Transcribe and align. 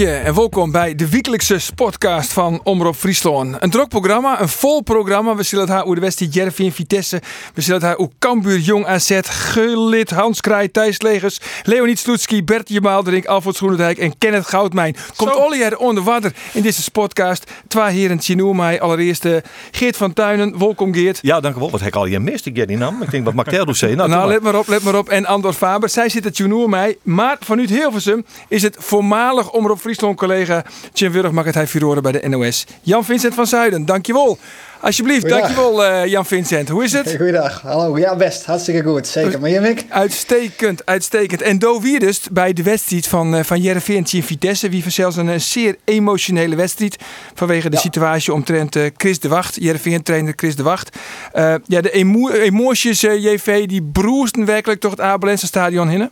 En 0.00 0.34
welkom 0.34 0.70
bij 0.70 0.94
de 0.94 1.08
wekelijkse 1.08 1.74
podcast 1.74 2.32
van 2.32 2.60
Omroep 2.62 2.94
Friesland. 2.94 3.56
Een 3.58 3.70
druk 3.70 3.88
programma, 3.88 4.40
een 4.40 4.48
vol 4.48 4.80
programma. 4.80 5.34
We 5.34 5.42
zullen 5.42 5.64
het 5.64 5.74
haar 5.74 5.82
over 5.82 5.94
de 5.94 6.00
wedstrijd 6.00 6.34
Jervin 6.34 6.72
Vitesse. 6.72 7.22
We 7.54 7.60
zullen 7.60 7.80
het 7.80 7.88
haar 7.88 7.96
over 7.96 8.12
Cambuur 8.18 8.58
Jong 8.58 8.86
AZ, 8.86 9.20
Gullit, 9.22 10.10
Hans 10.10 10.40
Kraai, 10.40 10.70
Thijs 10.70 11.00
Legers, 11.00 11.40
Leonid 11.62 11.98
Sloetski, 11.98 12.44
Bert 12.44 12.68
Jemaalderink, 12.68 13.26
Alfred 13.26 13.56
Schoenendijk 13.56 13.98
en 13.98 14.18
Kenneth 14.18 14.46
Goudmijn. 14.46 14.96
Komt 15.16 15.36
alle 15.36 15.56
hier 15.56 15.78
onder 15.78 16.02
water 16.02 16.32
in 16.52 16.62
deze 16.62 16.90
podcast. 16.90 17.50
Twee 17.68 17.92
heren 17.92 18.20
zien 18.20 18.56
mij. 18.56 18.80
Allereerst 18.80 19.26
Geert 19.70 19.96
van 19.96 20.12
Tuinen. 20.12 20.58
Welkom 20.58 20.94
Geert. 20.94 21.18
Ja, 21.22 21.40
dank 21.40 21.56
u 21.56 21.58
wel. 21.58 21.70
Wat 21.70 21.80
heb 21.80 21.88
ik 21.88 21.96
al 21.96 22.06
je 22.06 22.20
mist? 22.20 22.46
Ik 22.46 22.54
die 22.66 22.76
naam. 22.76 23.02
Ik 23.02 23.10
denk, 23.10 23.24
wat 23.24 23.34
maakt 23.34 23.50
zeggen? 23.76 23.98
Nou, 23.98 24.10
Nou, 24.10 24.28
let 24.28 24.42
maar 24.42 24.58
op, 24.58 24.66
let 24.66 24.82
maar 24.82 24.98
op. 24.98 25.08
En 25.08 25.26
Andor 25.26 25.52
Faber, 25.52 25.88
zij 25.88 26.08
zit 26.08 26.24
het 26.24 26.68
mij. 26.68 26.96
Maar 27.02 27.36
vanuit 27.40 27.70
Hilversum 27.70 28.24
is 28.48 28.62
het 28.62 28.76
voormalig 28.78 29.50
Omroep 29.50 29.78
Friesland 29.78 29.88
collega 29.96 30.64
Jim 30.92 31.12
Wurg 31.12 31.30
mag 31.30 31.44
het 31.44 31.54
hij 31.54 31.66
furoren 31.66 32.02
bij 32.02 32.12
de 32.12 32.28
NOS. 32.28 32.66
Jan 32.82 33.04
Vincent 33.04 33.34
van 33.34 33.46
Zuiden, 33.46 33.84
dankjewel. 33.84 34.38
Alsjeblieft, 34.82 35.28
dankjewel 35.28 35.84
eh 35.84 36.06
Jan 36.06 36.26
Vincent. 36.26 36.68
Hoe 36.68 36.84
is 36.84 36.92
het? 36.92 37.14
Goeiedag, 37.16 37.60
hallo. 37.62 37.98
Ja, 37.98 38.16
best. 38.16 38.44
Hartstikke 38.44 38.82
goed. 38.82 39.06
Zeker. 39.06 39.40
Maar 39.40 39.50
je, 39.50 39.60
Mick? 39.60 39.84
Uitstekend, 39.88 40.86
uitstekend. 40.86 41.42
En 41.42 41.58
Do 41.58 41.80
dus 41.80 42.20
bij 42.32 42.52
de 42.52 42.62
wedstrijd 42.62 43.06
van, 43.06 43.34
eh, 43.34 43.44
van 43.44 43.60
Jereveen 43.60 44.04
tegen 44.04 44.26
Vitesse. 44.26 44.68
Wie 44.68 44.84
zelfs 44.90 45.16
een 45.16 45.28
eh, 45.28 45.38
zeer 45.38 45.76
emotionele 45.84 46.56
wedstrijd. 46.56 46.96
Vanwege 47.34 47.68
de 47.70 47.76
Ja. 47.76 47.82
situatie 47.82 48.32
omtrent 48.32 48.76
eh, 48.76 48.82
Chris 48.96 49.18
de 49.20 49.28
Wacht. 49.28 49.56
Jereveen 49.60 50.02
trainer 50.02 50.32
Chris 50.36 50.56
de 50.56 50.62
Wacht. 50.62 50.96
Eh, 51.32 51.54
ja, 51.66 51.80
de 51.80 51.90
emo 51.90 52.28
emoties, 52.30 53.02
eh, 53.02 53.22
JV, 53.22 53.66
die 53.66 53.82
broesten 53.82 54.44
werkelijk 54.44 54.80
toch 54.80 54.90
het 54.90 55.00
Abelense 55.00 55.46
stadion 55.46 55.88
hinnen. 55.88 56.10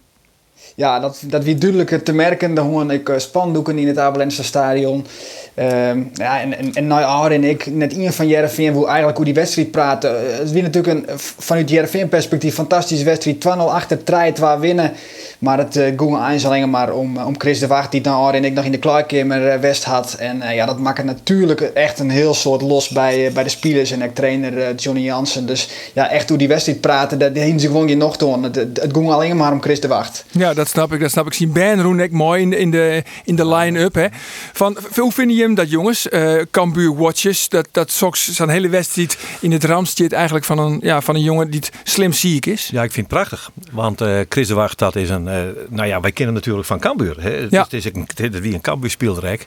Ja, 0.79 1.01
dat, 1.01 1.23
dat 1.27 1.45
wie 1.45 1.55
duidelijk 1.55 2.05
te 2.05 2.13
merken. 2.13 2.55
Dan 2.55 2.67
hoor 2.67 2.93
ik 2.93 3.09
eh, 3.09 3.19
spandoeken 3.19 3.79
in 3.79 3.89
het 3.89 3.99
Abelense 3.99 4.45
stadion. 4.45 5.07
Ehm, 5.55 6.03
ja, 6.15 6.41
en, 6.41 6.59
en, 6.59 6.73
en 6.75 6.87
nou 6.87 7.33
en 7.33 7.45
ik, 7.45 7.67
net 7.67 7.93
iemand 7.93 8.15
van 8.15 8.29
Jereveen, 8.29 8.73
hoe 8.73 8.87
eigenlijk 8.87 9.17
hoe 9.17 9.25
die 9.27 9.35
wedstrijd 9.35 9.71
praten. 9.71 10.11
Eh, 10.11 10.39
Het 10.39 10.53
wie 10.53 10.63
natuurlijk 10.63 10.95
een, 10.95 11.19
vanuit 11.19 11.71
Jereveen 11.71 12.09
perspectief 12.09 12.55
fantastische 12.55 13.05
wedstrijd. 13.05 13.45
2-0 13.45 13.49
achter, 13.49 13.99
3-2 13.99 14.61
winnen. 14.61 14.93
Maar 15.39 15.59
het 15.59 15.77
uh, 15.77 15.85
ging 15.97 16.29
eens 16.31 16.47
alleen 16.47 16.71
maar 16.71 16.93
om, 16.93 17.17
om 17.17 17.35
Chris 17.41 17.59
de 17.59 17.67
Wacht, 17.67 17.91
die 17.91 18.01
dan 18.01 18.35
en 18.35 18.45
ik 18.45 18.53
nog 18.53 18.65
in 18.65 18.73
de 18.73 18.79
klaarkamer 18.79 19.49
eh, 19.49 19.61
west 19.61 19.85
had. 19.85 20.17
En 20.19 20.43
eh, 20.43 20.55
ja, 20.55 20.67
dat 20.67 20.79
maakt 20.79 20.97
het 20.97 21.07
natuurlijk 21.07 21.61
echt 21.61 21.99
een 21.99 22.11
heel 22.11 22.35
soort 22.35 22.63
los 22.63 22.89
bij, 22.89 23.27
eh, 23.27 23.33
bij 23.33 23.43
de 23.43 23.49
spelers 23.49 23.91
en 23.91 23.99
de 23.99 24.13
trainer 24.13 24.59
eh, 24.59 24.67
Johnny 24.77 25.03
Jansen. 25.03 25.47
Dus 25.47 25.69
ja, 25.93 26.11
echt 26.11 26.29
hoe 26.29 26.39
die 26.39 26.49
wedstrijd 26.49 26.81
praten, 26.81 27.19
dat 27.19 27.35
heen 27.35 27.61
ze 27.61 27.67
gewoon 27.67 27.89
je 27.89 27.97
nog. 27.97 28.21
Het, 28.21 28.55
het, 28.55 28.81
het 28.83 28.91
ging 28.93 29.11
alleen 29.11 29.37
maar 29.37 29.53
om 29.53 29.63
Chris 29.63 29.81
de 29.81 29.89
Wacht. 29.89 30.25
Ja, 30.31 30.55
dat 30.55 30.68
snap 30.69 30.93
ik. 30.93 31.01
Dat 31.01 31.11
snap 31.11 31.27
ik. 31.27 31.33
Zien 31.33 31.53
Ben 31.53 31.83
Roenek 31.83 32.11
mooi 32.13 32.43
in 32.43 32.51
de, 32.51 32.57
in 32.59 32.71
de, 32.71 33.03
in 33.25 33.37
de 33.37 33.47
line-up. 33.49 33.95
Hè. 33.95 34.07
Van, 34.53 34.77
hoe 34.97 35.13
vind 35.13 35.33
je 35.37 35.43
hem 35.43 35.55
dat, 35.55 35.71
jongens? 35.71 36.09
Eh 36.09 36.33
Cambuur 36.51 36.97
Watches. 36.97 37.49
Dat, 37.49 37.69
dat 37.73 37.91
Sox 37.91 38.29
zijn 38.33 38.49
hele 38.49 38.69
wedstrijd 38.69 39.19
in 39.41 39.53
het 39.53 39.65
ramstje 39.65 40.09
eigenlijk 40.09 40.45
van 40.45 40.59
een, 40.59 40.79
ja, 40.83 41.01
van 41.01 41.15
een 41.15 41.23
jongen 41.23 41.51
die 41.51 41.61
het 41.61 41.71
slim 41.85 42.13
ziek 42.13 42.47
is. 42.47 42.69
Ja, 42.73 42.83
ik 42.83 42.93
vind 42.93 43.07
het 43.11 43.15
prachtig. 43.19 43.51
Want 43.73 44.01
eh, 44.01 44.19
Chris 44.29 44.49
de 44.49 44.55
Wacht, 44.55 44.79
dat 44.79 44.97
is 44.97 45.11
een... 45.11 45.29
eh, 45.29 45.41
nou 45.69 45.89
ja, 45.89 46.01
wij 46.01 46.13
kennen 46.13 46.35
natuurlijk 46.35 46.67
van 46.67 46.79
Cambuur. 46.79 47.17
Hè. 47.23 47.31
Ja. 47.31 47.47
is- 47.47 47.51
Het 47.51 47.73
is 47.73 47.85
een, 47.85 48.41
wie 48.43 48.55
een 48.55 48.61
Cambuur 48.61 48.91
speelrijk. 48.91 49.47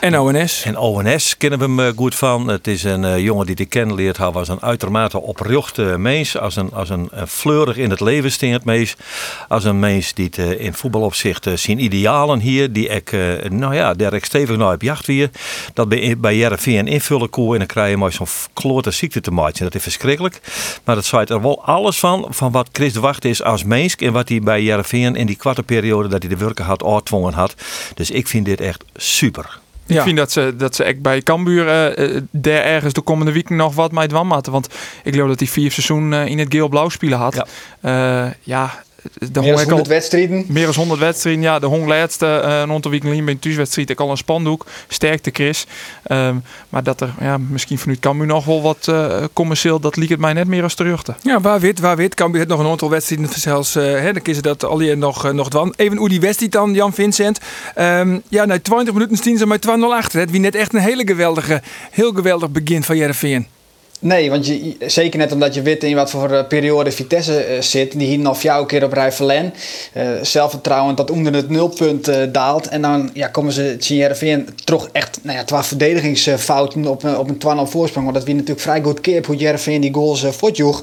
En 0.00 0.18
ONS. 0.18 0.62
En 0.64 0.76
ONS 0.78 1.36
kennen 1.36 1.58
we 1.76 1.82
hem 1.82 1.96
goed 1.96 2.14
van. 2.14 2.48
Het 2.48 2.66
is 2.66 2.82
een 2.82 3.22
jongen 3.22 3.46
die 3.46 3.56
ik 3.56 3.68
kennen 3.68 3.94
leert 3.96 4.16
had. 4.16 4.34
Was 4.34 4.48
een 4.48 4.62
uitermate 4.62 5.20
oprechte 5.20 5.82
mens. 5.98 6.36
Als 6.38 6.56
een, 6.56 6.72
als 6.72 6.88
een, 6.90 7.08
een 7.10 7.28
fleurig 7.28 7.76
in 7.76 7.90
het 7.90 8.00
leven 8.00 8.32
steert 8.32 8.64
mens. 8.64 8.96
Als 9.48 9.64
een 9.64 9.78
mens 9.78 10.14
die 10.14 10.24
het, 10.24 10.38
in 10.60 10.74
voetbalopzicht 10.74 11.46
eh, 11.46 11.56
zijn 11.56 11.82
idealen 11.82 12.38
hier. 12.38 12.72
Die 12.72 12.88
ik, 12.88 13.12
eh, 13.12 13.50
nou 13.50 13.74
ja, 13.74 13.94
daar 13.94 14.14
ik 14.14 14.24
stevig 14.24 14.56
naar 14.56 14.74
op 14.74 14.82
jacht 14.82 15.06
weer. 15.06 15.30
Dat 15.74 15.88
bij, 15.88 16.18
bij 16.18 16.36
Jereveen 16.36 16.86
invullen 16.86 17.30
koe. 17.30 17.52
En 17.52 17.58
dan 17.58 17.66
krijg 17.66 17.90
je 17.90 17.96
maar 17.96 18.12
zo'n 18.12 18.26
klote 18.52 18.90
ziekte 18.90 19.20
te 19.20 19.30
maken. 19.30 19.64
Dat 19.64 19.74
is 19.74 19.82
verschrikkelijk. 19.82 20.40
Maar 20.84 20.94
dat 20.94 21.04
zwaait 21.04 21.30
er 21.30 21.42
wel 21.42 21.64
alles 21.64 21.98
van. 21.98 22.26
Van 22.28 22.52
wat 22.52 22.68
Chris 22.72 22.92
de 22.92 23.00
Wacht 23.00 23.24
is 23.24 23.42
als 23.42 23.64
mens. 23.64 23.96
En 23.96 24.12
wat 24.12 24.28
hij 24.28 24.40
bij 24.40 24.62
Jereveen 24.62 25.16
in 25.16 25.26
die 25.26 25.36
kwarte 25.36 25.62
periode 25.62 26.08
dat 26.08 26.22
hij 26.22 26.30
de 26.30 26.36
werken 26.36 26.64
had, 26.64 26.84
uitdwongen 26.84 27.32
had. 27.32 27.54
Dus 27.94 28.10
ik 28.10 28.28
vind 28.28 28.44
dit 28.44 28.60
echt 28.60 28.84
super. 28.94 29.60
Ja. 29.90 29.96
Ik 29.96 30.02
vind 30.02 30.16
dat 30.16 30.32
ze, 30.32 30.54
dat 30.56 30.74
ze 30.74 30.84
echt 30.84 31.02
bij 31.02 31.22
Cambuur 31.22 31.68
eh, 31.68 32.16
eh, 32.16 32.22
daar 32.30 32.62
ergens 32.62 32.92
de 32.92 33.00
komende 33.00 33.32
week 33.32 33.50
nog 33.50 33.74
wat 33.74 33.92
mee 33.92 34.08
dwan 34.08 34.26
matten. 34.26 34.52
Want 34.52 34.68
ik 35.04 35.12
geloof 35.12 35.28
dat 35.28 35.38
hij 35.38 35.48
vier 35.48 35.70
seizoen 35.70 36.12
eh, 36.12 36.26
in 36.26 36.38
het 36.38 36.48
geel-blauw 36.50 36.88
spelen 36.88 37.18
had. 37.18 37.34
Ja. 37.34 37.46
Ja, 37.82 38.34
ja 38.42 38.82
de 39.02 39.10
Meer 39.20 39.32
dan 39.32 39.44
hong 39.44 39.58
ik 39.58 39.64
al 39.64 39.70
100 39.70 39.88
wedstrijden. 39.88 40.44
meer 40.48 40.64
dan 40.64 40.74
100 40.74 41.00
wedstrijden. 41.00 41.42
Ja, 41.42 41.58
de 41.58 41.66
hong 41.66 41.86
laatste 41.86 42.42
uh, 42.44 42.60
een 42.60 42.70
aantal 42.70 42.90
weken 42.90 43.24
bij 43.24 43.34
een 43.34 43.38
thuiswedstrijd. 43.38 43.90
Ik 43.90 44.00
al 44.00 44.10
een 44.10 44.16
spandoek. 44.16 44.66
Sterkte 44.88 45.30
Chris. 45.32 45.66
Ehm, 46.02 46.36
maar 46.68 46.82
dat 46.82 47.00
er 47.00 47.14
ja, 47.20 47.38
misschien 47.38 47.78
vanuit 47.78 48.00
Cambuur 48.00 48.26
nog 48.26 48.44
wel 48.44 48.62
wat 48.62 48.88
eh, 48.88 49.24
commercieel, 49.32 49.80
dat 49.80 49.96
liep 49.96 50.08
het 50.08 50.18
mij 50.18 50.32
net 50.32 50.46
meer 50.46 50.62
als 50.62 50.74
terugte. 50.74 51.14
Ja, 51.22 51.40
waar 51.40 51.60
wit, 51.60 51.80
waar 51.80 51.96
wit. 51.96 52.14
Cambuur 52.14 52.38
heeft 52.38 52.50
nog 52.50 52.60
een 52.60 52.70
aantal 52.70 52.90
wedstrijden 52.90 53.28
zelfs. 53.28 53.76
eh 53.76 53.84
hè, 53.84 54.12
dan 54.12 54.22
kiezen 54.22 54.42
dat 54.42 54.64
al 54.64 54.76
die 54.76 54.96
nog, 54.96 55.24
eh, 55.24 55.32
nog 55.32 55.48
dwan. 55.48 55.74
Even 55.76 55.96
hoe 55.96 56.08
die 56.08 56.20
wedstrijd 56.20 56.52
dan, 56.52 56.74
Jan 56.74 56.92
Vincent. 56.92 57.38
Ehm, 57.74 58.18
ja, 58.28 58.44
na 58.44 58.58
20 58.60 58.94
minuten 58.94 59.16
staan 59.16 59.36
ze 59.36 59.46
met 59.46 59.60
2-0 59.60 59.94
achter. 59.94 60.20
Het 60.20 60.30
wie 60.30 60.40
net 60.40 60.54
echt 60.54 60.74
een 60.74 60.80
hele 60.80 61.06
geweldige, 61.06 61.62
heel 61.90 62.12
geweldig 62.12 62.50
begin 62.50 62.82
van 62.82 62.96
Jereveen. 62.96 63.46
Nee, 64.02 64.30
want 64.30 64.46
je, 64.46 64.76
zeker 64.86 65.18
net 65.18 65.32
omdat 65.32 65.54
je 65.54 65.62
weet 65.62 65.84
in 65.84 65.94
wat 65.94 66.10
voor 66.10 66.30
eh, 66.32 66.46
periode 66.46 66.92
Vitesse 66.92 67.38
eh, 67.42 67.60
zit. 67.60 67.98
Die 67.98 68.06
hier 68.08 68.18
nog 68.18 68.42
jouw 68.42 68.64
keer 68.66 68.84
op 68.84 68.92
rij 68.92 69.12
verlen. 69.12 69.54
Eh, 69.92 70.08
zelfvertrouwen 70.22 70.94
dat 70.94 71.10
onder 71.10 71.34
het 71.34 71.50
nulpunt 71.50 72.08
eh, 72.08 72.16
daalt. 72.32 72.68
En 72.68 72.82
dan 72.82 73.10
ja, 73.14 73.26
komen 73.28 73.52
ze 73.52 73.76
Heerenveen 73.78 74.48
toch 74.64 74.88
echt 74.92 75.18
nou 75.22 75.36
ja, 75.38 75.44
twee 75.44 75.62
verdedigingsfouten 75.62 76.86
op, 76.86 77.02
een- 77.02 77.18
op 77.18 77.28
een 77.28 77.38
2-0 77.38 77.70
voorsprong. 77.70 78.04
Want 78.04 78.16
dat 78.18 78.24
wie 78.26 78.34
natuurlijk 78.34 78.60
vrij 78.60 78.82
goed 78.82 79.00
keer 79.00 79.26
hoe 79.26 79.36
Heerenveen 79.36 79.80
die 79.80 79.94
goals 79.94 80.22
uh, 80.24 80.30
voortjoeg. 80.30 80.82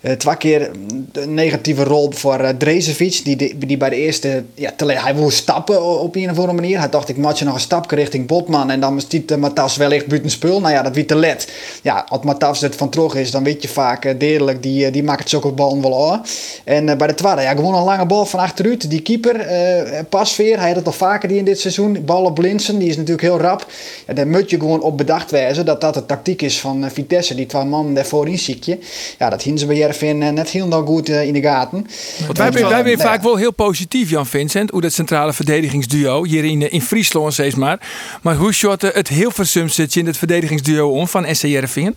Eh, 0.00 0.12
twee 0.12 0.36
keer 0.36 0.70
een 1.12 1.34
negatieve 1.34 1.84
rol 1.84 2.10
voor 2.14 2.40
uh, 2.40 2.48
Drezevic. 2.48 3.20
Die, 3.24 3.36
die, 3.66 3.76
bij 3.76 3.88
de 3.90 3.96
eerste... 3.96 4.44
Ja, 4.54 4.72
hij 4.76 5.14
wil 5.14 5.30
stappen 5.30 5.82
op 6.00 6.16
een 6.16 6.30
of 6.30 6.36
andere 6.36 6.52
manier. 6.52 6.78
Hij 6.78 6.88
dacht 6.88 7.08
ik 7.08 7.16
maak 7.16 7.36
je 7.36 7.44
nog 7.44 7.54
een 7.54 7.60
stapje 7.60 7.96
richting 7.96 8.26
Botman. 8.26 8.70
En 8.70 8.80
dan 8.80 9.00
stiet 9.00 9.30
uh, 9.30 9.36
Matas 9.38 9.76
wellicht 9.76 10.06
buiten 10.06 10.30
spul. 10.30 10.60
Nou 10.60 10.72
ja, 10.72 10.82
dat 10.82 10.94
wie 10.94 11.04
te 11.04 11.14
let. 11.16 11.48
Ja, 11.82 12.04
als 12.08 12.22
Matas 12.24 12.51
het 12.60 12.76
van 12.76 12.88
terug 12.88 13.14
is, 13.14 13.30
dan 13.30 13.44
weet 13.44 13.62
je 13.62 13.68
vaak 13.68 14.04
uh, 14.04 14.12
degelijk. 14.18 14.62
Die, 14.62 14.86
uh, 14.86 14.92
die 14.92 15.02
maakt 15.02 15.20
het 15.20 15.28
zulke 15.28 15.50
bal 15.50 15.80
wel 15.80 16.12
aan. 16.12 16.24
En 16.64 16.88
uh, 16.88 16.96
bij 16.96 17.06
de 17.06 17.14
tweede, 17.14 17.40
ja, 17.40 17.54
gewoon 17.54 17.74
een 17.74 17.84
lange 17.84 18.06
bal 18.06 18.26
van 18.26 18.40
achteruit. 18.40 18.90
Die 18.90 19.00
keeper, 19.00 19.34
uh, 19.36 19.98
Pasveer, 20.08 20.58
hij 20.58 20.66
had 20.66 20.76
het 20.76 20.86
al 20.86 20.92
vaker 20.92 21.28
die 21.28 21.38
in 21.38 21.44
dit 21.44 21.60
seizoen. 21.60 22.04
Bal 22.04 22.24
op 22.24 22.34
Blinsen, 22.34 22.78
die 22.78 22.88
is 22.88 22.96
natuurlijk 22.96 23.22
heel 23.22 23.40
rap. 23.40 23.66
Ja, 24.06 24.14
daar 24.14 24.26
moet 24.26 24.50
je 24.50 24.58
gewoon 24.58 24.80
op 24.80 24.96
bedacht 24.96 25.30
wijzen 25.30 25.64
dat 25.64 25.80
dat 25.80 25.94
de 25.94 26.06
tactiek 26.06 26.42
is 26.42 26.60
van 26.60 26.84
uh, 26.84 26.90
Vitesse. 26.90 27.34
Die 27.34 27.46
twee 27.46 27.64
man 27.64 27.94
daarvoor 27.94 28.28
in 28.28 28.38
ziekje. 28.38 28.78
Ja, 29.18 29.30
dat 29.30 29.42
hielden 29.42 29.60
ze 29.60 29.66
bij 29.66 29.76
Jervin 29.76 30.20
uh, 30.20 30.28
net 30.28 30.48
heel 30.48 30.66
nog 30.66 30.86
goed 30.86 31.08
uh, 31.08 31.22
in 31.22 31.32
de 31.32 31.42
gaten. 31.42 31.86
Want 32.26 32.38
wij 32.38 32.52
zijn 32.52 32.84
wij 32.84 32.96
vaak 32.96 33.22
wel 33.22 33.36
heel 33.36 33.52
positief, 33.52 34.10
Jan 34.10 34.26
Vincent, 34.26 34.70
hoe 34.70 34.80
dat 34.80 34.92
centrale 34.92 35.32
verdedigingsduo 35.32 36.24
hier 36.24 36.44
in, 36.44 36.70
in 36.70 36.82
Friesland 36.82 37.32
steeds 37.32 37.54
maar. 37.54 37.80
Maar 38.22 38.36
hoe 38.36 38.52
short 38.52 38.82
het 38.82 39.08
heel 39.08 39.30
versumst 39.30 39.96
in 39.96 40.06
het 40.06 40.16
verdedigingsduo 40.16 40.90
om 40.90 41.08
van 41.08 41.34
SC 41.34 41.42
Jereveen? 41.42 41.94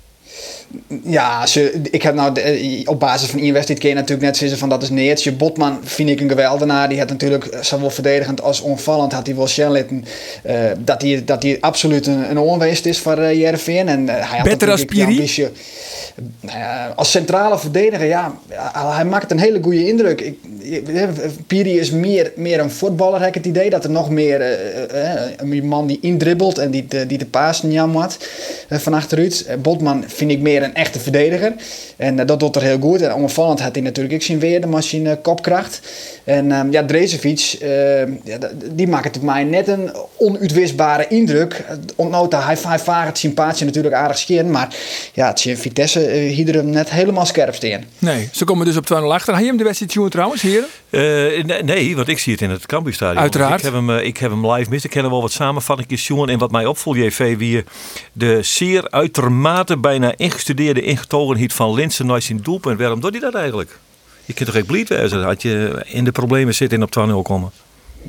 Ja, 1.04 1.46
ze, 1.46 1.82
ik 1.92 2.02
heb 2.02 2.16
nou 2.16 2.34
de, 2.34 2.82
op 2.86 3.00
basis 3.00 3.30
van 3.30 3.52
wedstrijd 3.52 3.80
kun 3.80 3.90
je 3.90 3.96
natuurlijk 3.96 4.22
net 4.22 4.38
zeggen 4.38 4.58
van 4.58 4.70
dat 4.70 4.84
is 4.84 4.90
neertje. 4.90 5.32
Botman 5.32 5.80
vind 5.84 6.10
ik 6.10 6.22
een 6.22 6.30
geweldenaar. 6.30 6.90
Die 6.90 7.00
had 7.00 7.10
natuurlijk 7.10 7.58
zowel 7.62 7.90
verdedigend 7.90 8.42
als 8.42 8.62
onvallend 8.62 9.12
had 9.12 9.26
hij 9.26 9.36
wel 9.36 9.48
Shellitten 9.48 10.06
uh, 10.46 10.56
dat 10.78 11.02
hij 11.02 11.24
dat 11.26 11.46
absoluut 11.60 12.08
een, 12.08 12.30
een 12.30 12.38
onweest 12.38 12.86
is 12.86 13.00
voor 13.00 13.20
uh, 13.20 13.34
Jervin 13.34 13.88
en 13.88 14.02
uh, 14.02 14.08
hij 14.08 14.38
had 14.38 14.44
beter 14.44 14.72
als 14.72 14.86
Piri. 14.86 15.52
Nou 16.40 16.94
als 16.96 17.12
centrale 17.12 17.60
verdediger, 17.60 18.08
ja, 18.08 18.34
hij 18.74 19.06
maakt 19.06 19.32
een 19.32 19.40
hele 19.40 19.64
goede 19.64 19.88
indruk. 19.88 20.22
Ik, 20.22 20.38
Piri 21.48 21.80
is 21.80 21.92
meer, 21.92 22.32
meer 22.36 22.60
een 22.60 22.72
voetballer, 22.72 23.20
heb 23.20 23.28
ik 23.28 23.36
het 23.36 23.46
idee. 23.46 23.70
Dat 23.70 23.84
er 23.84 23.90
nog 23.90 24.10
meer 24.10 24.42
een 25.38 25.68
man 25.68 25.88
die 25.88 26.00
indribbelt 26.02 26.58
en 26.58 26.72
die 26.72 26.86
de, 26.88 27.06
die 27.06 27.18
de 27.18 27.26
paas 27.26 27.64
niet 27.64 27.80
had 27.80 28.18
van 28.70 28.94
achteruit. 28.94 29.48
Botman 29.62 30.04
vind 30.08 30.32
ik 30.32 30.40
meer 30.40 30.64
een 30.64 30.76
echte 30.76 31.00
verdediger. 31.00 31.54
En 31.98 32.26
dat 32.26 32.40
doet 32.40 32.56
er 32.56 32.62
heel 32.62 32.80
goed. 32.80 33.02
En 33.02 33.14
onvallend 33.14 33.60
had 33.60 33.76
hij 33.76 33.84
natuurlijk 33.84 34.16
ook 34.16 34.22
zien 34.22 34.40
weer 34.40 34.62
de 34.62 34.68
machine 34.68 35.18
kopkracht. 35.18 35.82
En 36.24 36.52
um, 36.52 36.72
ja, 36.72 36.86
Drezevic, 36.86 37.58
uh, 37.62 38.00
ja, 38.24 38.38
die 38.72 38.88
maakt 38.88 39.16
het 39.16 39.24
mij 39.24 39.44
net 39.44 39.68
een 39.68 39.92
onuitwisbare 40.18 41.08
indruk. 41.08 41.64
Ontnota, 41.96 42.46
hij, 42.46 42.58
hij 42.68 42.80
vaart 42.80 43.08
het 43.08 43.18
sympathie 43.18 43.66
natuurlijk 43.66 43.96
aardig 43.96 44.18
scheren. 44.18 44.52
Maar 44.52 44.76
ja, 45.14 45.28
het 45.28 45.42
Vitesse 45.42 46.05
uh, 46.08 46.34
hielden 46.34 46.56
hem 46.56 46.70
net 46.70 46.90
helemaal 46.90 47.26
scherp 47.26 47.56
staan. 47.56 47.84
Nee, 48.00 48.30
ze 48.32 48.46
komen 48.46 48.66
dus 48.66 48.78
op 48.78 48.86
2-0 48.94 48.96
achter. 48.96 49.34
Had 49.34 49.42
je 49.42 49.48
hem 49.48 49.58
de 49.58 49.64
wedstrijd 49.64 49.92
zien 49.92 50.10
trouwens, 50.10 50.42
heren? 50.42 50.68
Uh, 50.90 51.62
nee, 51.64 51.96
want 51.96 52.08
ik 52.08 52.20
zie 52.20 52.34
het 52.34 52.42
in 52.42 52.50
het 52.50 52.66
Cambuurstadion. 52.66 53.22
Uiteraard. 53.22 53.58
Ik 53.58 53.64
heb 53.64 53.74
hem, 53.74 53.90
ik 53.90 54.18
heb 54.18 54.32
hem 54.32 54.52
live 54.52 54.70
mis. 54.70 54.84
Ik 54.84 54.90
ken 54.90 55.04
er 55.04 55.10
wel 55.10 55.22
wat 55.22 55.32
samenvattingen 55.32 55.96
jongen. 55.96 56.30
En 56.30 56.38
wat 56.38 56.52
mij 56.52 56.66
opvoelt, 56.66 56.98
JV, 56.98 57.38
wie 57.38 57.64
de 58.14 58.40
zeer 58.42 58.90
uitermate 58.90 59.78
bijna 59.78 60.14
ingestudeerde 60.18 60.82
ingetogenheid 60.82 61.54
van 61.54 61.74
Linsen 61.74 62.06
naar 62.06 62.22
zijn 62.22 62.40
doelpunt. 62.42 62.80
Waarom 62.80 63.02
doet 63.02 63.12
hij 63.12 63.20
dat 63.20 63.36
eigenlijk? 63.36 63.78
Je 64.26 64.34
kunt 64.34 64.48
toch 64.48 64.58
echt 64.58 64.66
blied 64.66 64.90
wezen 64.90 65.24
had 65.24 65.42
je 65.42 65.84
in 65.86 66.04
de 66.04 66.12
problemen 66.12 66.56
zit 66.56 66.74
in 66.74 66.84
op 66.84 67.08
2-0 67.10 67.14
komen. 67.22 67.52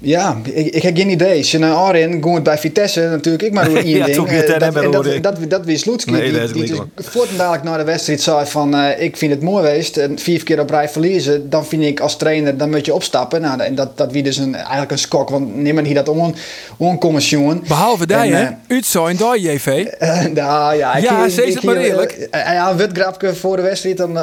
Ja, 0.00 0.36
ik, 0.52 0.74
ik 0.74 0.82
heb 0.82 0.96
geen 0.96 1.10
idee. 1.10 1.38
Als 1.38 1.50
je 1.50 1.58
naar 1.58 1.74
Arin 1.74 2.24
gaat 2.24 2.42
bij 2.42 2.58
Vitesse 2.58 3.00
natuurlijk 3.00 3.42
ik 3.42 3.52
maar 3.52 3.64
doe 3.68 3.78
één 3.78 3.88
ja, 3.88 4.04
ding. 4.04 4.30
Uh, 4.30 4.46
dat, 4.46 4.74
dat, 4.74 4.92
dat, 4.92 5.22
dat, 5.22 5.50
dat 5.50 5.64
weer 5.64 5.78
Sloetski. 5.78 6.10
Nee, 6.10 6.52
die, 6.52 6.62
dus 6.62 6.80
voortdurend 6.96 7.62
naar 7.62 7.78
de 7.78 7.84
wedstrijd 7.84 8.20
zei 8.20 8.46
van 8.46 8.74
uh, 8.74 9.02
ik 9.02 9.16
vind 9.16 9.32
het 9.32 9.42
mooi 9.42 9.64
geweest. 9.64 9.96
En 9.96 10.18
vier 10.18 10.44
keer 10.44 10.60
op 10.60 10.70
rij 10.70 10.88
verliezen. 10.88 11.50
Dan 11.50 11.66
vind 11.66 11.82
ik 11.82 12.00
als 12.00 12.16
trainer, 12.16 12.56
dan 12.56 12.70
moet 12.70 12.86
je 12.86 12.94
opstappen. 12.94 13.40
Nou, 13.40 13.60
en 13.60 13.74
dat, 13.74 13.98
dat 13.98 14.12
wie 14.12 14.22
dus 14.22 14.36
een, 14.36 14.54
eigenlijk 14.54 14.90
een 14.90 14.98
skok. 14.98 15.28
Want 15.28 15.56
niemand 15.56 15.86
hier 15.86 15.94
dat 15.94 16.08
on, 16.08 16.34
onkomen 16.76 17.22
jongen. 17.22 17.64
Behalve 17.68 18.06
daar, 18.06 18.26
hè? 18.26 18.48
Uit 18.68 18.84
zo 18.84 19.06
en 19.06 19.16
daar, 19.16 19.38
JV. 19.38 19.86
Ja, 20.34 20.72
ik, 20.72 21.02
ja, 21.02 21.28
zeg 21.28 21.54
het 21.54 21.62
maar 21.62 21.76
eerlijk. 21.76 22.28
ja, 22.30 22.70
een 22.70 22.76
witgrapje 22.76 23.34
voor 23.34 23.56
de 23.56 23.62
wedstrijd. 23.62 23.96
Dan, 23.96 24.18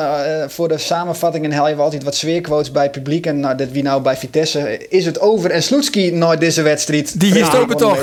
voor 0.48 0.68
de 0.68 0.78
samenvatting 0.78 1.46
en 1.46 1.52
hel 1.52 1.70
je 1.70 1.76
altijd 1.76 2.04
wat 2.04 2.16
sfeerquotes 2.16 2.72
bij 2.72 2.84
het 2.84 2.92
publiek. 2.92 3.26
En 3.26 3.40
nou, 3.40 3.56
dit 3.56 3.72
wie 3.72 3.84
nou 3.84 4.02
bij 4.02 4.16
Vitesse. 4.16 4.88
Is 4.90 5.06
het 5.06 5.20
over 5.20 5.52
en 5.52 5.63
Sloetski 5.64 6.12
nooit 6.12 6.40
deze 6.40 6.62
wedstrijd. 6.62 7.20
Die 7.20 7.34
hier 7.34 7.46
stoppen 7.46 7.78
toch? 7.78 7.98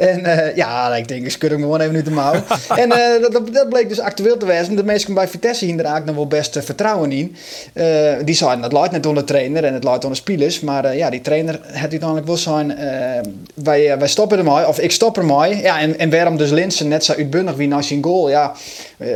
En 0.00 0.20
uh, 0.20 0.56
ja, 0.56 0.94
ik 0.96 1.08
denk, 1.08 1.24
ik 1.24 1.30
skud 1.30 1.50
hem 1.50 1.60
gewoon 1.60 1.80
even 1.80 1.92
nu 1.92 2.02
de 2.02 2.10
mouw. 2.10 2.32
en 2.76 2.88
uh, 2.88 3.30
dat, 3.30 3.52
dat, 3.52 3.68
bleek 3.68 3.88
dus 3.88 4.00
actueel 4.00 4.36
te 4.36 4.46
wezen. 4.46 4.76
De 4.76 4.84
meesten 4.84 5.14
bij 5.14 5.28
Vitesse 5.28 5.64
hier 5.64 5.74
eigenlijk 5.74 6.06
nog 6.06 6.14
wel 6.14 6.26
best 6.26 6.56
uh, 6.56 6.62
vertrouwen 6.62 7.12
in. 7.12 7.36
die 8.24 8.34
zeiden, 8.34 8.60
dat 8.62 8.72
luidt 8.72 8.92
net 8.92 9.06
onder 9.06 9.26
de 9.26 9.32
trainer 9.32 9.64
en 9.64 9.74
het 9.74 9.84
luidt 9.84 10.04
onder 10.04 10.24
de 10.24 10.32
spelers. 10.32 10.60
Maar 10.60 10.96
ja, 10.96 11.10
die 11.10 11.20
trainer 11.20 11.60
het 11.62 11.90
uiteindelijk 11.90 12.26
wel 12.26 12.36
zijn, 12.36 12.78
wij, 13.54 13.98
wij 13.98 14.08
stoppen 14.08 14.38
ermee, 14.38 14.68
of 14.68 14.78
ik 14.78 14.92
stop 14.92 15.16
ermee. 15.16 15.56
Ja, 15.56 15.80
en, 15.80 15.98
en 15.98 16.10
waarom 16.10 16.36
dus 16.36 16.50
Linsen 16.50 16.88
net 16.88 17.04
zo 17.04 17.12
uitbundig 17.12 17.54
wie 17.54 17.68
naar 17.68 17.84
zijn 17.84 18.04
goal. 18.04 18.30
Ja, 18.30 18.52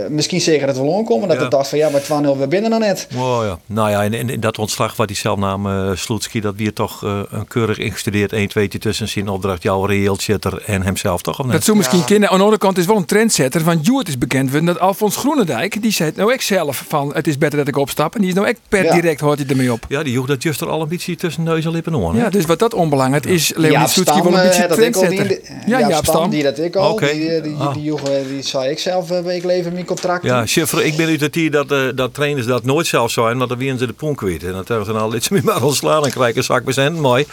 misschien 0.08 0.40
zeggen 0.40 0.66
dat 0.66 0.76
we 0.76 0.82
onkomen. 0.82 1.28
Dat 1.28 1.36
ja. 1.36 1.42
het 1.42 1.50
dacht 1.50 1.68
van, 1.68 1.78
ja, 1.78 1.88
maar 1.88 2.02
2-0, 2.02 2.38
we 2.38 2.46
binnen 2.48 2.70
dan 2.70 2.80
net. 2.80 3.08
Oh, 3.16 3.40
ja. 3.44 3.58
Nou 3.66 3.90
ja, 3.90 4.02
in, 4.02 4.30
in, 4.30 4.40
dat 4.40 4.58
ontslag 4.58 4.96
wat 4.96 5.08
die 5.08 5.16
zelf 5.16 5.38
naam 5.38 5.66
uh, 5.66 5.90
Sloetski, 5.94 6.40
dat 6.40 6.54
weer 6.56 6.72
toch 6.72 7.02
een 7.02 7.46
keurig 7.48 7.78
ingestudeerd 7.78 8.32
1 8.32 8.48
2 8.48 8.68
tussen 8.68 9.08
zijn 9.08 9.28
opdracht, 9.28 9.62
jouw 9.62 9.84
reëeltje 9.84 10.38
en 10.66 10.82
hemzelf 10.82 11.22
toch? 11.22 11.40
Of 11.40 11.46
Dat 11.46 11.64
zou 11.64 11.76
misschien 11.76 11.98
ja. 11.98 12.04
kennen. 12.04 12.28
Aan 12.28 12.36
de 12.36 12.42
andere 12.42 12.60
kant 12.60 12.78
is 12.78 12.86
wel 12.86 12.96
een 12.96 13.04
trendsetter. 13.04 13.60
Van 13.60 13.78
Joert 13.80 14.08
is 14.08 14.18
bekend 14.18 14.66
dat 14.66 14.78
Alfons 14.78 15.16
Groenendijk, 15.16 15.82
die 15.82 15.92
zei 15.92 16.12
nou 16.16 16.32
ik 16.32 16.40
zelf 16.40 16.84
van 16.88 17.14
het 17.14 17.26
is 17.26 17.38
beter 17.38 17.58
dat 17.58 17.68
ik 17.68 17.76
opstap. 17.76 18.14
En 18.14 18.20
die 18.20 18.28
is 18.28 18.34
nou 18.34 18.46
echt 18.46 18.58
per 18.68 18.84
ja. 18.84 18.94
direct 18.94 19.20
hoort 19.20 19.38
hij 19.38 19.48
ermee 19.48 19.72
op. 19.72 19.86
Ja, 19.88 20.02
die 20.02 20.12
joeg 20.12 20.26
dat 20.26 20.42
juist 20.42 20.60
er 20.60 20.68
al 20.68 20.82
een 20.82 20.88
beetje 20.88 21.16
tussen 21.16 21.42
neus 21.42 21.64
en 21.64 21.70
lippen 21.70 21.94
om. 21.94 22.16
Ja, 22.16 22.30
dus 22.30 22.44
wat 22.44 22.58
dat 22.58 22.74
onbelangrijk 22.74 23.26
is, 23.26 23.52
Leonie 23.56 23.88
Soetski 23.88 24.22
wel 24.22 24.34
een 24.34 24.42
beetje 24.42 24.66
trendsetter. 24.66 25.28
De, 25.28 25.42
ja, 25.66 25.78
ja, 25.78 26.02
Stam, 26.02 26.30
die 26.30 26.42
dat 26.42 26.58
ik 26.58 26.76
al. 26.76 26.92
Okay. 26.92 27.12
Die, 27.12 27.28
die, 27.28 27.42
die, 27.42 27.72
die, 27.72 27.82
die, 27.82 28.28
die 28.28 28.42
zei 28.42 28.70
ik 28.70 28.78
zelf 28.78 29.10
uh, 29.10 29.18
week 29.18 29.44
leven 29.44 29.73
mijn 29.74 29.86
contract. 29.86 30.24
Ja, 30.24 30.46
chef, 30.46 30.72
ik 30.72 30.96
ben 30.96 31.06
uit 31.06 31.20
het 31.20 31.34
hier 31.34 31.50
dat, 31.50 31.72
uh, 31.72 31.78
dat 31.94 32.14
trainers 32.14 32.46
dat 32.46 32.64
nooit 32.64 32.86
zelf 32.86 33.10
zijn, 33.10 33.36
maar 33.36 33.46
dan 33.46 33.58
winnen 33.58 33.78
ze 33.78 33.86
de 33.86 33.92
ponk 33.92 34.20
weten. 34.20 34.48
En 34.48 34.54
dat 34.54 34.68
hebben 34.68 34.86
ze 34.86 34.92
dan 34.92 35.00
al 35.00 35.14
iets 35.14 35.28
meer 35.28 35.44
maar 35.44 35.62
ontslaan 35.62 36.04
en 36.04 36.10
krijgen 36.10 36.36
een 36.36 36.44
zak 36.44 36.64
bezend, 36.64 36.98
mooi. 36.98 37.26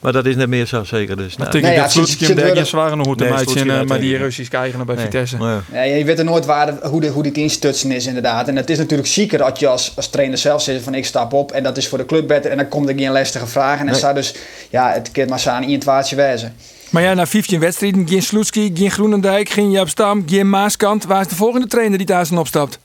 Maar 0.00 0.12
dat 0.12 0.26
is 0.26 0.36
net 0.36 0.48
meer 0.48 0.66
zo 0.66 0.84
zeker. 0.84 1.16
Dus, 1.16 1.36
nou. 1.36 1.56
Ik 1.56 1.62
denk 1.62 1.76
dat 1.76 1.92
Soetski 1.92 2.26
hem 2.26 2.54
daar 2.54 2.66
zware 2.66 2.96
nog 2.96 3.16
te 3.16 3.24
maken 3.24 3.86
maar 3.86 4.00
die 4.00 4.16
Russisch 4.16 4.52
eigen 4.52 4.86
bij 4.86 4.96
Vitesse. 4.96 5.36
Ja, 5.72 5.82
je 5.82 6.04
weet 6.04 6.18
er 6.18 6.24
nooit 6.24 6.46
waar, 6.46 6.74
hoe, 6.82 7.00
de, 7.00 7.08
hoe 7.08 7.22
dit 7.22 7.36
instutsen 7.36 7.90
is 7.90 8.06
inderdaad. 8.06 8.48
En 8.48 8.56
het 8.56 8.70
is 8.70 8.78
natuurlijk 8.78 9.08
zieker 9.08 9.38
dat 9.38 9.58
je 9.58 9.66
als, 9.66 9.92
als 9.96 10.08
trainer 10.08 10.38
zelf 10.38 10.62
zegt 10.62 10.82
van 10.82 10.94
ik 10.94 11.04
stap 11.04 11.32
op 11.32 11.52
en 11.52 11.62
dat 11.62 11.76
is 11.76 11.88
voor 11.88 11.98
de 11.98 12.06
club 12.06 12.26
beter. 12.26 12.50
En 12.50 12.56
dan 12.56 12.68
komt 12.68 12.88
er 12.88 12.98
geen 12.98 13.12
lastige 13.12 13.46
vragen. 13.46 13.80
En 13.80 13.86
dan 13.86 14.00
zou 14.00 14.14
dus, 14.14 14.34
ja, 14.70 14.92
het 14.92 15.10
keert 15.10 15.28
maar 15.28 15.44
aan 15.46 15.62
in 15.62 15.72
het 15.72 15.84
waardje 15.84 16.16
wijzen. 16.16 16.56
Maar 16.90 17.02
ja, 17.02 17.14
na 17.14 17.26
15 17.26 17.60
wedstrijden, 17.60 18.08
geen 18.08 18.22
Sloetski, 18.22 18.70
geen 18.74 18.90
Groenendijk, 18.90 19.48
geen 19.48 19.70
Jaap 19.70 19.88
Stam, 19.88 20.22
geen 20.26 20.50
Maaskant. 20.50 21.04
Waar 21.04 21.20
is 21.20 21.28
de 21.28 21.34
volgende 21.34 21.66
trainer 21.66 21.98
die 21.98 22.06
daar 22.06 22.26
zijn 22.26 22.38
opstapt? 22.38 22.78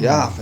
Ja, 0.00 0.32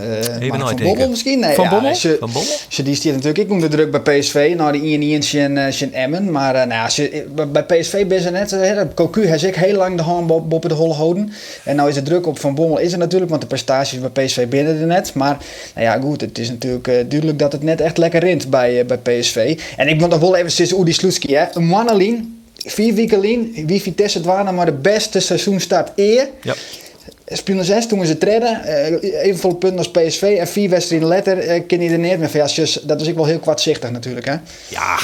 uh, 0.40 0.48
Van 0.48 0.76
Bommel 0.82 1.08
misschien? 1.08 1.38
Nee, 1.38 1.54
van 1.54 1.64
ja, 1.64 1.70
Bommel? 1.70 1.94
Ze, 1.94 2.16
van 2.20 2.32
Bommel? 2.32 2.52
Ze, 2.68 2.82
die 2.82 2.94
stiert 2.94 3.14
natuurlijk 3.14 3.44
ik 3.44 3.50
onder 3.50 3.70
druk 3.70 3.90
bij 3.90 4.18
PSV. 4.18 4.54
Nou, 4.56 4.72
die 4.72 4.98
1 5.00 5.22
1 5.22 5.56
in 5.80 5.94
Emmen. 5.94 6.30
Maar 6.30 6.54
uh, 6.54 6.64
nou, 6.64 6.90
ze, 6.90 7.26
bij 7.52 7.64
PSV 7.64 8.06
ben 8.06 8.20
ze 8.20 8.30
net... 8.30 8.52
Uh, 8.52 8.80
Cocu 8.94 9.26
heeft 9.26 9.44
ik 9.44 9.54
heel 9.54 9.76
lang 9.76 9.96
de 9.96 10.02
hand 10.02 10.48
boven 10.48 10.68
de 10.68 10.74
holle 10.74 10.94
houden. 10.94 11.32
En 11.64 11.76
nou 11.76 11.88
is 11.88 11.94
de 11.94 12.02
druk 12.02 12.26
op 12.26 12.38
Van 12.38 12.54
Bommel 12.54 12.78
is 12.78 12.92
er 12.92 12.98
natuurlijk. 12.98 13.30
Want 13.30 13.42
de 13.42 13.48
prestaties 13.48 13.98
bij 14.00 14.24
PSV 14.24 14.48
binnen 14.48 14.80
er 14.80 14.86
net. 14.86 15.14
Maar 15.14 15.38
nou 15.74 15.86
ja, 15.86 16.00
goed. 16.00 16.20
Het 16.20 16.38
is 16.38 16.48
natuurlijk 16.48 16.88
uh, 16.88 16.94
duidelijk 16.94 17.38
dat 17.38 17.52
het 17.52 17.62
net 17.62 17.80
echt 17.80 17.98
lekker 17.98 18.20
rint 18.20 18.50
bij, 18.50 18.86
bij 18.86 18.98
PSV. 18.98 19.60
En 19.76 19.88
ik 19.88 20.00
moet 20.00 20.10
nog 20.10 20.20
wel 20.20 20.36
even 20.36 20.50
sinds 20.50 20.72
Udi 20.72 20.92
Sloetski. 20.92 21.34
Hè. 21.34 21.44
Een 21.52 21.66
Mannelien, 21.66 22.35
vier 22.66 22.94
weken 22.94 23.20
wie 23.66 23.82
Vitesse 23.82 24.18
het 24.18 24.26
waren 24.26 24.54
maar 24.54 24.66
de 24.66 24.72
beste 24.72 25.20
seizoenstart 25.20 25.90
eer. 25.96 26.28
Ja. 26.42 26.54
Speelde 27.28 27.64
zes, 27.64 27.86
toen 27.86 28.06
ze 28.06 28.18
treden. 28.18 28.64
Evenveel 29.00 29.54
punten 29.54 29.78
als 29.78 29.90
PSV. 29.90 30.22
En 30.22 30.48
vier 30.48 30.70
wedstrijden 30.70 31.08
later 31.08 31.56
uh, 31.56 31.62
ken 31.66 31.80
je 31.80 31.90
er 31.90 31.98
niet 31.98 32.18
meer 32.18 32.30
van. 32.30 32.40
Ja, 32.40 32.66
dat 32.82 33.00
is 33.00 33.06
ik 33.06 33.14
wel 33.14 33.26
heel 33.26 33.38
kwartzichtig 33.38 33.90
natuurlijk. 33.90 34.26
Hè? 34.26 34.36
Ja, 34.68 34.98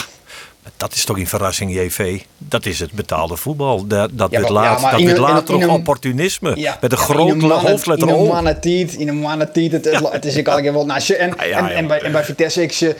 dat 0.83 0.95
is 0.95 1.05
toch 1.05 1.19
een 1.19 1.27
verrassing, 1.27 1.75
JV. 1.75 2.21
Dat 2.39 2.67
is 2.67 2.81
het 2.81 2.93
betaalde 2.93 3.37
voetbal. 3.37 3.87
Dat, 3.87 4.11
dat 4.13 4.31
ja, 4.31 4.41
laat, 4.41 4.81
ja, 4.81 4.91
dat 4.91 5.01
wordt 5.01 5.19
later 5.19 5.59
nog 5.59 5.75
opportunisme. 5.75 6.53
Ja, 6.57 6.79
met 6.81 6.93
een 6.93 6.99
grote 6.99 7.47
hoofdletter 7.47 8.09
In 8.09 8.15
een 8.15 8.27
mannetiet. 8.27 8.95
In 8.95 9.09
een 9.09 9.17
mannetiet. 9.17 9.73
Het, 9.73 10.01
het, 10.13 10.25
is 10.25 10.37
ik 10.37 10.49
al 10.49 10.63
wel... 10.63 10.87
Nou, 10.87 11.01
en, 11.19 11.39
en, 11.39 11.69
en, 11.69 11.87
bij, 11.87 12.01
en 12.01 12.13
bij 12.13 12.25
Vitesse, 12.25 12.63
ik 12.63 12.73
ze 12.73 12.97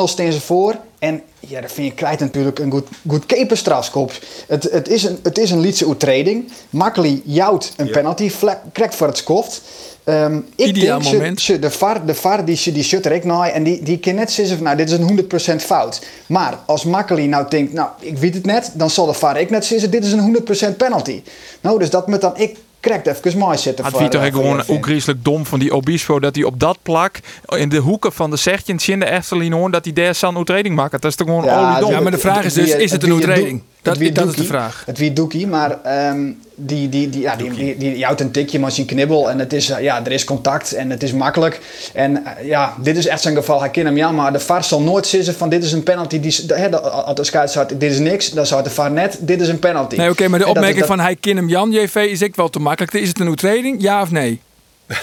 2-0 0.00 0.02
steen 0.04 0.32
ze 0.32 0.40
voor. 0.40 0.76
En 0.98 1.22
ja, 1.40 1.60
dat 1.60 1.72
vind 1.72 1.88
je 1.88 1.94
kwijt 1.94 2.20
natuurlijk 2.20 2.58
een 2.58 2.70
goed, 2.70 2.88
goed 3.08 3.26
keeperstrafskop. 3.26 4.12
Het, 4.46 4.68
het, 4.70 4.88
is 4.88 5.04
een, 5.04 5.18
het 5.22 5.38
is 5.38 5.50
een 5.50 5.60
Lietse 5.60 5.86
oetreding. 5.86 6.52
Makkelijk 6.70 7.20
jouwt 7.24 7.72
een 7.76 7.90
penalty, 7.90 8.30
krijgt 8.72 8.94
voor 8.94 9.06
het 9.06 9.16
skoft. 9.16 9.62
Um, 10.04 10.46
ik 10.56 10.66
Ideaal 10.66 11.00
denk, 11.00 11.12
moment. 11.12 11.40
Ze, 11.40 11.58
de 11.58 11.70
VAR, 11.70 12.06
de 12.06 12.14
VAR 12.14 12.44
die, 12.44 12.72
die 12.72 12.82
shut 12.82 13.06
er 13.06 13.12
ik 13.12 13.24
naar 13.24 13.48
en 13.48 13.62
die, 13.62 13.82
die 13.82 13.98
kan 13.98 14.14
net 14.14 14.32
zeggen 14.32 14.56
van 14.56 14.64
nou 14.64 14.76
dit 14.76 14.90
is 14.90 14.98
een 14.98 15.60
100% 15.60 15.64
fout. 15.64 16.06
Maar 16.26 16.58
als 16.66 16.84
Makkeli 16.84 17.26
nou 17.26 17.48
denkt, 17.48 17.72
nou 17.72 17.88
ik 18.00 18.18
weet 18.18 18.34
het 18.34 18.46
net, 18.46 18.72
dan 18.74 18.90
zal 18.90 19.06
de 19.06 19.12
VAR 19.12 19.40
ik 19.40 19.50
net 19.50 19.64
zeggen 19.64 19.90
dit 19.90 20.04
is 20.04 20.12
een 20.12 20.44
100% 20.72 20.76
penalty. 20.76 21.22
Nou, 21.60 21.78
dus 21.78 21.90
dat 21.90 22.06
moet 22.06 22.20
dan 22.20 22.36
ik 22.36 22.56
krijgt 22.82 23.06
even 23.06 23.38
mooi 23.38 23.58
zitten. 23.58 23.84
Het 23.84 24.10
toch 24.10 24.24
gewoon 24.24 24.62
ook 24.66 24.84
griezelig 24.84 25.16
dom 25.22 25.46
van 25.46 25.58
die 25.58 25.74
Obispo 25.74 26.20
dat 26.20 26.34
hij 26.34 26.44
op 26.44 26.60
dat 26.60 26.78
plak 26.82 27.20
in 27.48 27.68
de 27.68 27.76
hoeken 27.76 28.12
van 28.12 28.30
de 28.30 28.36
Sertjens 28.36 28.88
in 28.88 29.00
de 29.00 29.10
Efteling 29.10 29.54
hoor 29.54 29.70
dat 29.70 29.84
hij 29.84 29.92
daar 29.92 30.14
zo'n 30.14 30.36
uitreding 30.36 30.74
maakt. 30.74 30.92
Dat 30.92 31.04
is 31.04 31.14
toch 31.16 31.26
gewoon 31.26 31.44
ja, 31.44 31.80
dom. 31.80 31.90
Ja, 31.90 32.00
maar 32.00 32.10
de 32.10 32.18
vraag 32.18 32.44
is 32.44 32.54
dus, 32.54 32.74
is 32.74 32.90
het 32.90 33.02
een 33.02 33.12
uitreding? 33.12 33.62
Dat, 33.82 33.98
dat 34.12 34.28
is 34.28 34.34
de 34.34 34.44
vraag. 34.44 34.82
Het 34.86 34.98
wie 34.98 35.12
doekie, 35.12 35.46
maar 35.46 35.78
um, 36.10 36.40
die, 36.54 36.88
die, 36.88 37.10
die, 37.10 37.20
ja, 37.20 37.36
die, 37.36 37.50
die, 37.50 37.76
die, 37.76 37.94
die 37.94 38.04
houdt 38.04 38.20
een 38.20 38.30
tikje 38.30 38.58
maar 38.58 38.72
zijn 38.72 38.86
knibbel 38.86 39.30
en 39.30 39.38
het 39.38 39.52
is, 39.52 39.70
uh, 39.70 39.80
ja, 39.80 40.04
er 40.04 40.12
is 40.12 40.24
contact 40.24 40.72
en 40.72 40.90
het 40.90 41.02
is 41.02 41.12
makkelijk. 41.12 41.60
En 41.94 42.10
uh, 42.12 42.46
ja, 42.46 42.74
dit 42.82 42.96
is 42.96 43.06
echt 43.06 43.20
zijn 43.20 43.34
geval. 43.34 43.60
Hij 43.60 43.70
kent 43.70 43.86
hem 43.86 43.96
ja, 43.96 44.12
maar 44.12 44.32
de 44.32 44.40
VAR 44.40 44.64
zal 44.64 44.80
nooit 44.80 45.06
zeggen 45.06 45.34
van 45.34 45.48
dit 45.48 45.64
is 45.64 45.72
een 45.72 45.82
penalty. 45.82 46.20
Die, 46.20 46.46
de, 46.46 46.80
als 46.80 47.14
de 47.14 47.24
scheidsrechter 47.24 47.78
dit 47.78 47.92
is 47.92 47.98
niks, 47.98 48.30
dan 48.30 48.46
zou 48.46 48.62
de 48.62 48.70
VAR 48.70 48.90
net, 48.90 49.18
dit 49.20 49.40
is 49.40 49.48
een 49.48 49.58
penalty. 49.58 49.96
Nee, 49.96 50.04
oké, 50.04 50.14
okay, 50.14 50.26
maar 50.26 50.38
de 50.38 50.48
opmerking 50.48 50.78
dat, 50.78 50.88
van 50.88 51.00
hij 51.00 51.16
kent 51.16 51.36
hem 51.36 51.48
Jan, 51.48 51.72
JV, 51.72 51.94
is 51.94 52.22
ik 52.22 52.36
wel 52.36 52.48
te 52.48 52.58
makkelijk. 52.58 52.92
Is 52.92 53.08
het 53.08 53.20
een 53.20 53.26
overtreding, 53.26 53.82
ja 53.82 54.02
of 54.02 54.10
nee? 54.10 54.40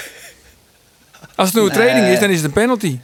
Als 1.36 1.48
het 1.48 1.58
een 1.58 1.64
overtreding 1.64 2.06
is, 2.06 2.20
dan 2.20 2.30
is 2.30 2.36
het 2.36 2.46
een 2.46 2.52
penalty. 2.52 3.00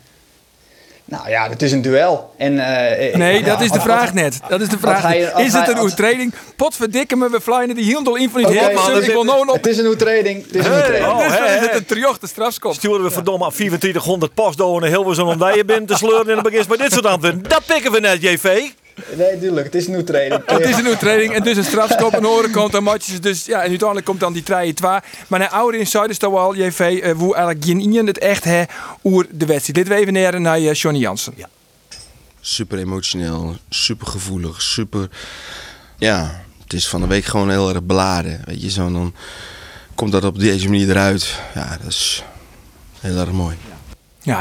Nou 1.08 1.30
ja, 1.30 1.50
het 1.50 1.62
is 1.62 1.72
een 1.72 1.82
duel. 1.82 2.34
En, 2.38 2.54
uh, 2.54 3.16
nee, 3.16 3.44
dat 3.52 3.62
is 3.62 3.72
de 3.72 3.80
vraag 3.80 4.14
net. 4.14 4.40
Dat 4.48 4.62
is 4.62 4.70
de 4.70 4.78
vraag. 4.78 5.14
is 5.38 5.54
het 5.54 5.68
een 5.68 5.78
overtreding? 5.78 6.34
Potverdikke 6.56 7.16
me, 7.16 7.30
we 7.30 7.42
flyen 7.42 7.76
die 7.76 7.84
hield 7.84 8.18
in 8.18 8.30
van 8.30 8.44
die 8.44 8.60
okay, 8.60 8.74
man, 8.74 9.04
ik 9.04 9.12
wil 9.12 9.24
nou 9.24 9.48
op. 9.48 9.56
Het 9.56 9.68
is 9.68 9.78
een 9.78 9.86
overtreding. 9.86 10.46
Het 10.46 10.56
is 10.56 10.66
een 10.66 10.72
overtreding. 10.72 11.08
Oh, 11.08 11.18
dus 11.18 11.28
is 11.28 11.68
het 11.68 11.76
een 11.76 11.86
triochte 11.86 12.28
strafskop. 12.28 12.74
Sturen 12.74 13.04
we 13.04 13.12
verdomme 13.12 13.52
2400 13.52 14.34
postdonen 14.34 14.84
en 14.84 14.96
Hilversum 14.96 15.28
om 15.28 15.38
daar 15.38 15.56
je 15.56 15.66
bent 15.66 15.88
te 15.88 15.96
sleuren 15.96 16.28
en 16.28 16.34
dan 16.34 16.44
begint 16.44 16.68
bij 16.68 16.78
dit 16.78 16.92
soort 16.92 17.06
antwoorden. 17.06 17.44
Dat 17.44 17.66
pikken 17.66 17.92
we 17.92 18.00
net, 18.00 18.22
JV. 18.22 18.70
Nee, 18.96 19.18
duidelijk. 19.18 19.66
Het 19.66 19.75
is 19.75 19.88
een 19.88 20.06
training. 20.06 20.42
het 20.52 20.66
is 20.66 20.78
een 20.78 20.98
training 20.98 21.34
en 21.34 21.44
dus 21.44 21.58
een 21.58 21.64
strafskop 21.64 22.14
en 22.14 22.28
oren 22.28 22.52
komt 22.52 22.72
dan 22.72 22.84
matjes. 22.84 23.22
Dus 23.22 23.46
ja, 23.46 23.62
en 23.62 23.70
uiteindelijk 23.70 24.06
komt 24.06 24.20
dan 24.20 24.34
die 24.34 24.44
3 24.44 24.74
2 24.74 25.00
Maar 25.28 25.40
naar 25.40 25.50
oude 25.50 25.78
insiders 25.78 26.18
toch 26.18 26.34
wel, 26.34 26.56
JV, 26.56 26.80
uh, 26.80 27.12
hoe 27.12 27.36
eigenlijk 27.36 27.66
geen 27.66 28.06
het 28.06 28.18
echt 28.18 28.44
hè, 28.44 28.64
oer 29.04 29.25
de 29.32 29.46
wedstrijd. 29.46 29.75
Dit 29.75 29.88
we 29.88 30.02
even 30.02 30.14
naar, 30.14 30.42
naar 30.42 30.60
uh, 30.60 30.74
Johnny 30.74 31.02
Jansen. 31.02 31.34
Ja. 31.36 31.50
Super 32.42 32.78
emotioneel, 32.78 33.56
super 33.70 34.08
gevoelig, 34.08 34.62
super. 34.62 35.10
Ja, 35.98 36.44
het 36.64 36.74
is 36.74 36.88
van 36.88 37.02
de 37.02 37.08
week 37.08 37.25
gewoon 37.25 37.50
heel 37.50 37.70
erg 37.70 37.84
beladen. 37.84 38.42
Weet 38.46 38.62
je, 38.62 38.70
zo 38.70 38.92
dan 38.92 39.14
komt 39.96 40.12
dat 40.12 40.24
op 40.24 40.40
deze 40.40 40.70
manier 40.70 40.90
eruit. 40.90 41.40
Ja, 41.54 41.78
dat 41.82 41.92
is 41.92 42.24
heel 43.00 43.18
erg 43.18 43.32
mooi. 43.32 43.56
Ja, 43.70 43.75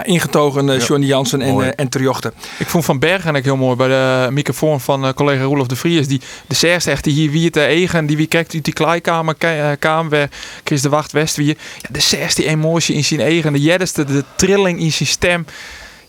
ingetogen 0.02 0.68
uh, 0.68 0.80
Johnny 0.80 1.06
Jansen 1.06 1.40
en, 1.40 1.58
uh, 1.58 1.66
en 1.76 1.88
Terjochten. 1.88 2.32
Ik 2.58 2.66
vond 2.66 2.84
Van 2.84 2.98
Bergen 2.98 3.36
ook 3.36 3.44
heel 3.44 3.56
mooi 3.56 3.76
bij 3.76 3.88
de 3.88 4.28
microfoon 4.30 4.80
van 4.80 5.04
uh, 5.04 5.12
collega 5.12 5.42
Roelof 5.42 5.66
de 5.66 5.76
Vries. 5.76 6.08
Die 6.08 6.20
de 6.46 6.54
zerste 6.54 6.90
echt 6.90 7.04
die 7.04 7.12
hier 7.12 7.30
wie 7.30 7.46
het 7.46 7.56
eigen, 7.56 8.06
die 8.06 8.16
wie 8.16 8.26
kijkt 8.26 8.54
uit 8.54 8.64
die 8.64 8.72
kleikamer, 8.72 9.34
kamer 9.78 10.10
waar 10.10 10.28
Chris 10.64 10.82
de 10.82 10.88
Wacht 10.88 11.12
West 11.12 11.36
wie. 11.36 11.46
Ja, 11.46 11.54
de 11.90 12.00
zerste 12.00 12.44
emotie 12.44 12.94
in 12.94 13.04
zijn 13.04 13.20
eigen, 13.20 13.52
de 13.52 13.60
jedeste, 13.60 14.04
de 14.04 14.24
trilling 14.36 14.80
in 14.80 14.92
zijn 14.92 15.08
stem 15.08 15.46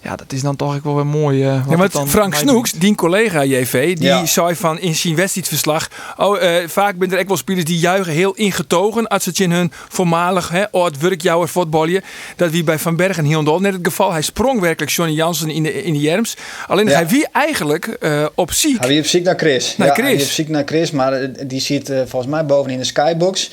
ja, 0.05 0.15
dat 0.15 0.33
is 0.33 0.41
dan 0.41 0.55
toch 0.55 0.75
ook 0.75 0.83
wel 0.83 0.95
weer 0.95 1.05
mooi. 1.05 1.37
Uh, 1.39 1.65
ja, 1.69 1.77
maar 1.77 1.89
Frank 1.89 2.35
Snoeks, 2.35 2.71
die 2.71 2.95
collega 2.95 3.43
JV, 3.43 3.97
die 3.97 4.25
zei 4.25 4.55
van 4.55 4.79
in 4.79 4.95
zijn 4.95 5.15
wedstrijdverslag. 5.15 5.89
Oh, 6.17 6.41
uh, 6.41 6.67
vaak 6.67 6.97
ben 6.97 7.11
er 7.11 7.19
ook 7.19 7.27
wel 7.27 7.37
spelers 7.37 7.65
die 7.65 7.77
juichen 7.77 8.13
heel 8.13 8.33
ingetogen 8.33 9.07
als 9.07 9.25
het 9.25 9.39
in 9.39 9.51
hun 9.51 9.71
voormalig 9.89 10.49
hè, 10.49 10.71
oud 10.71 10.97
werkjouwer 10.97 11.49
voetbalje. 11.49 12.01
Dat 12.35 12.51
wie 12.51 12.63
bij 12.63 12.79
Van 12.79 12.95
Bergen 12.95 13.25
heel 13.25 13.59
net 13.59 13.73
het 13.73 13.85
geval. 13.87 14.11
Hij 14.11 14.21
sprong 14.21 14.59
werkelijk 14.59 14.91
Johnny 14.91 15.15
Jansen 15.15 15.49
in 15.49 15.63
de, 15.63 15.83
in 15.83 15.93
de 15.93 15.99
Jerms. 15.99 16.35
Alleen 16.67 16.87
hij 16.87 17.07
wie 17.07 17.27
eigenlijk 17.31 17.97
uh, 17.99 18.25
op 18.35 18.51
ziek. 18.51 18.79
Hij 18.79 18.87
wie 18.87 18.99
op 18.99 19.05
ziek 19.05 19.23
naar 19.23 19.37
Chris. 19.37 19.77
Naar 19.77 19.87
ja, 19.87 19.93
Chris. 19.93 20.15
Hij 20.15 20.23
op 20.23 20.29
ziek 20.29 20.49
naar 20.49 20.63
Chris, 20.65 20.91
maar 20.91 21.31
die 21.47 21.61
ziet 21.61 21.91
volgens 22.05 22.31
mij 22.31 22.45
bovenin 22.45 22.77
de 22.77 22.83
skybox. 22.83 23.51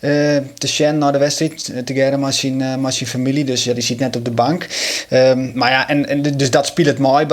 te 0.00 0.66
Shen 0.66 0.98
naar 0.98 1.12
de 1.12 1.18
wedstrijd. 1.18 1.72
Met 2.18 2.34
zijn, 2.34 2.80
met 2.80 2.94
zijn 2.94 3.08
familie. 3.08 3.44
Dus 3.44 3.64
ja, 3.64 3.72
die 3.72 3.82
zit 3.82 3.98
net 3.98 4.16
op 4.16 4.24
de 4.24 4.30
bank. 4.30 4.66
Um, 5.10 5.52
maar 5.54 5.70
ja, 5.70 5.85
en, 5.86 6.08
en 6.08 6.22
dus 6.36 6.50
dat 6.50 6.66
speelt 6.66 6.86
het 6.86 6.98
mooi 6.98 7.26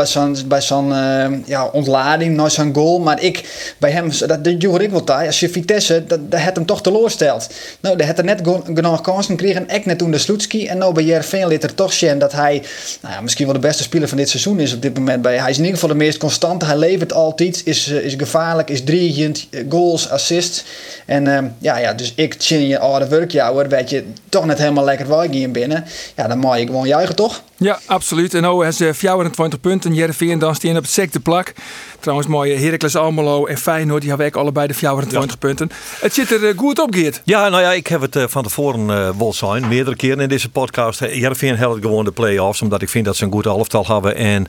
bij 0.48 0.62
zo'n 0.62 0.90
uh, 0.90 1.26
ja, 1.46 1.66
ontlading 1.66 2.36
naar 2.36 2.52
zo'n 2.52 2.74
goal. 2.74 3.00
Maar 3.00 3.22
ik, 3.22 3.44
bij 3.78 3.92
hem, 3.92 4.10
dat, 4.20 4.44
dat 4.44 4.48
ik 4.82 4.90
wel 4.92 5.06
daar. 5.06 5.26
Als 5.26 5.40
je 5.40 5.50
Vitesse, 5.50 6.04
dat, 6.08 6.32
dat 6.32 6.40
het 6.40 6.56
hem 6.56 6.66
toch 6.66 6.82
teleurstelt. 6.82 7.50
Nou, 7.80 7.98
dat 7.98 8.08
had 8.08 8.18
er 8.18 8.24
net 8.24 8.42
genoeg 8.66 9.02
kansen 9.02 9.38
gekregen. 9.38 9.70
Ik 9.70 9.86
net 9.86 9.98
toen 9.98 10.12
de 10.12 10.18
Sloetski. 10.18 10.68
En 10.68 10.78
nou 10.78 10.94
bij 10.94 11.04
Jervin 11.04 11.48
liet 11.48 11.64
er 11.64 11.76
toch 11.76 11.94
zien 11.94 12.20
dat 12.20 12.32
hij 12.32 12.64
nou 13.02 13.14
ja, 13.14 13.22
misschien 13.22 13.46
wel 13.46 13.54
de 13.54 13.60
beste 13.60 13.84
speler 13.84 14.08
van 14.08 14.18
dit 14.18 14.30
seizoen 14.30 14.60
is 14.60 14.74
op 14.74 14.82
dit 14.82 14.98
moment. 14.98 15.22
Bij, 15.22 15.38
hij 15.38 15.50
is 15.50 15.58
in 15.58 15.64
ieder 15.64 15.80
geval 15.80 15.96
de 15.98 16.04
meest 16.04 16.18
constante. 16.18 16.66
Hij 16.66 16.78
levert 16.78 17.14
altijd. 17.14 17.62
Is, 17.66 17.88
is 17.88 18.14
gevaarlijk. 18.18 18.70
Is 18.70 18.84
driegend. 18.84 19.48
Goals, 19.70 20.10
assists. 20.10 20.64
En 21.06 21.26
uh, 21.26 21.38
ja, 21.58 21.78
ja, 21.78 21.94
dus 21.94 22.14
ik 22.16 22.36
zie 22.38 22.68
je 22.68 22.80
oude 22.80 23.08
werkjouwer. 23.08 23.70
Weet 23.70 23.90
je, 23.90 24.04
toch 24.30 24.46
net 24.46 24.58
helemaal 24.58 24.84
lekker 24.84 25.32
in 25.32 25.52
binnen. 25.52 25.86
Ja, 26.16 26.28
dan 26.28 26.38
mag 26.38 26.60
je 26.60 26.66
gewoon 26.66 26.88
juichen 26.88 27.16
toch? 27.16 27.42
Ja, 27.58 27.80
absoluut. 27.86 28.34
En 28.34 28.42
nou 28.42 28.68
is 28.68 28.82
24 28.92 29.60
punten. 29.60 29.94
Jereveen 29.94 30.40
dan 30.40 30.56
staan 30.56 30.78
op 30.78 30.82
het 30.82 30.92
secte 30.92 31.20
plak. 31.20 31.54
Trouwens, 32.00 32.28
mooie 32.28 32.56
Heracles 32.56 32.96
Almelo 32.96 33.46
en 33.46 33.58
Feyenoord. 33.58 34.02
Die 34.02 34.10
hebben 34.10 34.32
alle 34.32 34.52
bij 34.52 34.68
de 34.68 34.74
24 34.74 35.32
ja. 35.32 35.38
punten. 35.38 35.72
Het 36.00 36.14
zit 36.14 36.32
er 36.32 36.54
goed 36.56 36.80
op, 36.80 36.94
Geert. 36.94 37.22
Ja, 37.24 37.50
nou 37.50 37.62
ja, 37.62 37.72
ik 37.72 37.88
heb 37.88 38.02
het 38.02 38.18
van 38.28 38.44
tevoren 38.44 38.90
uh, 38.90 39.10
wel 39.18 39.34
zijn. 39.34 39.68
Meerdere 39.68 39.96
keren 39.96 40.20
in 40.20 40.30
deze 40.30 40.50
podcast. 40.50 41.00
Jereveen 41.00 41.58
helpt 41.58 41.82
gewoon 41.82 42.06
de 42.06 42.12
play-offs. 42.12 42.62
Omdat 42.62 42.82
ik 42.82 42.90
vind 42.90 43.06
dat 43.06 43.16
ze 43.16 43.26
een 43.26 43.32
goed 43.32 43.46
elftal 43.46 43.86
hebben. 43.88 44.16
En 44.16 44.48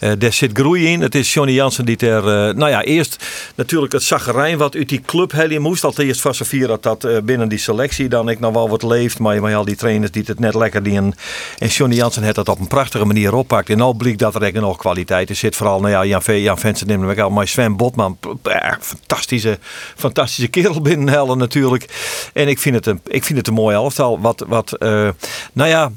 uh, 0.00 0.12
daar 0.18 0.32
zit 0.32 0.50
groei 0.52 0.86
in. 0.86 1.00
Het 1.00 1.14
is 1.14 1.32
Johnny 1.32 1.54
Jansen 1.54 1.84
die 1.84 1.96
er... 1.96 2.22
nou 2.54 2.70
ja, 2.70 2.82
eerst 2.82 3.24
natuurlijk 3.54 3.92
het 3.92 4.02
zaggerijn 4.02 4.58
wat 4.58 4.74
uit 4.74 4.88
die 4.88 5.00
club 5.06 5.32
helemaal 5.32 5.60
moest. 5.60 5.84
Al 5.84 5.92
eerst 5.96 6.20
van 6.20 6.34
vier 6.34 6.66
dat 6.66 6.82
dat 6.82 7.06
binnen 7.24 7.48
die 7.48 7.58
selectie 7.58 8.08
dan 8.08 8.28
ik 8.28 8.40
nog 8.40 8.52
wel 8.52 8.68
wat 8.68 8.82
leeft. 8.82 9.18
Maar, 9.18 9.40
maar 9.40 9.54
al 9.54 9.64
die 9.64 9.76
trainers 9.76 10.12
die 10.12 10.22
het 10.26 10.40
net 10.40 10.54
lekker 10.54 10.82
die 10.82 10.96
En, 10.96 11.14
en 11.58 11.68
Johnny 11.68 11.96
Jansen 11.96 12.22
heeft 12.22 12.34
dat 12.34 12.48
op 12.52 12.60
een 12.60 12.66
prachtige 12.66 13.04
manier 13.04 13.34
oppakt. 13.34 13.70
En 13.70 13.80
al 13.80 13.96
dat 14.18 14.34
er 14.34 14.60
nog 14.60 14.76
kwaliteit 14.76 15.30
is. 15.30 15.38
Zit 15.38 15.56
vooral, 15.56 15.80
nou 15.80 15.92
ja, 15.92 16.04
Jan, 16.04 16.22
v, 16.22 16.38
Jan 16.42 16.58
Vensen 16.58 16.86
nemen 16.86 17.08
we 17.08 17.22
al. 17.22 17.30
Maar 17.30 17.48
Sven 17.48 17.76
Botman, 17.76 18.18
fantastische, 18.80 19.58
fantastische 19.96 20.48
kerel 20.48 20.80
binnen 20.80 21.08
natuurlijk. 21.38 21.88
En 22.32 22.48
ik 22.48 22.58
vind 22.58 22.74
het 22.74 22.86
een, 22.86 23.00
ik 23.06 23.24
vind 23.24 23.38
het 23.38 23.48
een 23.48 23.54
mooi 23.54 23.74
elftal. 23.74 24.20
Wat, 24.20 24.44
wat 24.48 24.76
uh, 24.78 25.08
nou 25.52 25.68
ja 25.68 25.90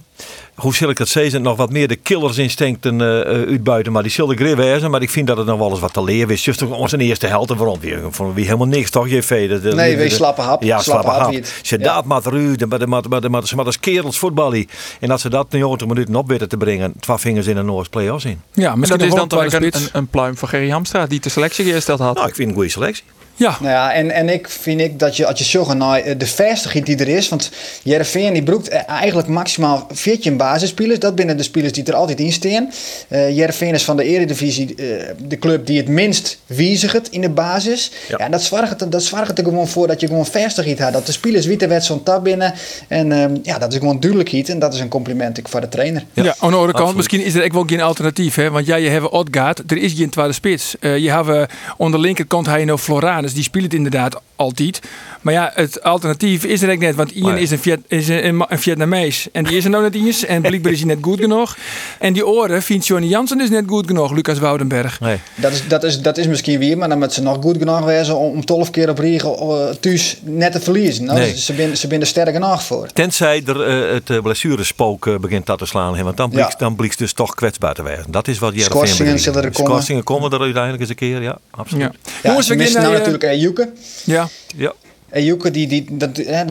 hoe 0.56 0.76
zal 0.76 0.90
ik 0.90 0.98
het 0.98 1.10
zeggen, 1.10 1.42
nog 1.42 1.58
wat 1.58 1.72
meer 1.72 1.88
de 1.88 1.96
killersinstincten 1.96 3.00
uh, 3.00 3.20
uitbuiten. 3.22 3.92
Maar 3.92 4.04
die 4.04 4.12
zullen 4.12 4.38
grif 4.38 4.56
wezen. 4.56 4.92
Maar 4.92 5.02
ik 5.02 5.10
vind 5.10 5.28
dat 5.28 5.38
het 5.38 5.46
nog 5.46 5.60
wel 5.60 5.70
eens 5.70 5.80
wat 5.80 5.94
te 5.94 6.04
leren 6.04 6.30
is. 6.30 6.46
Juist 6.46 6.62
onze 6.62 6.98
eerste 6.98 7.28
helft 7.28 7.50
en 7.50 7.58
waarom 7.58 7.80
weer, 7.80 8.00
voor 8.10 8.34
wie 8.34 8.46
helemaal 8.46 8.68
niks 8.68 8.90
toch, 8.90 9.10
je 9.10 9.24
de, 9.28 9.72
Nee, 9.76 9.98
we 9.98 10.10
slappe 10.10 10.42
hap. 10.42 10.64
Ja, 10.64 10.80
slappe, 10.80 11.10
hap. 11.10 11.34
Ze 11.62 11.78
dat 11.78 12.06
maar 12.06 12.22
eruit, 12.26 12.66
maar, 12.66 12.90
maar, 12.90 13.04
maar, 13.10 13.30
maar, 13.30 13.44
maar 13.56 13.66
als 13.66 13.80
kerels 13.80 14.18
voetballen. 14.18 14.68
En 15.00 15.08
dat 15.08 15.22
ze 15.22 15.30
dat 15.30 15.52
90 15.52 15.88
minuten 15.88 16.16
op 16.16 16.28
weten 16.28 16.50
te 16.50 16.58
brengen, 16.58 16.94
twee 17.00 17.18
vingers 17.18 17.48
in 17.48 17.58
een 17.58 17.66
Noors 17.66 17.90
play-offs 17.90 18.26
in. 18.26 18.42
Ja, 18.54 18.76
misschien 18.76 19.00
dat 19.00 19.08
is 19.08 19.14
dan 19.14 19.28
toch 19.28 19.54
een, 19.54 19.64
een, 19.64 19.74
een, 19.92 20.08
pluim 20.08 20.38
voor 20.38 20.48
Gerry 20.48 20.70
Hamstra, 20.70 21.06
die 21.06 21.20
de 21.20 21.30
selectie 21.30 21.74
gesteld 21.74 22.00
had. 22.00 22.16
Nou, 22.16 22.28
ik 22.28 22.36
vind 22.36 22.48
een 22.48 22.56
goede 22.56 22.70
selectie. 22.70 23.04
Ja. 23.36 23.58
Nou 23.60 23.72
ja, 23.72 23.94
en, 23.94 24.12
en 24.12 24.30
ik 24.30 24.50
vind 24.50 24.82
ik 24.82 25.00
dat 25.00 25.18
je, 25.18 25.26
als 25.28 25.40
je 25.40 25.46
zorgt 25.46 25.74
naar 25.74 26.00
eh, 26.00 26.16
de 26.18 26.26
vestiging 26.28 26.86
die 26.86 26.98
er 26.98 27.08
is, 27.08 27.30
want 27.30 27.52
Jereveen 27.84 28.34
die 28.34 28.44
broekt 28.44 28.68
eh, 28.68 28.90
eigenlijk 28.90 29.28
maximaal 29.28 29.88
14 29.92 30.38
basisspelers. 30.38 31.00
Dat 31.00 31.16
binnen 31.16 31.38
de 31.38 31.44
spelers 31.44 31.72
die 31.72 31.84
er 31.84 31.94
altijd 31.94 32.20
in 32.20 32.32
staan. 32.32 32.72
Uh, 33.10 33.36
Jereveen 33.36 33.74
is 33.74 33.84
van 33.84 33.98
de 33.98 34.04
Eredivisie 34.04 34.76
uh, 34.78 35.04
de 35.28 35.38
club 35.38 35.66
die 35.66 35.78
het 35.78 35.88
minst 35.88 36.38
wijzigt 36.46 37.12
in 37.12 37.22
de 37.22 37.30
basis. 37.30 37.92
Ja, 38.08 38.16
ja 38.20 38.30
dat 38.30 38.42
zorgt, 38.42 38.92
dat 38.92 39.04
zorgt 39.04 39.38
er 39.38 39.44
gewoon 39.44 39.68
voor 39.68 39.88
dat 39.88 40.00
je 40.00 40.08
gewoon 40.08 40.26
vestiging 40.26 40.78
hebt. 40.78 40.94
Dat 40.94 41.06
de 41.06 41.12
spelers 41.12 41.46
weten 41.46 41.70
werd 41.70 41.84
zo'n 41.84 42.04
tab 42.04 42.24
binnen. 42.24 42.54
En 42.88 43.12
uh, 43.12 43.26
ja, 43.44 43.58
dat 43.58 43.74
is 43.74 43.80
gewoon 43.80 44.00
duidelijkheid 44.00 44.50
en 44.50 44.60
dat 44.60 44.74
is 44.74 44.80
een 44.80 44.88
compliment 44.88 45.40
voor 45.44 45.62
de 45.62 45.70
trainer. 45.70 46.04
Ja, 46.14 46.24
ja 46.24 46.36
aan 46.40 46.50
de 46.50 46.56
andere 46.56 46.74
kant, 46.74 46.96
misschien 46.96 47.24
is 47.24 47.36
er 47.36 47.44
ook 47.44 47.54
wel 47.54 47.64
geen 47.66 47.82
alternatief. 47.82 48.36
Hè? 48.36 48.50
Want 48.50 48.66
jij, 48.66 48.82
je 48.82 48.90
hebt 48.90 49.10
Odgaard, 49.10 49.72
er 49.72 49.78
is 49.78 49.94
geen 49.94 50.10
tweede 50.10 50.34
spits. 50.34 50.76
je 50.80 51.12
hebt 51.12 51.54
onder 51.78 52.00
de 52.00 52.06
linkerkant 52.06 52.46
hij 52.46 52.66
nou 52.66 52.80
Floraan 52.80 53.25
die 53.34 53.44
speelt 53.44 53.64
het 53.64 53.74
inderdaad 53.74 54.22
altijd. 54.36 54.80
Maar 55.22 55.34
ja, 55.34 55.52
het 55.54 55.84
alternatief 55.84 56.44
is 56.44 56.62
er 56.62 56.78
net. 56.78 56.96
Want 56.96 57.12
Ian 57.12 57.38
is, 57.38 57.52
een, 57.52 57.60
Viet, 57.60 57.80
is 57.88 58.08
een, 58.08 58.46
een 58.48 58.60
Vietnamees. 58.60 59.28
En 59.32 59.44
die 59.44 59.58
is 59.58 59.64
er 59.64 59.70
nou 59.70 59.84
net 59.84 59.96
eens. 59.96 60.26
En 60.26 60.42
blijkbaar 60.42 60.72
is 60.72 60.78
hij 60.78 60.88
net 60.88 60.98
goed 61.02 61.20
genoeg. 61.20 61.58
En 62.00 62.14
die 62.14 62.28
oren 62.28 62.62
vindt 62.62 62.88
Johnny 62.88 63.08
Jansen 63.08 63.38
dus 63.38 63.50
net 63.50 63.64
goed 63.68 63.88
genoeg. 63.88 64.12
Lucas 64.12 64.40
Woudenberg. 64.40 65.00
Nee. 65.00 65.18
Dat, 65.36 65.52
is, 65.52 65.68
dat, 65.68 65.84
is, 65.84 66.02
dat 66.02 66.18
is 66.18 66.28
misschien 66.28 66.60
weer. 66.60 66.78
Maar 66.78 66.90
dan 66.90 67.00
moet 67.00 67.14
ze 67.14 67.22
nog 67.22 67.38
goed 67.42 67.58
genoeg 67.58 67.86
wezen 67.86 68.18
om 68.18 68.46
12 68.46 68.70
keer 68.70 68.90
op 68.90 69.00
Riegel 69.00 69.68
uh, 69.70 69.76
thuis 69.76 70.20
net 70.22 70.52
te 70.52 70.60
verliezen. 70.60 71.06
Nou, 71.06 71.20
nee. 71.20 71.38
Ze 71.38 71.54
binnen 71.54 71.78
ze 71.78 71.88
binnen 71.88 72.08
sterk 72.08 72.34
genoeg 72.34 72.64
voor. 72.64 72.88
Tenzij 72.94 73.44
er 73.46 73.88
uh, 73.88 73.94
het 73.94 74.10
uh, 74.10 74.22
blessurespook 74.22 75.06
uh, 75.06 75.18
begint 75.18 75.46
dat 75.46 75.58
te 75.58 75.66
slaan. 75.66 76.04
Want 76.04 76.18
dan 76.18 76.30
blijkt, 76.30 76.52
ja. 76.52 76.58
dan 76.58 76.76
blijkt 76.76 76.98
dus 76.98 77.14
toch 77.14 77.36
kwetsbaar 77.36 77.74
te 77.74 77.84
wezen. 77.84 78.06
Dat 78.08 78.28
is 78.28 78.40
wat 78.40 78.54
Jerry 78.54 78.70
Schorsingen 78.70 79.20
zullen 79.20 79.44
er 79.44 79.52
komen. 79.52 79.72
Schorsingen 79.72 80.04
komen 80.04 80.32
er 80.32 80.40
uiteindelijk 80.40 80.82
eens 80.82 80.90
een 80.90 80.96
keer. 80.96 81.22
Ja, 81.22 81.38
absoluut. 81.52 81.84
Ja. 81.84 82.12
Ja, 82.24 82.30
Jongens, 82.30 82.48
we 82.48 82.56
missen 82.56 82.82
nou 82.82 83.15
natuurlijk 83.22 83.58
Ejuke. 83.58 83.72
Ja. 84.04 84.30
Ja. 84.56 84.74
Ejuke, 85.12 85.52
die, 85.52 85.68
die, 85.68 85.86
dat, 85.92 86.18
hè, 86.18 86.46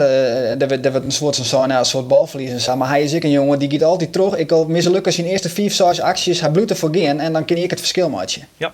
dat 0.57 0.93
wordt 0.93 1.05
een 1.05 1.13
soort 1.13 1.37
van 1.37 1.45
zo, 1.45 1.67
nou, 1.67 1.79
een 1.79 1.85
soort 1.85 2.09
balverliezen. 2.09 2.79
Maar 2.79 2.89
hij 2.89 3.03
is 3.03 3.13
ik 3.13 3.25
een 3.25 3.31
jongen 3.31 3.59
die 3.59 3.71
gaat 3.71 3.83
altijd 3.83 4.13
terug. 4.13 4.37
Ik 4.37 4.53
al 4.53 4.67
mislukken 4.67 5.13
zijn 5.13 5.27
eerste 5.27 5.49
vijf, 5.49 5.75
zes 5.75 6.01
acties. 6.01 6.41
Hij 6.41 6.51
bloedt 6.51 6.71
ervoor 6.71 6.97
gaan 6.97 7.21
en 7.21 7.33
dan 7.33 7.45
kan 7.45 7.57
ik 7.57 7.71
het 7.71 7.79
verschil 7.79 8.09
maken. 8.09 8.49
Ja. 8.57 8.73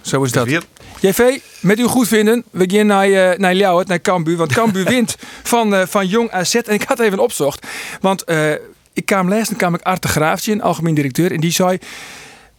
Zo 0.00 0.22
is 0.22 0.32
dat. 0.32 0.48
JV, 1.00 1.38
met 1.60 1.78
uw 1.78 1.88
goedvinden, 1.88 2.44
we 2.50 2.64
gaan 2.70 2.86
naar, 2.86 3.08
uh, 3.08 3.30
naar 3.36 3.54
Ljouwert, 3.54 3.88
naar 3.88 4.00
Cambuur. 4.00 4.36
Want 4.36 4.52
Cambuur 4.52 4.84
wint 4.94 5.16
van, 5.42 5.74
uh, 5.74 5.82
van 5.86 6.06
Jong 6.06 6.30
AZ. 6.30 6.54
En 6.54 6.74
ik 6.74 6.82
had 6.82 7.00
even 7.00 7.18
opzocht. 7.18 7.66
Want 8.00 8.22
uh, 8.26 8.52
ik 8.92 9.06
kwam 9.06 9.28
lezen, 9.28 9.56
kwam 9.56 9.74
ik 9.74 9.82
Arte 9.82 10.08
Graafje, 10.08 10.62
algemeen 10.62 10.94
directeur. 10.94 11.32
En 11.32 11.40
die 11.40 11.52
zei... 11.52 11.78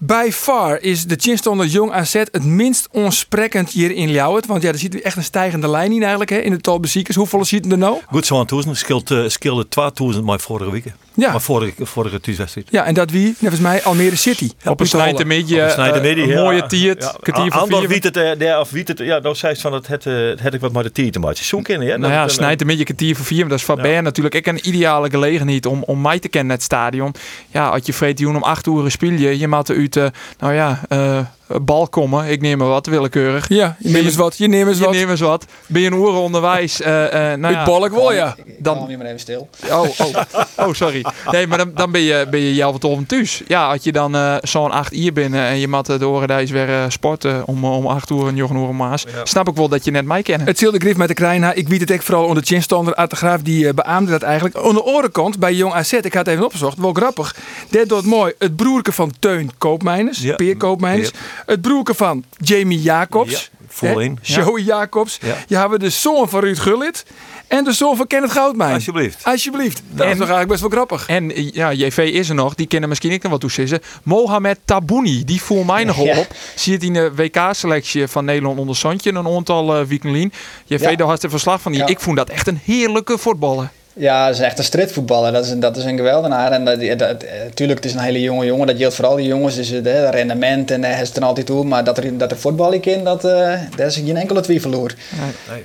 By 0.06 0.30
far 0.32 0.82
is 0.82 1.06
de 1.06 1.16
Chinstonder 1.20 1.66
Jong 1.66 1.92
AZ 1.92 2.14
het 2.14 2.44
minst 2.44 2.88
onsprekend 2.92 3.70
hier 3.70 3.92
in 3.92 4.10
Ljouwert. 4.10 4.46
Want 4.46 4.62
ja, 4.62 4.70
er 4.70 4.78
zit 4.78 5.02
echt 5.02 5.18
een 5.18 5.24
stijgende 5.24 5.70
lijn 5.70 5.92
in 5.92 6.02
eigenlijk 6.02 6.30
hè, 6.30 6.38
in 6.38 6.52
het 6.52 6.64
tal 6.64 6.80
beziekers. 6.80 7.16
Hoeveel 7.16 7.46
zitten 7.46 7.72
er 7.72 7.78
nou? 7.78 7.98
Goed 8.08 8.26
zo'n. 8.26 8.76
Scheelt, 8.76 9.12
uh, 9.12 9.28
scheelde 9.28 9.68
2000 9.68 10.26
maar 10.26 10.40
vorige 10.40 10.72
week. 10.72 10.86
Ja. 11.16 11.32
Maar 11.32 11.42
vorige, 11.42 11.86
vorige 11.86 12.20
thuiswedstrijd. 12.20 12.68
Ja, 12.72 12.86
en 12.86 12.94
dat 12.94 13.12
wie? 13.12 13.36
Volgens 13.38 13.62
mij 13.62 13.84
Almere 13.84 14.16
City. 14.16 14.50
Ja, 14.64 14.72
op 14.72 14.80
een 14.80 14.88
snijde. 14.88 15.36
Een 15.36 16.30
uh, 16.30 16.36
mooie 16.36 16.66
tiert. 16.66 17.04
Ja, 17.04 17.16
kwartier 17.22 17.52
van 17.52 17.68
vier. 17.68 17.88
Wie 17.88 18.00
het, 18.02 18.42
uh, 18.42 18.60
of 18.60 18.70
wie 18.70 18.84
het, 18.86 19.00
ja, 19.00 19.20
nou 19.20 19.36
zei 19.36 19.56
van 19.56 19.74
het, 19.74 19.88
het, 19.88 20.04
het, 20.04 20.42
het 20.42 20.54
ik 20.54 20.62
wat 20.62 20.72
maar 20.72 20.84
de 20.84 20.92
tier 20.92 21.12
te 21.12 21.20
maken. 21.20 21.46
Zo 21.46 21.62
kennen, 21.62 21.88
ja. 21.88 21.98
Nou 21.98 22.14
ja, 22.14 22.28
snijdt 22.28 22.62
een 22.62 22.68
beetje 22.68 22.84
kwartier 22.84 23.16
van 23.16 23.26
vier. 23.26 23.40
Maar 23.40 23.50
dat 23.50 23.60
is 23.60 23.66
van 23.66 23.84
ja. 23.84 24.02
natuurlijk 24.02 24.36
ik 24.36 24.48
een 24.48 24.68
ideale 24.68 25.10
gelegenheid 25.10 25.66
om, 25.66 25.84
om 25.84 26.02
mij 26.02 26.20
te 26.20 26.28
kennen 26.28 26.56
het 26.56 26.64
stadion. 26.64 27.14
Ja, 27.52 27.70
als 27.70 27.82
je 27.86 27.94
vreet 27.94 28.26
om 28.26 28.36
acht 28.44 28.68
uur 28.68 28.92
speel 28.92 29.12
je, 29.12 29.40
je 29.40 29.48
maakt 29.48 29.70
uit, 29.70 29.93
nou 30.40 30.54
ja, 30.54 30.80
uh, 30.90 31.26
bal 31.48 31.88
komen. 31.88 32.28
Ik 32.28 32.42
neem 32.42 32.58
maar 32.58 32.68
wat, 32.68 32.86
willekeurig. 32.86 33.50
Ja, 33.50 33.76
je 33.80 33.90
neemt 33.90 34.06
eens 34.06 34.16
wat. 34.16 34.38
Je 34.38 34.48
neemt 34.48 34.70
eens 34.70 34.80
wat. 34.80 34.94
Je 34.94 34.98
neemt 34.98 35.10
eens 35.10 35.20
wat. 35.20 35.46
Ben 35.68 35.82
je 35.82 35.88
een 35.88 35.94
oer 35.94 36.14
onderwijs? 36.14 36.82
Uh, 36.82 36.88
uh, 36.88 37.34
nou 37.34 37.54
ja. 37.54 37.66
balk 37.66 37.92
wel, 37.92 38.14
ja. 38.14 38.36
Dan 38.60 38.78
kom 38.78 38.90
je 38.90 38.98
maar 38.98 39.06
even 39.06 39.20
stil. 39.20 39.50
Oh, 39.70 40.00
oh, 40.00 40.16
oh, 40.58 40.74
sorry. 40.74 41.06
Nee, 41.32 41.48
maar 41.48 41.58
dan, 41.58 41.72
dan 41.76 41.92
ben 41.92 42.02
je, 42.02 42.28
ben 42.32 42.40
je 42.40 42.56
jou 42.56 42.78
wat 42.80 43.08
thuis. 43.08 43.42
Ja, 43.48 43.68
als 43.68 43.84
je 43.84 43.92
dan 43.92 44.16
uh, 44.16 44.36
zo'n 44.42 44.72
acht 44.72 44.94
uur 44.94 45.14
binnen 45.14 45.46
en 45.46 45.60
je 45.60 45.68
mat 45.68 45.86
de 45.86 46.08
oren 46.08 46.48
weer 46.48 46.70
uh, 46.70 46.84
sporten 46.88 47.48
om, 47.48 47.66
om 47.66 47.88
acht 47.88 48.10
uur 48.10 48.28
en 48.28 48.36
jochen 48.36 48.56
uur 48.56 48.76
maas. 48.76 49.04
Ja. 49.04 49.26
Snap 49.26 49.48
ik 49.50 49.56
wel 49.56 49.68
dat 49.68 49.86
je 49.86 49.92
net 49.92 50.06
mij 50.06 50.22
kent. 50.22 50.46
Het 50.46 50.60
zilde 50.60 50.78
grif 50.78 50.98
met 50.98 51.08
de 51.08 51.14
Krijna. 51.14 51.54
Ik 51.54 51.68
weet 51.68 51.80
het 51.80 51.92
echt 51.92 52.04
vooral 52.04 52.26
onder 52.26 52.44
chinstander 52.44 52.96
uit 52.96 53.10
de 53.10 53.16
graaf 53.16 53.42
die 53.42 53.66
uh, 53.66 53.72
beaamde 53.74 54.12
dat 54.12 54.22
eigenlijk. 54.22 54.58
Aan 54.58 54.74
de 54.74 54.84
orenkant 54.84 55.40
bij 55.40 55.54
Jong 55.54 55.74
AZ, 55.74 55.92
ik 55.92 56.14
had 56.14 56.26
het 56.26 56.28
even 56.28 56.46
opgezocht, 56.46 56.78
wel 56.78 56.94
grappig. 56.94 57.36
Dit 57.70 57.90
doet 57.90 58.06
mooi. 58.06 58.34
Het 58.40 58.56
broerke 58.56 58.92
van 58.92 59.12
Teun 59.20 59.52
Koopmijners, 59.58 60.22
ja. 60.22 60.36
Peer 60.36 60.58
Koopmijners. 60.58 61.12
Ja. 61.14 61.33
Het 61.46 61.62
broerke 61.62 61.94
van 61.94 62.24
Jamie 62.38 62.82
Jacobs. 62.82 63.32
Ja, 63.32 63.66
voorin. 63.68 64.20
Joey 64.22 64.62
Jacobs. 64.62 65.18
Ja. 65.22 65.36
Je 65.48 65.56
hebben 65.58 65.80
de 65.80 65.90
zoon 65.90 66.30
van 66.30 66.40
Ruud 66.40 66.58
Gullit. 66.60 67.06
En 67.48 67.64
de 67.64 67.72
zoon 67.74 67.96
van 67.98 68.08
Kenneth 68.08 68.32
Goudmijn. 68.32 68.74
Alsjeblieft. 68.74 69.24
Alsjeblieft. 69.24 69.82
Dat 69.90 70.06
is 70.08 70.12
toch 70.12 70.20
eigenlijk 70.20 70.48
best 70.48 70.62
wel 70.62 70.70
grappig. 70.70 71.08
En 71.08 71.32
eh, 71.36 71.52
ja, 71.52 71.72
JV 71.74 71.98
is 71.98 72.30
er 72.30 72.36
nog. 72.36 72.56
Die 72.56 72.68
kennen 72.68 72.90
misschien 72.90 73.12
ik 73.12 73.22
nog 73.24 73.32
wat 73.32 73.42
toe 73.42 73.52
zeggen. 73.52 73.80
Mohamed 74.04 74.60
Tabouni. 74.66 75.24
Die 75.24 75.42
voelt 75.42 75.66
mij 75.68 75.84
nogal 75.84 76.06
Ja. 76.06 76.18
op. 76.18 76.28
Zie 76.56 76.74
het 76.74 76.84
in 76.84 76.94
de 76.94 77.12
WK-selectie 77.16 78.08
van 78.08 78.26
Nederland 78.26 78.60
onder 78.60 78.76
Zandje. 78.76 79.14
Een 79.14 79.28
aantal 79.28 79.80
uh, 79.82 79.86
weekenden. 79.88 80.34
JV, 80.66 80.82
Ja. 80.82 80.96
daar 80.96 81.08
had 81.08 81.22
je 81.22 81.30
verslag 81.30 81.62
van. 81.62 81.72
Die. 81.72 81.82
Ja. 81.82 81.88
Ik 81.88 82.00
vond 82.00 82.18
dat 82.18 82.30
echt 82.30 82.48
een 82.48 82.60
heerlijke 82.64 83.18
voetballer. 83.18 83.70
Ja, 83.96 84.26
dat 84.28 84.36
is 84.36 84.42
echt 84.42 84.58
een 84.58 84.64
strijdvoetballer. 84.64 85.32
Dat 85.32 85.46
is, 85.46 85.52
een- 85.52 85.60
dat 85.60 85.78
is 85.78 85.84
een 85.84 85.98
geweldenaar. 85.98 86.52
En 86.52 86.66
dat, 86.66 86.82
dat, 86.82 87.00
dat- 87.00 87.24
eh, 87.24 87.68
het 87.70 87.86
is 87.86 87.94
een 87.94 88.00
hele 88.00 88.22
jonge 88.22 88.46
jongen. 88.46 88.68
Dat 88.68 88.78
geldt 88.78 88.96
voor 88.96 89.06
al 89.06 89.16
die 89.16 89.28
jongens. 89.28 89.56
Dus 89.56 89.70
het 89.70 89.88
eh, 89.88 90.10
rendement 90.10 90.72
en 90.72 90.84
hij 90.84 91.02
is 91.02 91.08
het 91.08 91.18
er 91.18 91.24
altijd 91.24 91.46
toe. 91.46 91.64
Maar 91.66 91.84
dat 91.84 91.98
er, 91.98 92.18
dat 92.18 92.32
er 92.32 92.38
voetbal 92.38 92.72
in 92.72 92.82
kan, 92.82 93.04
dat, 93.04 93.26
eh 93.26 93.32
daar 93.76 93.88
is 93.88 93.96
geen 93.96 94.18
enkele 94.18 94.42
twijfel 94.42 94.74
over. 94.74 94.96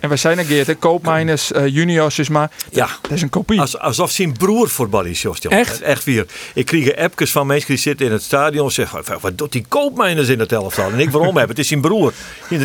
En 0.00 0.08
we 0.08 0.16
zijn 0.16 0.38
er 0.38 0.44
Geert. 0.44 0.78
Koopmijners, 0.78 1.52
eh, 1.52 1.66
juniors 1.66 2.18
is 2.18 2.28
maar. 2.28 2.50
Ja. 2.70 2.88
Dat 3.02 3.10
is 3.10 3.22
een 3.22 3.30
kopie. 3.30 3.60
Als, 3.60 3.78
alsof 3.78 4.10
zijn 4.10 4.32
broer 4.32 4.68
voetbal 4.68 5.04
is. 5.04 5.24
Echt? 5.48 5.80
Echt 5.82 6.04
weer. 6.04 6.26
Ik 6.54 6.66
kreeg 6.66 6.96
appjes 6.96 7.30
van 7.32 7.46
mensen 7.46 7.66
die 7.68 7.76
zitten 7.78 8.06
in 8.06 8.12
het 8.12 8.22
stadion 8.22 8.66
en 8.66 8.72
zeggen: 8.72 9.02
"Wat- 9.06 9.20
wat 9.20 9.38
doet 9.38 9.52
die 9.52 9.64
koopmijners 9.68 10.28
in 10.28 10.38
het 10.40 10.52
elftal? 10.52 10.90
En 10.90 10.98
ik 11.00 11.10
waarom 11.10 11.36
heb 11.36 11.48
het 11.48 11.58
is 11.58 11.68
zijn 11.68 11.80
broer. 11.80 12.12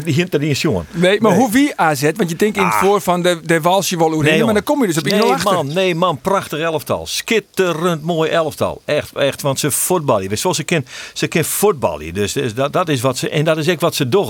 Hinter 0.05 0.39
die 0.39 0.50
is 0.50 0.62
jongen. 0.62 0.86
Nee, 0.91 1.22
maar 1.22 1.36
hoe 1.36 1.51
wie 1.51 1.74
AZ? 1.75 2.01
Want 2.15 2.29
je 2.29 2.36
denkt 2.36 2.58
in 2.58 2.63
het 2.63 2.74
Ah. 2.74 2.79
voor 2.79 3.01
van 3.01 3.22
de, 3.22 3.39
de 3.46 3.62
walsje 3.62 3.98
wel 3.98 4.10
maar 4.46 4.53
dan 4.53 4.63
kom 4.63 4.82
je 4.82 4.88
dus 4.88 4.98
op 4.98 5.03
1-0 5.08 5.10
nee. 5.10 5.38
Man, 5.53 5.74
nee 5.74 5.95
man, 5.95 6.17
prachtig 6.22 6.60
elftal. 6.60 7.07
Skitterend 7.07 8.03
mooi 8.03 8.29
elftal. 8.29 8.81
Echt, 8.86 9.15
echt, 9.15 9.41
want 9.41 9.60
ze 9.60 9.72
voetballen. 9.72 10.38
Zoals 10.38 10.57
ze 10.57 10.63
kan, 10.63 10.86
ze 11.13 11.27
kan 11.27 11.43
voetballen. 11.43 12.13
Dus, 12.13 12.33
dus 12.33 12.53
dat, 12.53 12.74
dat 12.74 12.89
is 12.89 13.01
wat 13.01 13.17
ze, 13.17 13.29
en 13.29 13.43
dat 13.43 13.57
is 13.57 13.69
ook 13.69 13.79
wat 13.79 13.95
ze 13.95 14.10
doen. 14.10 14.22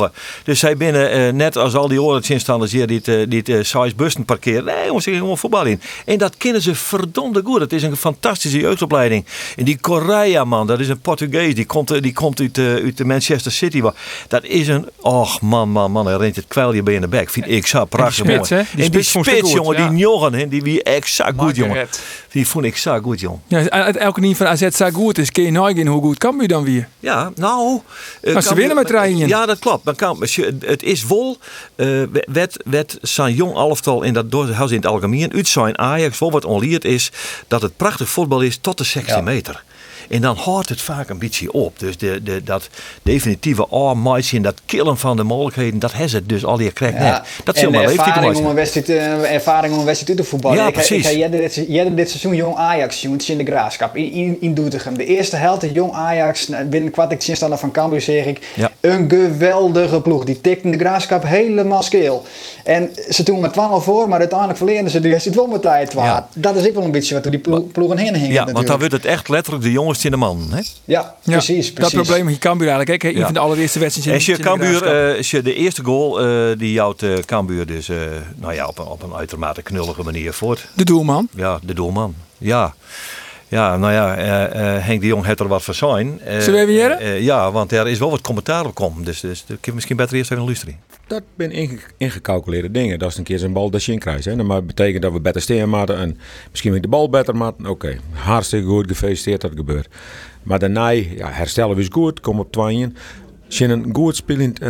Dus 0.44 0.60
zij 0.60 0.78
binnen, 0.78 1.12
eh, 1.12 1.34
net 1.34 1.58
als 1.58 1.76
al 1.76 1.88
die 1.88 2.02
oorlogsinstanders 2.02 2.72
hier, 2.72 2.88
die 2.88 2.98
het, 2.98 3.08
eh, 3.08 3.16
die 3.28 3.40
het 3.40 3.50
eh, 3.50 3.58
size 3.58 3.96
bussen 3.96 4.26
parkeren. 4.26 4.66
Nee 4.66 4.86
jongens, 4.86 5.04
ze 5.04 5.12
gaan 5.12 5.20
gewoon 5.20 5.38
voetballen 5.38 5.72
in. 5.72 5.82
En 6.06 6.18
dat 6.18 6.38
kennen 6.38 6.62
ze 6.62 6.76
verdomde 6.76 7.42
goed. 7.46 7.60
Het 7.60 7.74
is 7.74 7.84
een 7.84 7.98
fantastische 7.98 8.60
jeugdopleiding. 8.60 9.26
En 9.58 9.64
die 9.64 9.80
Correa 9.80 10.44
man, 10.44 10.68
dat 10.68 10.80
is 10.80 10.90
een 10.90 11.00
Portugees. 11.00 11.56
Die 11.56 11.66
komt, 11.66 12.02
die 12.04 12.14
komt 12.14 12.40
uit, 12.40 12.58
uit 12.58 12.98
de 12.98 13.06
Manchester 13.06 13.52
City. 13.52 13.82
Dat 14.28 14.44
is 14.44 14.68
een, 14.68 14.90
och 15.00 15.42
man, 15.42 15.70
man, 15.70 15.92
man. 15.92 16.06
Hij 16.06 16.16
rent 16.16 16.36
het 16.36 16.48
kwijlje 16.48 16.84
bij 16.84 16.94
in 16.94 17.02
de 17.02 17.08
bek. 17.08 17.30
Vind 17.30 17.50
ik 17.50 17.68
zo 17.68 17.86
prachtig 17.86 18.26
spits, 18.26 18.50
mooi. 18.50 18.62
hè? 18.62 18.68
Die 18.76 18.86
en 18.86 18.92
die 18.92 19.02
spits 19.02 19.30
spits, 19.30 19.52
jongen, 19.52 19.78
ja. 19.78 19.88
die 19.88 19.98
jongen, 19.98 20.50
die 20.50 20.62
wie 20.62 20.84
exact 21.20 21.40
goed, 21.40 21.56
jongen. 21.56 21.88
Die 22.32 22.48
vond 22.48 22.66
ik 22.66 22.78
zo 22.78 23.00
goed, 23.00 23.20
jong. 23.20 23.40
Ja, 23.48 23.70
uit 23.70 23.98
elke 23.98 24.20
niet 24.20 24.38
van 24.38 24.48
AZ 24.48 24.68
zo 24.70 24.90
goed 24.90 25.18
is, 25.18 25.32
kun 25.32 25.44
je 25.44 25.52
nooit 25.52 25.78
in 25.78 25.88
hoe 25.88 26.02
goed 26.02 26.18
kan 26.18 26.38
je 26.42 26.48
dan 26.48 26.64
weer? 26.64 26.88
Ja, 27.00 27.32
nou... 27.36 27.82
Maar 28.34 28.42
ze 28.44 28.56
winnen 28.56 28.76
met 28.76 28.90
rijden. 28.90 29.28
Ja, 29.28 29.46
dat 29.46 29.60
klopt. 29.60 29.84
Maar 29.84 29.96
kan, 29.96 30.20
als 30.22 30.36
je- 30.36 30.58
het 30.66 30.84
is 30.84 31.06
wel... 31.06 31.38
eh 31.76 32.02
werd, 32.32 32.58
werd 32.66 32.98
zijn 33.02 33.34
jong 33.34 33.56
elftal 33.56 34.04
in 34.04 34.14
dat 34.14 34.32
doorhuis 34.32 34.70
in 34.72 34.78
het 34.78 34.86
algemeen... 34.86 35.34
uit 35.34 35.48
zijn 35.48 35.78
Ajax 35.78 36.20
wel 36.20 36.32
wat 36.32 36.46
onleerd 36.46 36.86
is... 36.86 37.12
dat 37.48 37.62
het 37.62 37.78
prachtig 37.78 38.10
voetbal 38.10 38.42
is 38.42 38.58
tot 38.58 38.78
de 38.78 38.84
16 38.84 39.16
Ja. 39.16 39.22
meter. 39.22 39.64
En 40.10 40.22
dan 40.22 40.36
houdt 40.36 40.70
het 40.70 40.82
vaak 40.82 41.10
een 41.10 41.18
beetje 41.18 41.52
op. 41.52 41.80
Dus 41.80 41.98
de, 41.98 42.24
de, 42.24 42.44
dat 42.44 42.70
definitieve 43.04 43.68
armmaatje 43.68 44.38
en 44.38 44.44
dat 44.44 44.62
killen 44.66 44.98
van 44.98 45.18
de 45.18 45.24
mogelijkheden... 45.24 45.80
dat 45.80 45.92
has 45.92 46.12
het 46.12 46.30
dus 46.30 46.46
al 46.46 46.58
die 46.58 46.72
krijgt 46.72 47.00
net. 47.00 47.22
Dat 47.44 47.58
zal 47.58 47.72
maar 47.72 47.86
leeftijd 47.86 48.08
ervaring 48.08 48.38
om 48.38 48.46
een 48.46 48.56
wedstrijd, 48.56 48.90
eh, 48.90 49.34
ervaring 49.34 49.74
om 49.74 49.80
een 49.80 49.86
wedstrijd 49.86 50.18
te 50.18 50.24
voetballen. 50.24 50.58
Ja, 50.58 50.68
ik, 50.68 50.74
precies. 50.74 51.12
Ik 51.12 51.22
heb 51.70 51.96
dit, 51.96 52.10
seizoen 52.10 52.36
jong 52.36 52.56
Ajax, 52.56 53.02
jongens, 53.02 53.30
in 53.30 53.38
de 53.38 53.46
graafschap, 53.46 53.96
in, 53.96 54.12
in, 54.12 54.38
in 54.42 54.54
Doetinchem. 54.54 54.98
De 54.98 55.06
eerste 55.06 55.36
helft, 55.36 55.66
jong 55.74 55.94
Ajax, 55.94 56.50
binnen 56.70 56.92
kwart 56.92 57.12
ik 57.12 57.22
zinstander 57.22 57.58
van 57.58 57.72
Cambuur 57.72 58.02
zeg 58.02 58.26
ik. 58.26 58.48
Ja. 58.54 58.72
Een 58.84 59.10
geweldige 59.10 60.02
ploeg. 60.02 60.24
Die 60.24 60.42
tikte 60.42 60.70
de 60.70 60.78
graafschap 60.78 61.24
helemaal 61.24 61.84
skeel. 61.84 62.26
En 62.64 62.90
ze 63.10 63.24
toen 63.24 63.40
met 63.40 63.54
12 63.54 63.84
voor, 63.84 64.10
maar 64.10 64.20
uiteindelijk 64.20 64.58
verleerden 64.58 64.92
ze 64.92 65.00
de 65.00 65.10
wedstrijd 65.10 65.38
wel 65.38 65.48
met 65.48 65.62
tijd. 65.62 65.94
Ja. 65.94 66.28
Dat 66.36 66.56
is 66.56 66.68
ook 66.68 66.74
wel 66.74 66.84
een 66.84 66.92
beetje 66.92 67.14
wat 67.14 67.24
door 67.24 67.32
die 67.32 67.42
ploeg, 67.42 67.72
ploegen 67.72 67.98
heen 67.98 68.16
hingen. 68.16 68.32
Ja, 68.32 68.52
want 68.52 68.68
dan 68.68 68.78
wordt 68.78 68.94
het 68.94 69.06
echt 69.06 69.30
letterlijk 69.30 69.64
de 69.64 69.72
jongens 69.72 70.06
in 70.06 70.12
de 70.12 70.18
man. 70.18 70.48
Hè? 70.50 70.58
Ja, 70.58 70.66
Ja, 70.86 71.16
precies, 71.22 71.74
precies. 71.74 71.94
Dat 71.94 72.04
probleem 72.04 72.26
met 72.26 72.38
Cambuur 72.38 72.68
eigenlijk. 72.70 73.02
Hè? 73.04 73.10
Een 73.10 73.16
Ja. 73.18 73.24
van 73.26 73.34
de 73.34 73.40
allereerste 73.40 73.80
wedstrijden. 73.80 74.24
Je, 74.26 74.32
in 74.32 74.38
de 74.38 74.44
Cambuur, 74.44 74.86
eh, 74.86 75.22
je 75.22 75.42
de 75.42 75.54
eerste 75.54 75.84
goal 75.84 76.22
eh, 76.22 76.58
die 76.58 76.72
jouwt 76.72 77.02
eh 77.02 77.14
Cambuur 77.26 77.66
dus 77.66 77.90
eh, 77.90 77.98
nou 78.36 78.54
ja, 78.54 78.68
op, 78.68 78.80
een, 78.80 78.86
op 78.86 79.04
een 79.04 79.14
uitermate 79.16 79.62
knullige 79.62 80.04
manier 80.04 80.34
voort. 80.34 80.68
de 80.74 80.84
doelman. 80.84 81.28
Ja, 81.36 81.60
de 81.64 81.74
doelman. 81.74 82.16
Ja. 82.38 82.74
Ja, 83.54 83.78
nou 83.78 83.94
ja, 83.94 84.16
eh, 84.16 84.76
eh, 84.76 84.86
Henk 84.86 85.02
de 85.02 85.08
Jong 85.08 85.26
heeft 85.26 85.40
er 85.40 85.48
wat 85.48 85.64
voor 85.64 85.74
zijn. 85.74 86.20
Eh, 86.20 86.40
Zullen 86.40 86.66
we 86.66 86.72
even 86.72 86.74
jaren? 86.74 87.24
ja, 87.24 87.52
want 87.52 87.72
er 87.72 87.88
is 87.88 88.00
wel 88.00 88.10
wat 88.10 88.22
commentaar 88.22 88.66
op 88.66 88.76
komen. 88.76 89.04
Dus, 89.04 89.20
dus 89.20 89.46
ik 89.48 89.66
heb 89.66 89.74
misschien 89.74 89.96
beter 89.96 90.18
eerst 90.18 90.32
even 90.32 90.44
luisteren. 90.44 90.80
Dat 91.08 91.24
zijn 91.38 91.52
inge 91.52 91.78
ingecalculeerde 91.98 92.72
dingen. 92.72 93.00
Dat 93.00 93.10
is 93.10 93.18
een 93.18 93.24
keer 93.24 93.40
zijn 93.40 93.54
bal 93.54 93.70
dat 93.70 93.84
je 93.84 93.92
in 93.92 94.00
krijgt. 94.00 94.26
Hè. 94.26 94.36
Dat 94.36 94.68
betekent 94.68 95.02
dat 95.02 95.12
we 95.12 95.20
beter 95.20 95.42
steen 95.42 95.70
maken 95.70 95.98
en 95.98 96.18
misschien 96.50 96.72
met 96.72 96.82
de 96.82 96.88
bal 96.88 97.10
beter 97.10 97.36
maken. 97.36 97.66
Oké, 97.66 97.98
hartstikke 98.12 98.68
goed, 98.68 98.88
gefeliciteerd 98.88 99.42
dat 99.42 99.50
het 99.50 99.60
gebeurt. 99.60 99.88
Maar 100.44 100.60
daarna, 100.60 100.90
ja, 100.90 101.30
herstellen 101.30 101.76
we 101.76 101.82
is 101.82 101.88
goed, 101.92 102.20
kom 102.20 102.40
op 102.40 102.52
twijnen. 102.52 102.96
Zijn 103.48 103.70
een 103.70 103.90
goed 103.94 104.16
spelend, 104.16 104.62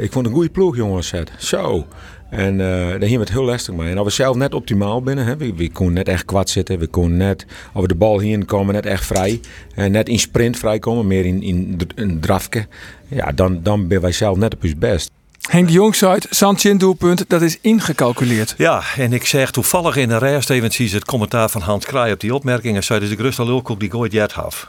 ik 0.00 0.12
vond 0.12 0.26
een 0.26 0.32
goede 0.32 0.50
ploeg 0.50 0.76
jongens. 0.76 1.12
Zo. 1.38 1.86
En 2.30 2.60
eh 2.60 2.66
daar 3.00 3.08
hier 3.08 3.18
het 3.20 3.30
heel 3.30 3.44
lastig 3.44 3.74
mee. 3.74 3.90
En 3.90 3.98
als 3.98 4.06
we 4.06 4.12
zelf 4.12 4.36
net 4.36 4.54
optimaal 4.54 5.02
binnen, 5.02 5.24
hè, 5.26 5.36
we, 5.36 5.54
we 5.54 5.70
konden 5.70 5.94
net 5.94 6.08
echt 6.08 6.24
kwad 6.24 6.50
zitten. 6.50 6.78
We 6.78 6.86
konden 6.86 7.16
net, 7.16 7.46
als 7.72 7.82
we 7.82 7.88
de 7.88 7.94
bal 7.94 8.20
hierin 8.20 8.44
komen, 8.44 8.74
net 8.74 8.86
echt 8.86 9.06
vrij. 9.06 9.40
En 9.74 9.92
net 9.92 10.08
in 10.08 10.18
sprint 10.18 10.58
vrijkomen, 10.58 11.06
meer 11.06 11.24
in, 11.26 11.42
in 11.42 11.76
d- 11.78 11.92
een 11.94 12.20
drafje. 12.20 12.66
Ja, 13.08 13.32
dan, 13.32 13.60
dan 13.62 13.88
ben 13.88 14.00
wij 14.00 14.12
zelf 14.12 14.36
net 14.36 14.54
op 14.54 14.62
ons 14.62 14.76
best. 14.78 15.10
Henk 15.48 15.68
Jong 15.68 15.94
zei 15.94 16.14
het, 16.14 16.26
Santje 16.30 16.76
doelpunt, 16.76 17.24
dat 17.28 17.42
is 17.42 17.58
ingecalculeerd. 17.60 18.54
Ja, 18.56 18.82
en 18.96 19.12
ik 19.12 19.26
zeg 19.26 19.50
toevallig 19.50 19.96
in 19.96 20.08
de 20.08 20.18
rest 20.18 20.50
even 20.50 20.70
zie 20.70 20.88
je 20.88 20.94
het 20.94 21.04
commentaar 21.04 21.48
van 21.48 21.60
Hans 21.60 21.84
Kraai 21.86 22.12
op 22.12 22.20
die 22.20 22.34
opmerkingen. 22.34 22.84
Zei 22.84 23.00
dus 23.00 23.36
de 23.36 23.44
lulkoek 23.44 23.80
die 23.80 23.90
gooit 23.90 24.12
jet 24.12 24.32
had. 24.32 24.66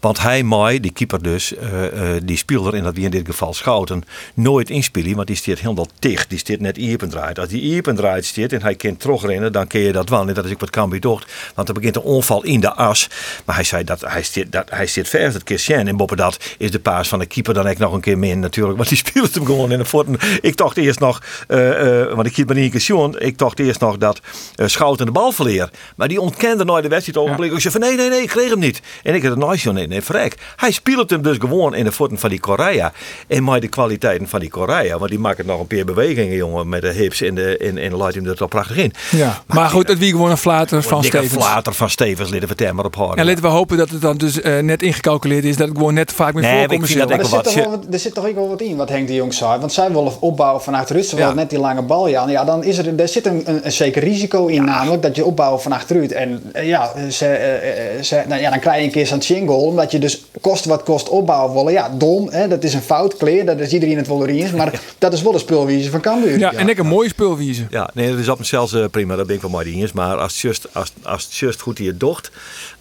Want 0.00 0.20
hij, 0.20 0.42
Mai, 0.42 0.80
die 0.80 0.92
keeper 0.92 1.22
dus, 1.22 1.54
eh, 1.54 2.14
eh, 2.16 2.22
die 2.24 2.36
speelde 2.36 2.76
in 2.76 2.82
dat 2.82 2.94
wie 2.94 3.04
in 3.04 3.10
dit 3.10 3.26
geval 3.26 3.54
Schouten, 3.54 4.02
nooit 4.34 4.70
inspelen. 4.70 5.14
Want 5.14 5.26
die 5.26 5.36
staat 5.36 5.58
helemaal 5.58 5.88
dicht. 5.98 6.30
Die 6.30 6.38
staat 6.38 6.58
net 6.58 6.76
iepen 6.76 7.08
draait. 7.08 7.38
Als 7.38 7.48
die 7.48 7.60
iepen 7.60 7.96
draait 7.96 8.24
staat 8.24 8.52
en 8.52 8.62
hij 8.62 8.74
kan 8.74 8.96
terugrennen, 8.96 9.52
dan 9.52 9.66
kun 9.66 9.80
je 9.80 9.92
dat 9.92 10.08
wel. 10.08 10.28
En 10.28 10.34
dat 10.34 10.44
is 10.44 10.52
ook 10.52 10.60
wat 10.60 10.70
Cambuur 10.70 11.00
docht. 11.00 11.32
Want 11.54 11.68
er 11.68 11.74
begint 11.74 11.96
een 11.96 12.02
onval 12.02 12.44
in 12.44 12.60
de 12.60 12.74
as. 12.74 13.08
Maar 13.44 13.54
hij 13.54 13.64
zei 13.64 13.84
dat 13.84 14.00
hij 14.00 14.22
staat, 14.22 14.52
dat, 14.52 14.70
hij 14.70 14.86
staat 14.86 15.08
vers 15.08 15.34
het. 15.34 15.68
En 15.68 15.96
boven 15.96 16.16
dat 16.16 16.38
is 16.58 16.70
de 16.70 16.80
paas 16.80 17.08
van 17.08 17.18
de 17.18 17.26
keeper 17.26 17.54
dan 17.54 17.68
ook 17.68 17.78
nog 17.78 17.92
een 17.92 18.00
keer 18.00 18.18
min 18.18 18.40
natuurlijk. 18.40 18.76
Want 18.76 18.88
die 18.88 18.98
speelt 19.06 19.34
hem 19.34 19.44
gewoon 19.46 19.72
in 19.72 19.78
de 19.78 19.84
voeten. 19.84 20.16
Ik 20.40 20.56
dacht 20.56 20.76
eerst 20.76 21.00
nog, 21.00 21.22
eh, 21.48 22.14
want 22.14 22.26
ik 22.26 22.32
keep 22.32 22.48
me 22.48 22.54
niet 22.54 22.72
gezien. 22.72 23.16
Ik 23.18 23.38
dacht 23.38 23.58
eerst 23.58 23.80
nog 23.80 23.98
dat 23.98 24.20
eh, 24.56 24.66
Schouten 24.66 25.06
de 25.06 25.12
bal 25.12 25.32
verleer. 25.32 25.70
Maar 25.96 26.08
die 26.08 26.20
ontkende 26.20 26.64
nooit 26.64 26.82
de 26.82 26.88
wedstrijd 26.88 27.18
ogenblik. 27.18 27.52
Ik 27.52 27.60
zei 27.60 27.72
van 27.72 27.80
nee, 27.80 27.96
nee, 27.96 28.08
nee, 28.08 28.22
ik 28.22 28.28
kreeg 28.28 28.50
hem 28.50 28.58
niet. 28.58 28.80
En 29.02 29.14
ik 29.14 29.22
had 29.22 29.30
het 29.30 29.40
nooit 29.40 29.60
Nee, 29.70 29.86
nee, 29.86 30.02
vrek. 30.02 30.34
Hij 30.56 30.70
speelt 30.70 31.10
hem 31.10 31.22
dus 31.22 31.36
gewoon 31.38 31.74
in 31.74 31.84
de 31.84 31.92
voeten 31.92 32.18
van 32.18 32.30
die 32.30 32.40
Korea. 32.40 32.92
En 33.26 33.42
maar 33.44 33.60
de 33.60 33.68
kwaliteiten 33.68 34.28
van 34.28 34.40
die 34.40 34.50
Korea. 34.50 34.98
Want 34.98 35.10
die 35.10 35.18
maken 35.18 35.46
nog 35.46 35.60
een 35.60 35.66
paar 35.66 35.84
bewegingen, 35.84 36.36
jongen. 36.36 36.68
Met 36.68 36.82
de 36.82 36.88
hips 36.92 37.20
en 37.22 37.34
de, 37.34 37.56
en, 37.56 37.78
en 37.78 37.94
laat 37.96 38.14
hem 38.14 38.26
er 38.26 38.36
toch 38.36 38.48
prachtig 38.48 38.76
in. 38.76 38.92
Ja. 39.10 39.42
Maar 39.46 39.70
goed, 39.70 39.88
het 39.88 39.98
wie 39.98 40.10
gewoon 40.10 40.30
een 40.30 40.36
flater 40.36 40.82
van 40.82 41.04
Stevens. 41.04 41.32
flater 41.44 41.74
van 41.74 41.90
Stevens, 41.90 42.30
litten 42.30 42.48
we 42.48 42.54
het 42.54 42.68
er 42.68 42.74
maar 42.74 42.84
op 42.84 42.94
houden. 42.94 43.18
En 43.18 43.26
laten 43.26 43.42
we 43.42 43.48
hopen 43.48 43.76
dat 43.76 43.90
het 43.90 44.00
dan 44.00 44.16
dus 44.16 44.40
eh, 44.40 44.58
net 44.58 44.82
ingecalculeerd 44.82 45.44
is. 45.44 45.56
Dat 45.56 45.68
het 45.68 45.76
gewoon 45.76 45.94
net 45.94 46.12
vaak 46.12 46.34
meer 46.34 46.42
Nee, 46.42 46.62
ik 46.62 46.72
ik 46.72 47.10
er 47.10 47.28
wat, 47.28 47.86
er 47.92 47.98
zit 47.98 48.14
toch 48.14 48.26
ook 48.28 48.34
wel 48.34 48.48
wat 48.48 48.60
in 48.60 48.76
wat 48.76 48.88
Henk 48.88 49.06
de 49.06 49.14
Jong 49.14 49.34
zei. 49.34 49.60
Want 49.60 49.72
zij 49.72 49.92
willen 49.92 50.20
opbouwen 50.20 50.62
van 50.62 50.74
achteruit. 50.74 51.06
Ze 51.06 51.16
Ja. 51.16 51.20
willen 51.20 51.36
net 51.36 51.50
die 51.50 51.58
lange 51.58 51.82
bal. 51.82 52.08
Ja, 52.08 52.28
ja 52.28 52.44
dan 52.44 52.64
is 52.64 52.78
er, 52.78 53.00
er 53.00 53.08
zit 53.08 53.26
een, 53.26 53.42
een, 53.44 53.60
een 53.64 53.72
zeker 53.72 54.02
risico 54.02 54.46
in. 54.46 54.64
Namelijk 54.64 55.02
dat 55.02 55.16
je 55.16 55.24
opbouwen 55.24 55.60
van 55.62 55.72
achteruit. 55.72 56.12
En 56.12 56.42
eh, 56.52 56.66
ja, 56.66 56.90
ze, 57.10 57.26
eh, 57.26 58.02
ze, 58.02 58.22
nou, 58.28 58.40
ja, 58.40 58.50
dan 58.50 58.58
krijg 58.60 58.78
je 58.78 58.84
een 58.84 58.90
keer 58.90 59.06
Omdat 59.50 59.90
je 59.90 59.98
dus 59.98 60.24
kost 60.40 60.64
wat 60.64 60.82
kost 60.82 61.08
opbouwen 61.08 61.54
willen. 61.54 61.72
Ja, 61.72 61.88
dom. 61.88 62.28
Hè, 62.30 62.48
dat 62.48 62.64
is 62.64 62.74
een 62.74 62.82
fout. 62.82 63.16
Kleer. 63.16 63.46
Dat 63.46 63.60
is 63.60 63.72
iedereen 63.72 63.96
het 63.96 64.08
wel 64.08 64.22
erin 64.22 64.44
is. 64.44 64.50
Maar 64.52 64.80
dat 64.98 65.12
is 65.12 65.22
wel 65.22 65.32
de 65.32 65.38
spulwijze 65.38 65.90
van 65.90 66.00
Cambuur. 66.00 66.38
Ja, 66.38 66.52
en 66.52 66.68
ik 66.68 66.78
een 66.78 66.86
mooie 66.86 67.08
speelwijze. 67.08 67.66
Ja, 67.70 67.90
nee, 67.94 68.10
dat 68.10 68.18
is 68.18 68.28
op 68.28 68.38
mezelf 68.38 68.72
eh, 68.72 68.84
prima. 68.90 69.16
Dat 69.16 69.26
ben 69.26 69.36
ik 69.36 69.42
wel 69.42 69.50
maar 69.50 69.64
eens. 69.64 69.92
Maar 69.92 70.16
als 70.16 70.32
het 70.32 70.40
just, 70.40 70.66
als, 70.72 70.92
als 71.02 71.24
het 71.24 71.34
just 71.34 71.60
goed 71.60 71.78
hier 71.78 71.98
docht, 71.98 72.30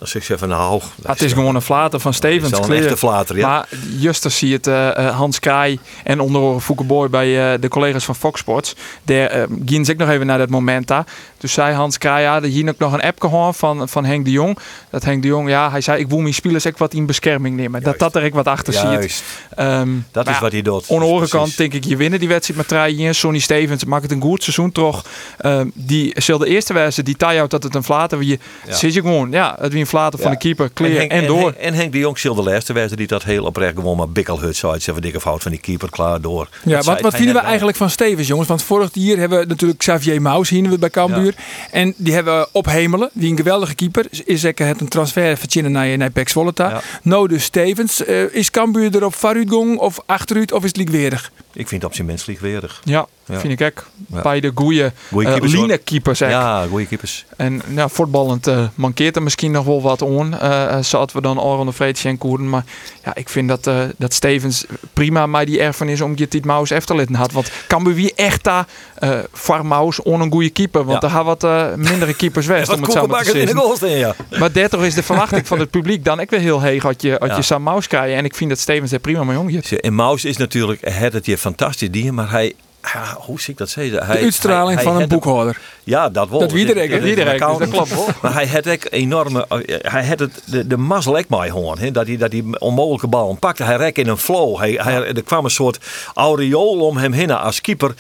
dan 0.02 0.10
zeg 0.10 0.30
ik 0.30 0.38
van 0.38 0.50
nou... 0.50 0.82
het 1.06 1.22
is 1.22 1.34
gewoon 1.34 1.56
een 1.56 1.62
flater 1.62 2.00
van 2.00 2.14
Stevens. 2.14 2.52
is 2.60 2.68
wel 2.68 2.78
een 2.78 2.98
flater, 2.98 3.38
ja. 3.38 3.48
Maar 3.48 3.68
Juster 3.98 4.32
zie 4.32 4.54
het 4.54 4.68
eh, 4.68 4.98
eh, 5.08 5.16
Hans 5.16 5.40
Kraai 5.40 5.80
en 6.04 6.20
onder 6.20 6.42
andere 6.42 6.62
Fouke 6.62 6.84
Boy 6.84 7.10
bij 7.10 7.54
eh, 7.54 7.62
de 7.62 7.68
collega's 7.68 8.06
van 8.06 8.16
Fox 8.16 8.40
Sports. 8.40 8.76
Daar 9.04 9.38
uh, 9.70 9.84
ze 9.84 9.92
ook 9.92 9.98
nog 9.98 10.10
even 10.10 10.26
naar 10.26 10.38
dat 10.38 10.50
moment 10.50 10.88
daar. 10.88 11.06
Dus 11.38 11.54
zei 11.54 11.74
Hans 11.76 11.98
Kraai, 11.98 12.24
ja, 12.24 12.36
er 12.36 12.44
hier 12.44 12.70
ook 12.70 12.78
nog 12.78 12.94
een 12.94 13.02
app 13.02 13.22
gehoord 13.22 13.58
van, 13.58 13.90
van 13.90 14.06
Henk 14.06 14.26
de 14.26 14.32
Jong. 14.32 14.58
Dat 14.90 15.04
Henk 15.04 15.22
de 15.22 15.28
Jong, 15.28 15.50
ja, 15.50 15.72
hij 15.72 15.82
zei 15.82 16.00
ik 16.00 16.10
wil 16.10 16.20
mijn 16.20 16.34
spelers 16.34 16.68
ook 16.68 16.78
wat 16.78 16.94
in 16.94 17.06
bescherming 17.06 17.56
nemen. 17.56 17.84
Dat 17.84 18.00
dat 18.00 18.16
er 18.16 18.24
ook 18.26 18.34
wat 18.34 18.48
achter 18.48 18.74
ziet. 18.74 18.82
Juist, 18.82 19.24
Ehm, 19.56 19.90
dat 20.12 20.28
is 20.28 20.34
ja, 20.34 20.42
wat 20.42 20.52
hij 20.52 20.62
doet. 20.62 20.82
aan 20.82 20.88
de 20.88 20.94
andere 20.94 21.16
Precies. 21.16 21.32
kant 21.32 21.58
denk 21.58 21.74
ik, 21.74 21.84
je 21.84 21.96
winnen 21.96 22.20
die 22.20 22.28
wedstrijd 22.28 22.60
met 22.60 22.68
Trajan. 22.68 23.14
Sonny 23.14 23.40
Stevens 23.40 23.86
maakt 23.86 24.04
het 24.04 24.12
een 24.12 24.22
goed 24.22 24.44
seizoen 24.44 24.72
toch. 24.72 25.06
Ehm, 25.38 25.68
die 25.74 26.14
zal 26.22 26.38
de 26.38 26.48
eerste 26.48 26.74
wedstrijd, 26.74 27.08
die 27.08 27.18
tie 27.18 27.48
dat 27.48 27.64
het 27.64 27.76
een 27.76 27.84
flater 27.84 28.18
wie 28.18 28.40
Ja. 28.68 28.74
zit 28.76 28.94
je 28.94 29.02
gewoon, 29.02 29.32
ja, 29.32 29.56
het 29.60 29.72
wie 29.72 29.82
een 29.82 29.88
flater 29.92 30.20
van 30.20 30.28
Ja. 30.32 30.34
de 30.38 30.42
keeper, 30.42 30.74
clear 30.74 30.92
en, 30.92 30.98
Henk, 31.00 31.12
en, 31.12 31.26
door. 31.28 31.54
En 31.60 31.74
Henk 31.74 31.92
de 31.92 31.98
Jong 31.98 32.20
zal 32.20 32.36
de 32.36 32.44
laatste 32.44 32.74
wijze 32.74 32.96
die 32.96 33.08
dat 33.08 33.24
heel 33.24 33.46
oprecht 33.46 33.76
gewoon 33.76 33.98
maar 33.98 34.10
bikkelhut 34.10 34.56
zou 34.56 34.74
uit 34.74 34.84
zeggen 34.84 35.04
dikke 35.04 35.20
fout 35.22 35.42
van 35.42 35.52
die 35.52 35.60
keeper 35.60 35.90
klaar 35.90 36.22
door. 36.22 36.48
Ja, 36.64 36.76
Dat 36.76 36.84
zei 36.84 36.96
wat, 36.96 37.04
wat 37.04 37.16
vinden 37.16 37.36
we 37.36 37.42
eigenlijk 37.42 37.78
van 37.78 37.90
Stevens, 37.90 38.28
jongens? 38.28 38.48
Want 38.48 38.64
vorig 38.64 38.90
jaar 38.94 39.18
hebben 39.18 39.40
we 39.40 39.46
natuurlijk 39.46 39.80
Xavier 39.80 40.22
Maus 40.22 40.50
hier 40.50 40.80
bij 40.80 40.90
Cambuur. 40.90 41.36
En 41.72 41.94
die 41.98 42.14
hebben 42.14 42.48
ophemelen, 42.52 43.10
die 43.14 43.32
een 43.32 43.38
geweldige 43.38 43.76
keeper. 43.76 44.06
Is 44.26 44.42
zeker 44.42 44.68
het 44.68 44.82
een 44.82 44.88
transfer 44.88 45.38
van 45.38 45.72
naar, 45.72 45.98
naar 45.98 46.12
Pek 46.12 46.30
Zwolle. 46.30 46.52
Ja. 46.56 46.82
Nou 47.02 47.28
dus 47.28 47.44
Stevens. 47.44 48.06
Eh, 48.06 48.36
is 48.36 48.52
Cambuur 48.52 48.96
er 48.96 49.06
op 49.06 49.16
vooruitgang 49.16 49.78
of 49.78 50.00
achteruit 50.06 50.52
of 50.52 50.64
is 50.64 50.68
het 50.68 50.78
likwerig? 50.78 51.32
Ik 51.54 51.68
vind 51.68 51.82
het 51.82 51.84
op 51.90 51.96
zijn 51.96 52.08
menselijk 52.08 52.40
weerig. 52.40 52.82
Ja, 52.84 53.08
Ja. 53.32 53.40
vind 53.40 53.60
ik 53.60 53.68
ook. 53.68 53.86
Ja. 54.14 54.22
Beide 54.22 54.52
goede 54.56 54.84
uh, 54.84 55.32
keepers, 55.32 55.54
hoor. 55.54 55.78
keepers. 55.84 56.20
Ja, 56.20 56.66
goede 56.70 56.86
keepers. 56.86 57.26
En 57.38 57.62
ja, 57.76 57.88
voetballend 57.90 58.48
eh, 58.48 58.64
mankeert 58.76 59.16
er 59.16 59.24
misschien 59.24 59.52
nog 59.52 59.66
wel 59.66 59.82
wat 59.82 60.02
aan. 60.04 60.40
eh 60.40 60.78
zaten 60.82 61.16
we 61.16 61.22
dan 61.22 61.38
al 61.38 61.58
onder 61.58 61.74
Vreedje 61.74 62.10
en 62.10 62.18
Koeren. 62.18 62.50
Maar 62.50 62.64
ja, 63.06 63.16
ik 63.16 63.30
vind 63.30 63.48
dat, 63.48 63.68
eh, 63.68 63.80
dat 63.98 64.14
Stevens 64.14 64.66
prima 64.94 65.26
maar 65.26 65.46
die 65.46 65.60
erfenis 65.60 66.02
om 66.02 66.14
je 66.16 66.28
dit 66.28 66.46
Maus 66.46 66.70
Efterlitten 66.70 67.16
had. 67.16 67.32
Want 67.32 67.52
kan 67.68 67.84
wie 67.94 68.14
echt 68.16 68.44
daar 68.44 68.68
uh, 69.00 69.20
Farmaus 69.34 70.02
on 70.02 70.22
een 70.22 70.32
goede 70.32 70.50
keeper? 70.50 70.84
Want 70.86 71.02
Ja. 71.02 71.08
er 71.08 71.14
gaan 71.14 71.26
wat 71.26 71.44
eh, 71.44 71.74
mindere 71.76 72.14
keepers 72.14 72.46
weg. 72.56 72.70
Om 72.74 72.84
het 72.84 73.08
maar 73.08 73.24
te 73.24 73.32
de 73.34 73.48
zeggen. 73.48 73.76
staan, 73.76 73.90
ja. 73.90 74.16
Maar 74.40 74.52
daardoor 74.52 74.86
is 74.86 74.94
de 74.94 75.04
verwachting 75.04 75.48
van 75.48 75.60
het 75.60 75.70
publiek 75.78 76.04
dan 76.06 76.20
ook 76.20 76.30
weer 76.30 76.40
heel 76.40 76.62
heeg 76.62 76.86
als 76.86 76.96
je, 77.00 77.20
als 77.20 77.30
Ja. 77.30 77.36
je 77.36 77.42
Sam 77.42 77.64
Maus 77.64 77.88
krijgt. 77.88 78.16
En 78.16 78.26
ik 78.26 78.36
vind 78.36 78.50
dat 78.50 78.60
Stevens 78.60 78.92
er 78.92 79.00
prima 79.00 79.24
mee 79.24 79.40
omgaat. 79.40 79.72
En 79.72 79.96
Maus 79.96 80.26
is 80.26 80.38
natuurlijk, 80.38 80.90
had 81.00 81.14
het 81.14 81.26
hier 81.26 81.38
fantastisch 81.38 81.92
dier, 81.92 82.14
maar 82.14 82.32
hij, 82.32 82.54
ja, 82.82 83.16
hoe 83.20 83.42
zie 83.42 83.54
ik 83.54 83.58
dat 83.60 83.70
zeggen? 83.70 83.94
De 83.94 84.06
Hij, 84.06 84.24
uitstraling 84.24 84.76
hij- 84.76 84.84
hij 84.84 84.94
van 84.94 85.02
een 85.02 85.08
boekhouder. 85.08 85.60
Ja, 85.84 86.10
dat 86.10 86.30
wel. 86.30 86.40
Dat 86.40 86.52
er 86.52 86.78
er 86.78 86.78
dus 87.00 87.16
dat 87.58 87.70
klopt 87.70 87.90
wel. 87.90 88.08
Maar 88.22 88.34
hij 88.34 88.48
had 88.48 88.68
ook 88.68 88.88
enorme, 88.90 89.46
hij 89.82 90.06
had 90.06 90.20
het, 90.20 90.42
de, 90.46 90.68
de 90.68 90.78
mazzel 90.78 91.18
ook 91.18 91.30
mij 91.30 91.50
dat 91.94 92.08
hij 92.08 92.18
dat 92.18 92.32
die 92.32 92.60
onmogelijke 92.60 93.08
bal 93.08 93.30
pakte. 93.40 93.64
Hij 93.64 93.76
rek 93.76 93.98
in 93.98 94.08
een 94.08 94.18
flow. 94.18 94.58
Hij, 94.58 94.72
hij, 94.72 95.14
er 95.14 95.24
kwam 95.24 95.44
een 95.44 95.52
soort 95.52 95.80
aureool 96.14 96.80
om 96.80 96.98
hem 96.98 97.12
heen 97.12 97.32
als 97.32 97.62
keeper. 97.62 97.94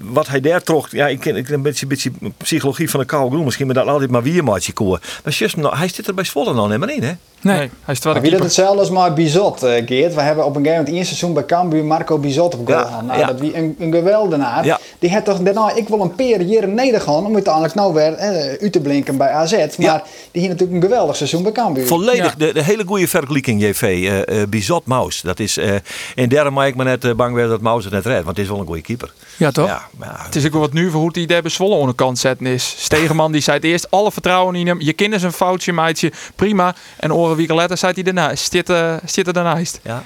Wat 0.00 0.26
hij 0.28 0.40
daar 0.40 0.62
trok, 0.62 0.88
ja, 0.90 1.06
ik 1.08 1.20
ken, 1.20 1.36
ik 1.36 1.44
ken 1.44 1.54
een 1.54 1.62
beetje, 1.62 1.86
beetje 1.86 2.10
psychologie 2.36 2.90
van 2.90 3.00
de 3.00 3.06
koude 3.06 3.30
groen 3.30 3.44
misschien, 3.44 3.66
maar 3.66 3.74
dat 3.74 3.86
altijd 3.86 4.10
maar 4.10 4.22
weer 4.22 4.44
maatje 4.44 4.72
koer. 4.72 5.00
Maar 5.24 5.32
just, 5.32 5.56
nou, 5.56 5.76
hij 5.76 5.88
zit 5.88 6.06
er 6.08 6.14
bij 6.14 6.24
Zwolle 6.24 6.54
nou 6.54 6.66
helemaal 6.66 6.96
in, 6.96 7.02
hè? 7.02 7.12
Nee. 7.42 7.70
hij 7.84 7.94
is 7.94 8.20
wie 8.20 8.30
dat 8.30 8.40
hetzelfde 8.42 8.78
als 8.78 8.90
maar 8.90 9.12
Bizot, 9.12 9.62
eh, 9.62 9.86
Geert. 9.86 10.14
We 10.14 10.20
hebben 10.20 10.44
op 10.44 10.56
een 10.56 10.62
gegeven 10.62 10.78
moment 10.78 10.96
één 10.96 11.04
seizoen 11.06 11.32
bij 11.34 11.44
Cambuur 11.44 11.84
Marco 11.84 12.18
Bizot 12.18 12.54
op 12.54 12.66
goal 12.66 12.78
Ja, 12.78 12.84
gehad. 12.84 13.02
Nou, 13.02 13.18
ja. 13.18 13.26
dat 13.26 13.40
wie 13.40 13.56
een, 13.56 13.76
een 13.78 13.92
geweldenaar. 13.92 14.64
Ja. 14.64 14.78
Die 14.98 15.12
had 15.12 15.24
toch 15.24 15.38
daarna, 15.38 15.74
ik 15.74 15.88
wil 15.88 16.00
een 16.00 16.14
peer 16.14 16.38
hier 16.38 16.68
neder 16.68 17.00
gaan 17.00 17.26
om 17.26 17.34
uiteindelijk 17.34 17.74
nou 17.74 17.94
weer 17.94 18.12
eh, 18.14 18.28
uit 18.62 18.72
te 18.72 18.80
blinken 18.80 19.16
bij 19.16 19.28
AZ. 19.30 19.52
Maar 19.52 19.68
Ja. 19.76 20.02
die 20.30 20.40
hier 20.40 20.50
natuurlijk 20.50 20.82
een 20.82 20.88
geweldig 20.90 21.16
seizoen 21.16 21.42
bij 21.42 21.52
Cambuur. 21.52 21.86
Volledig, 21.86 22.34
de, 22.34 22.52
de 22.52 22.62
hele 22.62 22.84
goede 22.86 23.08
vergelijking, 23.08 23.62
JV. 23.62 23.82
eh 23.82 24.42
eh 24.42 24.48
Bizot 24.48 24.86
Maus. 24.86 25.20
Dat 25.20 25.38
is, 25.38 25.56
eh 25.56 25.70
en 26.14 26.28
daarom 26.28 26.54
maak 26.54 26.68
ik 26.68 26.76
me 26.76 26.84
net 26.84 27.16
bang 27.16 27.34
werd 27.34 27.48
dat 27.48 27.60
Maus 27.60 27.84
het 27.84 27.92
net 27.92 28.06
redt, 28.06 28.24
want 28.24 28.36
het 28.36 28.44
is 28.46 28.50
wel 28.52 28.60
een 28.60 28.66
goede 28.66 28.82
keeper. 28.82 29.12
Ja, 29.36 29.50
toch? 29.50 29.66
Ja, 29.66 29.82
maar 29.96 30.20
Het 30.24 30.36
is 30.36 30.46
ook 30.46 30.52
wel 30.52 30.60
wat 30.60 30.72
nu 30.72 30.90
voor 30.90 31.00
hoe 31.00 31.10
hij 31.12 31.26
daar 31.26 31.42
bij 31.42 31.50
Zwolle 31.50 31.80
aan 31.80 31.86
de 31.86 31.94
kant 31.94 32.18
zetten 32.18 32.46
is. 32.46 32.74
Stegeman 32.78 33.32
die 33.32 33.40
zei 33.40 33.56
het 33.56 33.66
eerst 33.66 33.90
alle 33.90 34.12
vertrouwen 34.12 34.54
in 34.54 34.66
hem. 34.66 34.80
Je 34.80 34.92
kind 34.92 35.14
is 35.14 35.22
een 35.22 35.32
foutje, 35.32 35.72
maatje. 35.72 36.12
Prima. 36.34 36.74
En 36.96 37.12
oren 37.14 37.29
weken 37.36 37.54
later 37.54 37.76
zei 37.76 37.92
hij 37.94 38.02
daarna. 38.02 38.36
Zit, 38.36 38.70
uh, 38.70 38.94
zit 39.04 39.26
er 39.26 39.32
daarnaast. 39.32 39.80
Ja, 39.82 40.02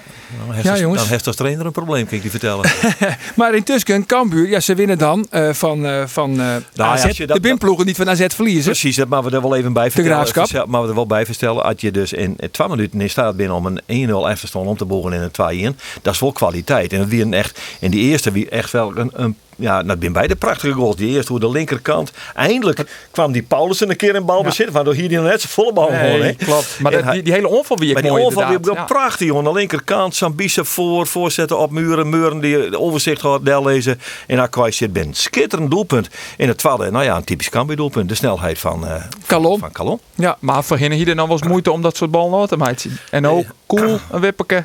dan 0.46 0.54
heeft, 0.54 0.64
Ja, 0.66 0.70
als, 0.70 0.80
jongens. 0.80 1.00
dan 1.02 1.10
heeft 1.10 1.26
als 1.26 1.36
trainer 1.36 1.66
een 1.66 1.72
probleem, 1.72 2.04
kan 2.06 2.14
ik 2.16 2.22
die 2.22 2.30
vertellen. 2.30 2.70
Maar 3.36 3.54
intussen, 3.54 4.06
Cambuur, 4.06 4.48
ja, 4.48 4.60
ze 4.60 4.74
winnen 4.74 4.98
dan 4.98 5.26
eh, 5.30 5.52
van, 5.52 5.86
eh, 5.86 6.02
van 6.06 6.30
eh, 6.30 6.36
Nou 6.36 6.56
AZ. 6.74 7.04
als 7.04 7.16
je 7.16 7.26
dat- 7.26 7.36
de 7.36 7.42
binploegen 7.42 7.86
niet 7.86 7.96
van 7.96 8.08
AZ 8.10 8.26
verliezen. 8.34 8.64
Precies, 8.64 8.96
dat 8.96 9.08
maar 9.08 9.22
we 9.22 9.30
er 9.30 9.42
wel 9.42 9.56
even 9.56 9.72
bij 9.72 9.90
vertellen. 9.90 10.16
Graafschap. 10.16 10.46
Verstel- 10.46 10.66
Maar 10.66 10.82
we 10.82 10.88
er 10.88 10.94
wel 10.94 11.06
bij 11.06 11.26
vertellen. 11.26 11.64
Als 11.64 11.74
je 11.80 11.90
dus 11.90 12.12
in 12.12 12.36
12 12.50 12.70
minuten 12.70 13.00
in 13.00 13.10
staat 13.10 13.36
bent 13.36 13.50
om 13.50 13.66
een 13.66 13.80
1-0 13.86 14.26
even 14.28 14.40
te 14.40 14.46
staan 14.46 14.62
om 14.66 14.76
te 14.76 14.84
bogen 14.84 15.12
in 15.12 15.20
een 15.20 15.30
2-1. 15.74 15.78
Dat 16.02 16.14
is 16.14 16.20
wel 16.20 16.32
kwaliteit. 16.32 16.92
En 16.92 16.98
dat 16.98 17.08
wie 17.08 17.22
een 17.22 17.34
echt, 17.34 17.60
in 17.80 17.90
die 17.90 18.00
eerste 18.10 18.30
wie 18.32 18.48
echt 18.48 18.70
wel 18.70 18.96
een, 18.96 19.10
een 19.14 19.36
ja, 19.56 19.82
dat 19.82 19.96
zijn 20.00 20.12
beide 20.12 20.36
prachtige 20.36 20.72
goals. 20.72 20.96
Die 20.96 21.08
eerste 21.14 21.30
hoe 21.32 21.40
de 21.40 21.50
linkerkant. 21.50 22.12
Eindelijk 22.34 22.84
kwam 23.10 23.32
die 23.32 23.42
Paulussen 23.42 23.90
een 23.90 23.96
keer 23.96 24.14
in 24.14 24.24
balbezit. 24.24 24.70
Waardoor 24.70 24.94
hier 24.94 25.08
die 25.08 25.18
net 25.18 25.40
zijn 25.40 25.52
volle 25.52 25.72
bal 25.72 25.86
gewoon. 25.86 26.20
hè. 26.22 26.32
klopt. 26.34 26.76
Maar 26.80 26.92
dat- 26.92 27.12
die, 27.12 27.22
die 27.22 27.32
hele 27.32 27.48
onval 27.48 27.76
wie 27.78 27.86
ik 27.88 27.92
Maar 27.94 28.02
die 28.02 28.10
mooi 28.10 28.24
onval 28.24 28.42
wel 28.42 28.74
Ja. 28.74 28.84
prachtig, 28.84 29.26
jongen. 29.26 29.46
Aan 29.46 29.52
de 29.52 29.58
linkerkant, 29.58 30.14
Sambisa 30.14 30.64
voor, 30.64 31.06
voorzetten 31.06 31.58
op 31.58 31.70
muren, 31.70 32.08
muren 32.08 32.40
die 32.40 32.70
de 32.70 32.78
overzicht 32.80 33.20
gaat 33.20 33.42
lezen. 33.64 34.00
En 34.26 34.36
kwijt 34.48 34.74
zit 34.74 34.92
binnen. 34.92 35.14
Schitterend 35.14 35.70
doelpunt. 35.70 36.08
In 36.36 36.48
het 36.48 36.58
tweede, 36.58 36.90
nou 36.90 37.04
ja, 37.04 37.16
een 37.16 37.24
typisch 37.24 37.48
Cambuur 37.48 37.76
doelpunt. 37.76 38.08
De 38.08 38.14
snelheid 38.14 38.58
van, 38.58 38.86
eh 38.86 39.02
Kalom. 39.26 39.58
van 39.58 39.72
Calon. 39.72 40.00
Ja, 40.14 40.36
maar 40.40 40.64
voor 40.64 40.78
hen 40.78 40.92
hier 40.92 41.06
dan 41.16 41.16
wel 41.28 41.36
eens 41.36 41.42
moeite 41.48 41.70
om 41.72 41.82
dat 41.82 41.96
soort 41.96 42.10
ballen 42.10 42.48
te 42.48 42.56
maken. 42.56 42.98
En 43.10 43.26
ook 43.26 43.44
cool, 43.66 43.98
een 44.10 44.20
wippeke. 44.20 44.64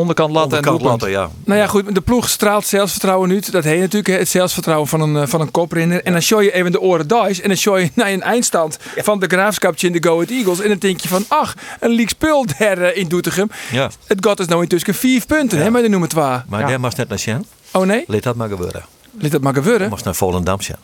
Onderkant 0.00 0.32
laten 0.32 0.50
en 0.58 0.68
Onderkant 0.68 0.82
laten, 1.00 1.10
ja. 1.10 1.30
Nou 1.44 1.60
ja, 1.60 1.66
goed, 1.66 1.94
de 1.94 2.00
ploeg 2.00 2.28
straalt 2.28 2.66
zelfvertrouwen 2.66 3.30
uit. 3.30 3.52
Dat 3.52 3.64
heet 3.64 3.80
natuurlijk 3.80 4.18
het 4.18 4.28
zelfvertrouwen 4.28 4.88
van 4.88 5.00
een, 5.00 5.16
eh, 5.16 5.26
van 5.28 5.40
een 5.40 5.50
koprenner. 5.50 6.02
En 6.04 6.12
dan 6.12 6.22
show 6.22 6.42
je 6.42 6.52
even 6.52 6.72
de 6.72 6.80
oren 6.80 7.08
dice. 7.08 7.42
En 7.42 7.48
dan 7.48 7.56
show 7.56 7.78
je 7.78 7.90
naar 7.94 8.10
een 8.10 8.22
eindstand 8.22 8.78
van 8.96 9.20
de 9.20 9.26
graafschapje 9.26 9.86
in 9.86 9.92
de 9.92 10.02
Go 10.08 10.14
Ahead 10.14 10.30
Eagles. 10.30 10.60
En 10.60 10.68
dan 10.68 10.78
denk 10.78 11.00
je 11.00 11.08
van, 11.08 11.24
ach, 11.28 11.54
een 11.80 11.90
leak 11.90 12.08
spul 12.08 12.46
daar 12.58 12.78
eh, 12.78 12.96
in 12.96 13.08
Doetinchem. 13.08 13.50
Ja. 13.72 13.90
Het 14.06 14.26
gaat 14.26 14.36
dus 14.36 14.46
nou 14.46 14.62
intussen 14.62 14.94
vier 14.94 15.26
punten, 15.26 15.58
hè, 15.58 15.70
met 15.70 15.82
de 15.82 15.88
nummer 15.88 16.08
2. 16.08 16.24
Maar 16.24 16.60
Ja. 16.60 16.66
daar 16.66 16.80
mag 16.80 16.96
net 16.96 17.08
naar 17.08 17.18
Sjen. 17.18 17.44
Oh 17.72 17.86
nee, 17.86 18.04
Laat 18.06 18.22
dat 18.22 18.36
maar 18.36 18.48
gebeuren. 18.48 18.82
laat 19.20 19.30
dat 19.30 19.40
maar 19.40 19.54
gebeuren. 19.54 19.82
Je 19.82 19.90
mag 19.90 20.04
naar 20.04 20.14
Volendam 20.14 20.60
Sjen. 20.60 20.76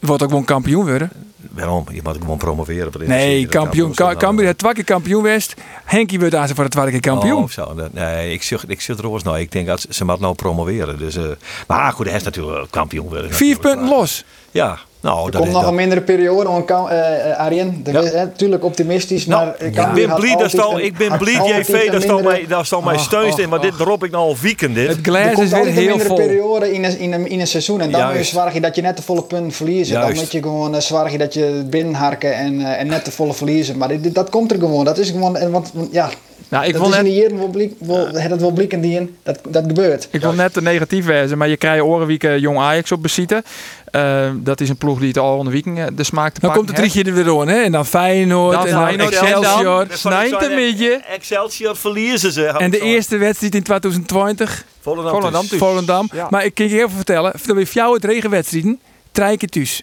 Wordt 0.00 0.22
ook 0.22 0.28
gewoon 0.28 0.44
kampioen 0.44 0.86
worden. 0.86 1.10
Waarom? 1.50 1.86
Je 1.92 2.00
moet 2.04 2.16
gewoon 2.20 2.38
promoveren. 2.38 2.92
Nee, 3.06 3.46
kampioen. 3.46 3.86
Dat 3.88 3.96
Ka- 3.96 4.02
kan 4.04 4.12
wel. 4.12 4.22
Cambuur 4.22 4.44
heeft 4.44 4.58
twee 4.58 4.72
keer 4.72 4.84
kampioen 4.84 5.22
West. 5.22 5.54
Henkie 5.84 6.18
wordt 6.18 6.34
aan 6.34 6.48
ze 6.48 6.54
voor 6.54 6.64
het 6.64 6.72
tweede 6.72 6.90
keer 6.90 7.00
kampioen. 7.00 7.42
Oh, 7.42 7.48
zo. 7.48 7.74
Nee, 7.92 8.32
ik 8.32 8.42
zit, 8.42 8.64
ik 8.66 8.80
zit 8.80 8.98
er 8.98 9.10
ook 9.10 9.22
nou. 9.22 9.38
Ik 9.38 9.52
denk 9.52 9.66
dat 9.66 9.86
ze 9.88 10.04
moet 10.04 10.20
nou 10.20 10.34
promoveren. 10.34 10.98
Dus, 10.98 11.16
eh, 11.16 11.24
maar 11.66 11.92
goed, 11.92 12.06
hij 12.06 12.16
is 12.16 12.22
natuurlijk 12.22 12.70
kampioen 12.70 13.08
worden. 13.08 13.34
Vier 13.34 13.58
punten 13.58 13.88
los. 13.88 14.24
Ja, 14.50 14.78
nou, 15.00 15.26
Er 15.26 15.30
dat 15.32 15.40
komt 15.40 15.52
nog 15.52 15.60
dat. 15.60 15.70
een 15.70 15.76
mindere 15.76 16.00
periode 16.00 16.48
om 16.48 16.64
Cam- 16.64 16.86
eh, 16.88 17.30
eh, 17.30 17.38
Arjen. 17.38 17.80
Ja. 17.84 18.00
natuurlijk 18.14 18.64
optimistisch, 18.64 19.26
Nou, 19.26 19.44
maar 19.44 19.54
ik 19.58 19.74
ben 19.74 20.14
blij 20.14 20.36
dat 20.36 20.78
ik 20.78 20.96
ben 20.98 21.18
blij 21.18 21.34
JV 21.58 21.90
dat 21.90 22.02
stal 22.02 22.14
mindere- 22.14 22.22
mij, 22.36 22.46
dat 22.48 22.66
stal 22.66 22.80
mij 22.80 22.94
Och, 22.94 23.00
steunst 23.00 23.38
in, 23.38 23.48
maar 23.48 23.58
och, 23.58 23.64
dit 23.64 23.76
drop 23.76 24.04
ik 24.04 24.10
nou 24.10 24.24
al 24.28 24.36
weekend 24.40 24.74
dit. 24.74 24.88
Het 24.88 24.96
Er 24.96 25.02
glas 25.02 25.22
komt 25.32 25.38
is 25.38 25.50
weer 25.50 25.58
altijd 25.58 25.76
een 25.76 25.82
heel 25.82 25.88
mindere 25.96 26.08
vol. 26.08 26.16
periode 26.16 26.72
in 26.72 26.84
een, 26.84 26.98
in, 26.98 27.12
een, 27.12 27.26
in 27.28 27.40
een 27.40 27.46
seizoen. 27.46 27.80
En 27.80 27.90
dan 27.90 28.16
moet 28.16 28.28
je 28.52 28.60
dat 28.60 28.74
je 28.76 28.82
net 28.82 28.96
de 28.96 29.02
volle 29.02 29.22
punten 29.22 29.52
verliezen. 29.52 30.00
Dan 30.00 30.14
moet 30.14 30.32
je 30.32 30.42
gewoon 30.42 30.74
eh, 30.74 30.80
zorgen 30.80 31.18
dat 31.18 31.34
je 31.34 31.62
binnenharken 31.70 32.34
en, 32.34 32.60
eh, 32.60 32.80
en 32.80 32.86
net 32.86 33.04
de 33.04 33.10
volle 33.10 33.34
verliezen. 33.34 33.76
Maar 33.78 33.88
dit- 33.88 34.14
dat 34.14 34.30
komt 34.30 34.50
er 34.52 34.58
gewoon. 34.58 34.84
Dat 34.84 34.98
is 34.98 35.10
gewoon, 35.10 35.50
want 35.50 35.72
ja, 35.90 36.08
Nou, 36.48 36.64
ik 36.64 36.72
dat 36.72 36.80
wil 36.80 36.90
is 36.90 36.96
net, 36.96 37.32
in 37.32 37.50
blik, 37.50 37.72
wel, 37.78 38.06
het 38.06 38.30
het 38.30 38.40
wel 38.40 38.50
blikken 38.50 38.80
die 38.80 39.00
in, 39.00 39.16
dat, 39.22 39.40
dat 39.48 39.64
gebeurt. 39.66 40.08
ik 40.10 40.20
wil 40.20 40.32
net 40.32 40.52
te 40.52 40.62
negatief 40.62 41.04
wezen, 41.04 41.38
maar 41.38 41.48
je 41.48 41.56
krijgt 41.56 41.82
orenwieken 41.82 42.40
jong 42.40 42.58
Ajax 42.58 42.92
op 42.92 43.02
bezitten. 43.02 43.42
Eh, 43.90 44.30
dat 44.34 44.60
is 44.60 44.68
een 44.68 44.76
ploeg 44.76 44.98
die 44.98 45.08
het 45.08 45.18
al 45.18 45.36
onder 45.36 45.52
weekend 45.52 45.78
eh, 45.78 45.84
de 45.92 46.04
smaak 46.04 46.32
te 46.32 46.40
Dan 46.40 46.50
pakken 46.50 46.66
komt 46.66 46.78
het 46.78 46.90
drie 46.90 47.04
keer 47.04 47.12
er 47.12 47.24
weer 47.24 47.40
aan, 47.40 47.48
hè? 47.48 47.62
En 47.62 47.72
dan 47.72 47.86
Feyenoord, 47.86 48.52
Dan 48.52 48.66
en 48.66 48.72
dan 48.72 48.82
Feyenoord, 48.84 49.14
en 49.14 49.26
Excelsior. 49.26 49.86
Snijdt 49.90 50.42
een 50.42 50.54
beetje. 50.54 51.00
Excelsior 51.08 51.76
verliezen 51.76 52.32
ze. 52.32 52.46
En 52.46 52.70
de 52.70 52.80
eerste 52.80 53.16
wedstrijd 53.16 53.54
in 53.54 53.62
2020, 53.62 54.64
Volendam, 54.80 55.12
Volendam 55.12 55.46
dus. 55.48 55.58
Volendam. 55.58 56.08
Ja. 56.12 56.26
Maar 56.30 56.44
ik 56.44 56.54
kan 56.54 56.68
je 56.68 56.76
even 56.76 56.90
vertellen, 56.90 57.32
dat 57.46 57.56
we 57.56 57.66
jou 57.72 57.94
het 57.94 58.04
regenwedstrijden, 58.04 58.80
drie 59.12 59.36
keer 59.36 59.48
thuis. 59.48 59.82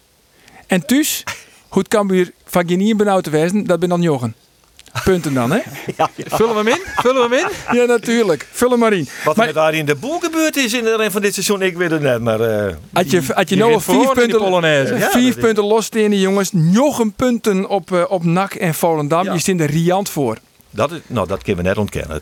En 0.68 0.86
thuis, 0.86 1.24
hoe 1.68 1.82
het 1.82 1.88
Cambuur 1.88 2.32
van 2.46 2.68
geen 2.68 2.98
benauwd 2.98 3.24
te 3.24 3.30
wezen, 3.30 3.66
dat 3.66 3.80
ben 3.80 3.90
dan 3.90 4.02
Jochen. 4.02 4.36
Punten 5.04 5.34
dan, 5.34 5.52
hè? 5.52 5.60
Vullen 6.38 6.54
we 6.54 6.58
hem 6.58 6.68
in? 6.68 6.82
Vullen 6.96 7.30
we 7.30 7.36
hem 7.36 7.46
in? 7.46 7.78
Ja, 7.78 7.86
natuurlijk. 7.86 8.48
Vul 8.52 8.70
hem 8.70 8.80
maar 8.80 8.94
in. 8.94 9.08
Wat 9.24 9.38
er 9.38 9.46
met 9.46 9.54
daar 9.54 9.74
in 9.74 9.86
de 9.86 9.96
boel 9.96 10.20
gebeurd 10.20 10.56
is 10.56 10.74
in 10.74 10.84
de 10.84 11.08
van 11.12 11.22
dit 11.22 11.34
seizoen, 11.34 11.62
ik 11.62 11.78
weet 11.78 11.92
het 11.92 12.02
net. 12.02 12.22
Maar 12.22 12.40
eh, 12.40 12.74
had 12.94 13.12
je, 13.12 13.22
had 13.34 13.50
je 13.50 13.56
Je 13.56 13.62
nou 13.62 13.74
al 13.74 13.80
vier 13.80 14.12
punten, 14.14 14.40
Polonaise. 14.40 14.96
Ja, 14.96 15.10
vier 15.10 15.36
punten 15.36 15.64
los 15.64 15.90
jongens, 15.92 16.50
nog 16.52 17.00
een 17.00 17.14
punten 17.14 17.70
op, 17.70 17.92
eh, 17.92 18.04
op 18.08 18.24
NAC 18.24 18.54
en 18.54 18.74
Volendam. 18.74 19.24
Ja. 19.24 19.34
Je 19.34 19.40
stond 19.40 19.60
er 19.60 19.70
riant 19.70 20.10
voor. 20.10 20.38
Dat, 20.76 20.92
is, 20.92 21.00
nou, 21.08 21.28
dat 21.28 21.44
kunnen 21.44 21.64
we 21.64 21.70
net 21.70 21.78
ontkennen. 21.78 22.20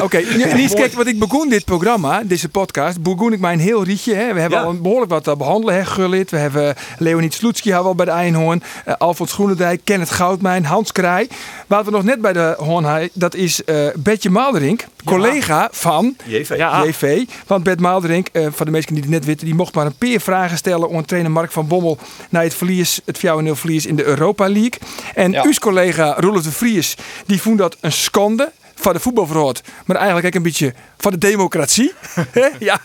Oké, 0.00 0.16
nu- 0.36 0.42
en 0.42 0.56
eens 0.56 0.74
kijken 0.74 0.96
wat 0.96 1.06
ik 1.06 1.18
begon 1.18 1.48
dit 1.48 1.64
programma, 1.64 2.22
deze 2.24 2.48
podcast, 2.48 3.00
begon 3.02 3.32
ik 3.32 3.40
mijn 3.40 3.58
heel 3.58 3.84
rietje. 3.84 4.14
Hè. 4.14 4.34
We 4.34 4.40
hebben 4.40 4.58
Ja. 4.58 4.64
al 4.64 4.70
een 4.70 4.82
behoorlijk 4.82 5.10
wat 5.10 5.24
te 5.24 5.36
behandelen, 5.36 5.74
hè, 5.74 5.84
Gullit. 5.84 6.30
We 6.30 6.36
hebben 6.36 6.74
Leonid 6.98 7.34
Sloetski 7.34 7.72
hadden 7.72 7.92
we 7.96 7.98
al 7.98 8.04
bij 8.04 8.14
de 8.14 8.20
Eindhoorn. 8.20 8.62
Uh, 8.88 8.94
Alfons 8.98 9.32
Groenendijk, 9.32 9.80
Kenneth 9.84 10.10
Goudmijn, 10.10 10.64
Hans 10.64 10.92
Kraai. 10.92 11.28
Wat 11.66 11.84
we 11.84 11.90
nog 11.90 12.02
net 12.04 12.20
bij 12.20 12.32
de 12.32 12.54
Hoorn 12.58 13.10
dat 13.12 13.34
is 13.34 13.64
eh 13.64 13.86
Betje 13.96 14.30
Maalderink, 14.30 14.86
collega 15.04 15.68
van 15.72 16.16
JV. 16.24 16.56
Ja. 16.56 16.84
JV. 16.84 17.24
Want 17.46 17.62
Bert 17.64 17.80
Maalderink, 17.80 18.28
eh 18.32 18.46
van 18.52 18.66
de 18.66 18.72
mensen 18.72 18.92
die 18.94 19.02
het 19.02 19.12
net 19.12 19.24
weten, 19.24 19.44
die 19.46 19.54
mocht 19.54 19.74
maar 19.74 19.86
een 19.86 19.94
paar 19.98 20.20
vragen 20.20 20.56
stellen 20.56 20.96
aan 20.96 21.04
trainer 21.04 21.30
Mark 21.30 21.52
van 21.52 21.66
Bommel 21.66 21.98
naar 22.30 22.42
het 22.42 22.54
verlies, 22.54 23.00
het 23.04 23.18
4-0 23.18 23.20
verlies 23.54 23.86
in 23.86 23.96
de 23.96 24.04
Europa 24.04 24.48
League. 24.48 24.72
En 25.14 25.32
Ja. 25.32 25.42
uw 25.42 25.52
collega 25.60 26.14
Roelof 26.18 26.42
de 26.42 26.52
Vries, 26.52 26.96
die 27.26 27.40
vond 27.42 27.58
dat 27.64 27.76
een 27.80 27.92
schande. 27.92 28.52
Van 28.74 28.92
de 28.92 29.00
voetbalverhoord, 29.00 29.60
maar 29.86 29.96
eigenlijk 29.96 30.26
ook 30.26 30.34
een 30.34 30.42
beetje 30.42 30.74
van 30.98 31.12
de 31.12 31.18
democratie. 31.18 31.92
Hè? 32.30 32.48
ja, 32.58 32.80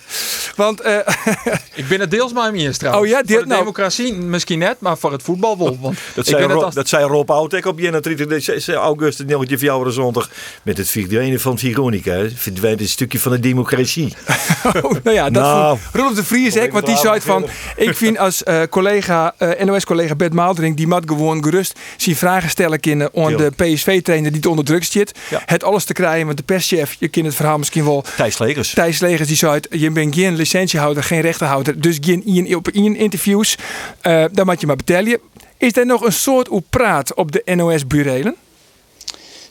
want 0.55 0.81
eh, 0.81 0.97
Ik 1.75 1.87
ben 1.87 1.99
het 1.99 2.11
deels 2.11 2.33
maar 2.33 2.53
eens 2.53 2.77
trouwens. 2.77 3.05
Oh 3.05 3.11
ja, 3.11 3.23
Voor 3.25 3.39
de 3.41 3.45
nou. 3.47 3.59
democratie 3.59 4.13
misschien 4.13 4.59
net, 4.59 4.79
maar 4.79 4.97
voor 4.97 5.11
het 5.11 5.23
voetbal 5.23 5.57
wel. 5.57 5.77
Want 5.81 5.97
Dat 6.15 6.27
ik 6.27 6.35
zei, 6.35 6.47
Rob, 6.47 6.63
als- 6.63 6.73
dat 6.75 6.87
zei 6.87 7.05
Rob 7.05 7.29
Outek 7.31 7.65
op 7.65 7.79
31 7.79 8.75
augustus 8.75 9.25
1904 9.25 9.91
zondag 9.91 10.29
met 10.63 10.77
het 10.77 10.89
verdwijnen 10.89 11.39
van 11.39 11.57
Veronica. 11.57 12.25
Verdwijnt 12.35 12.79
een 12.81 12.87
stukje 12.87 13.19
van 13.19 13.31
de 13.31 13.39
democratie. 13.39 14.13
Oh, 14.63 14.91
nou 15.03 15.15
ja, 15.15 15.29
dat 15.29 15.43
Nou. 15.43 15.77
vond 15.77 15.95
Rolf 16.03 16.13
de 16.15 16.23
Vries 16.23 16.57
ook, 16.57 16.71
want 16.71 16.85
die 16.85 16.97
zei 16.97 17.13
het 17.13 17.23
van... 17.23 17.45
Ik 17.75 17.95
vind 17.95 18.17
als 18.17 18.43
eh, 18.43 18.61
collega, 18.69 19.33
eh, 19.37 19.65
NOS-collega 19.65 20.15
Bert 20.15 20.33
Maaldering... 20.33 20.77
die 20.77 20.87
moet 20.87 21.03
gewoon 21.05 21.43
gerust 21.43 21.79
zien 21.97 22.15
vragen 22.15 22.49
stellen 22.49 22.79
kunnen... 22.79 23.09
aan 23.15 23.35
de. 23.35 23.51
PSV-trainer 23.55 24.31
die 24.31 24.39
het 24.39 24.49
onder 24.49 24.65
druk 24.65 24.83
zit. 24.83 25.11
Ja. 25.29 25.41
Het 25.45 25.63
alles 25.63 25.78
te 25.85 25.93
krijgen, 25.93 26.25
want 26.25 26.37
de 26.37 26.43
perschef... 26.43 26.95
je 26.99 27.07
kent 27.07 27.25
het 27.25 27.35
verhaal 27.35 27.57
misschien 27.57 27.85
wel... 27.85 28.03
Thijs 28.15 28.37
Legers. 28.37 28.73
Thijs 28.73 28.99
Legers 28.99 29.27
die 29.27 29.37
zei 29.37 29.53
het, 29.53 29.67
je 29.69 29.91
bent 29.91 30.15
geen 30.15 30.35
licentiehouder, 30.35 31.03
geen 31.03 31.21
rechterhouder... 31.21 31.81
dus 31.81 31.97
geen 32.01 32.25
in, 32.25 32.55
op 32.55 32.69
in 32.69 32.95
interviews. 32.95 33.57
Eh 34.01 34.23
dan 34.31 34.45
moet 34.45 34.61
je 34.61 34.67
maar 34.67 34.75
betalen. 34.75 35.19
Is 35.57 35.77
er 35.77 35.85
nog 35.85 36.01
een 36.01 36.13
soort 36.13 36.47
hoe 36.47 36.63
praat 36.69 37.13
op 37.13 37.31
de 37.31 37.41
NOS-burelen? 37.55 38.35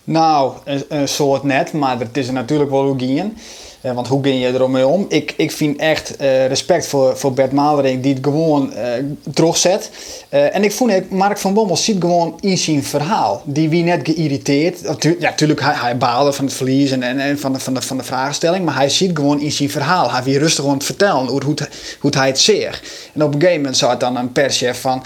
Nou, 0.05 0.53
een, 0.64 0.85
een 0.88 1.09
soort 1.09 1.43
net, 1.43 1.73
maar 1.73 1.99
het 1.99 2.17
is 2.17 2.27
er 2.27 2.33
natuurlijk 2.33 2.71
wel 2.71 2.85
hoe. 2.85 3.37
Eh, 3.81 3.93
want 3.93 4.07
hoe 4.09 4.23
ging 4.23 4.41
je 4.43 4.53
ermee 4.59 4.87
om? 4.87 5.07
Ik, 5.09 5.35
ik 5.37 5.51
vind 5.53 5.81
echt 5.81 6.17
eh, 6.17 6.47
respect 6.47 6.87
voor, 6.87 7.17
voor 7.17 7.33
Bert 7.33 7.53
Maalderink 7.53 8.03
die 8.03 8.14
het 8.14 8.25
gewoon 8.25 8.73
eh 8.73 8.93
terugzet. 9.35 9.91
En 10.29 10.64
ik 10.64 10.73
vond 10.73 10.93
ook, 10.93 11.11
Mark 11.11 11.38
van 11.38 11.55
Bommel 11.55 11.77
ziet 11.77 12.01
gewoon 12.01 12.38
in 12.41 12.59
zijn 12.59 12.85
verhaal. 12.85 13.43
Die 13.45 13.69
wie 13.69 13.85
net 13.85 14.01
geïrriteerd. 14.03 14.81
Ja, 15.01 15.17
natuurlijk, 15.21 15.61
hij, 15.61 15.75
hij 15.75 15.97
baalde 15.97 16.33
van 16.33 16.45
het 16.45 16.55
verlies 16.55 16.91
en, 16.91 17.03
en, 17.03 17.38
van, 17.38 17.53
de, 17.53 17.59
van, 17.59 17.75
de, 17.75 17.83
van 17.83 17.97
de 17.97 18.03
vraagstelling. 18.03 18.64
Maar 18.64 18.75
hij 18.77 18.88
ziet 18.88 19.11
gewoon 19.17 19.41
in 19.41 19.53
zijn 19.53 19.71
verhaal. 19.71 20.11
Hij 20.11 20.23
wie 20.23 20.38
rustig 20.38 20.61
gewoon 20.61 20.75
het 20.77 20.85
vertellen 20.87 21.27
hoe, 21.27 21.43
hoe, 21.45 21.55
het- 21.55 21.69
het 22.03 22.14
hij 22.14 22.27
het 22.27 22.38
zegt. 22.38 23.11
En 23.14 23.23
op 23.23 23.35
een 23.35 23.41
gegeven 23.41 23.61
moment 23.61 23.77
zei 23.79 23.97
dan 23.99 24.17
een 24.17 24.33
perschef 24.33 24.81
van... 24.81 25.03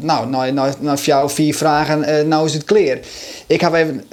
nou, 0.00 0.28
nou, 0.28 0.52
nou, 0.52 0.72
nou, 0.80 0.98
jou 0.98 1.30
vier 1.30 1.54
vragen, 1.54 2.28
nou 2.28 2.46
is 2.46 2.52
het 2.52 2.64
clear. 2.64 2.98
Ik 3.46 3.60
heb 3.60 3.74
even, 3.74 4.04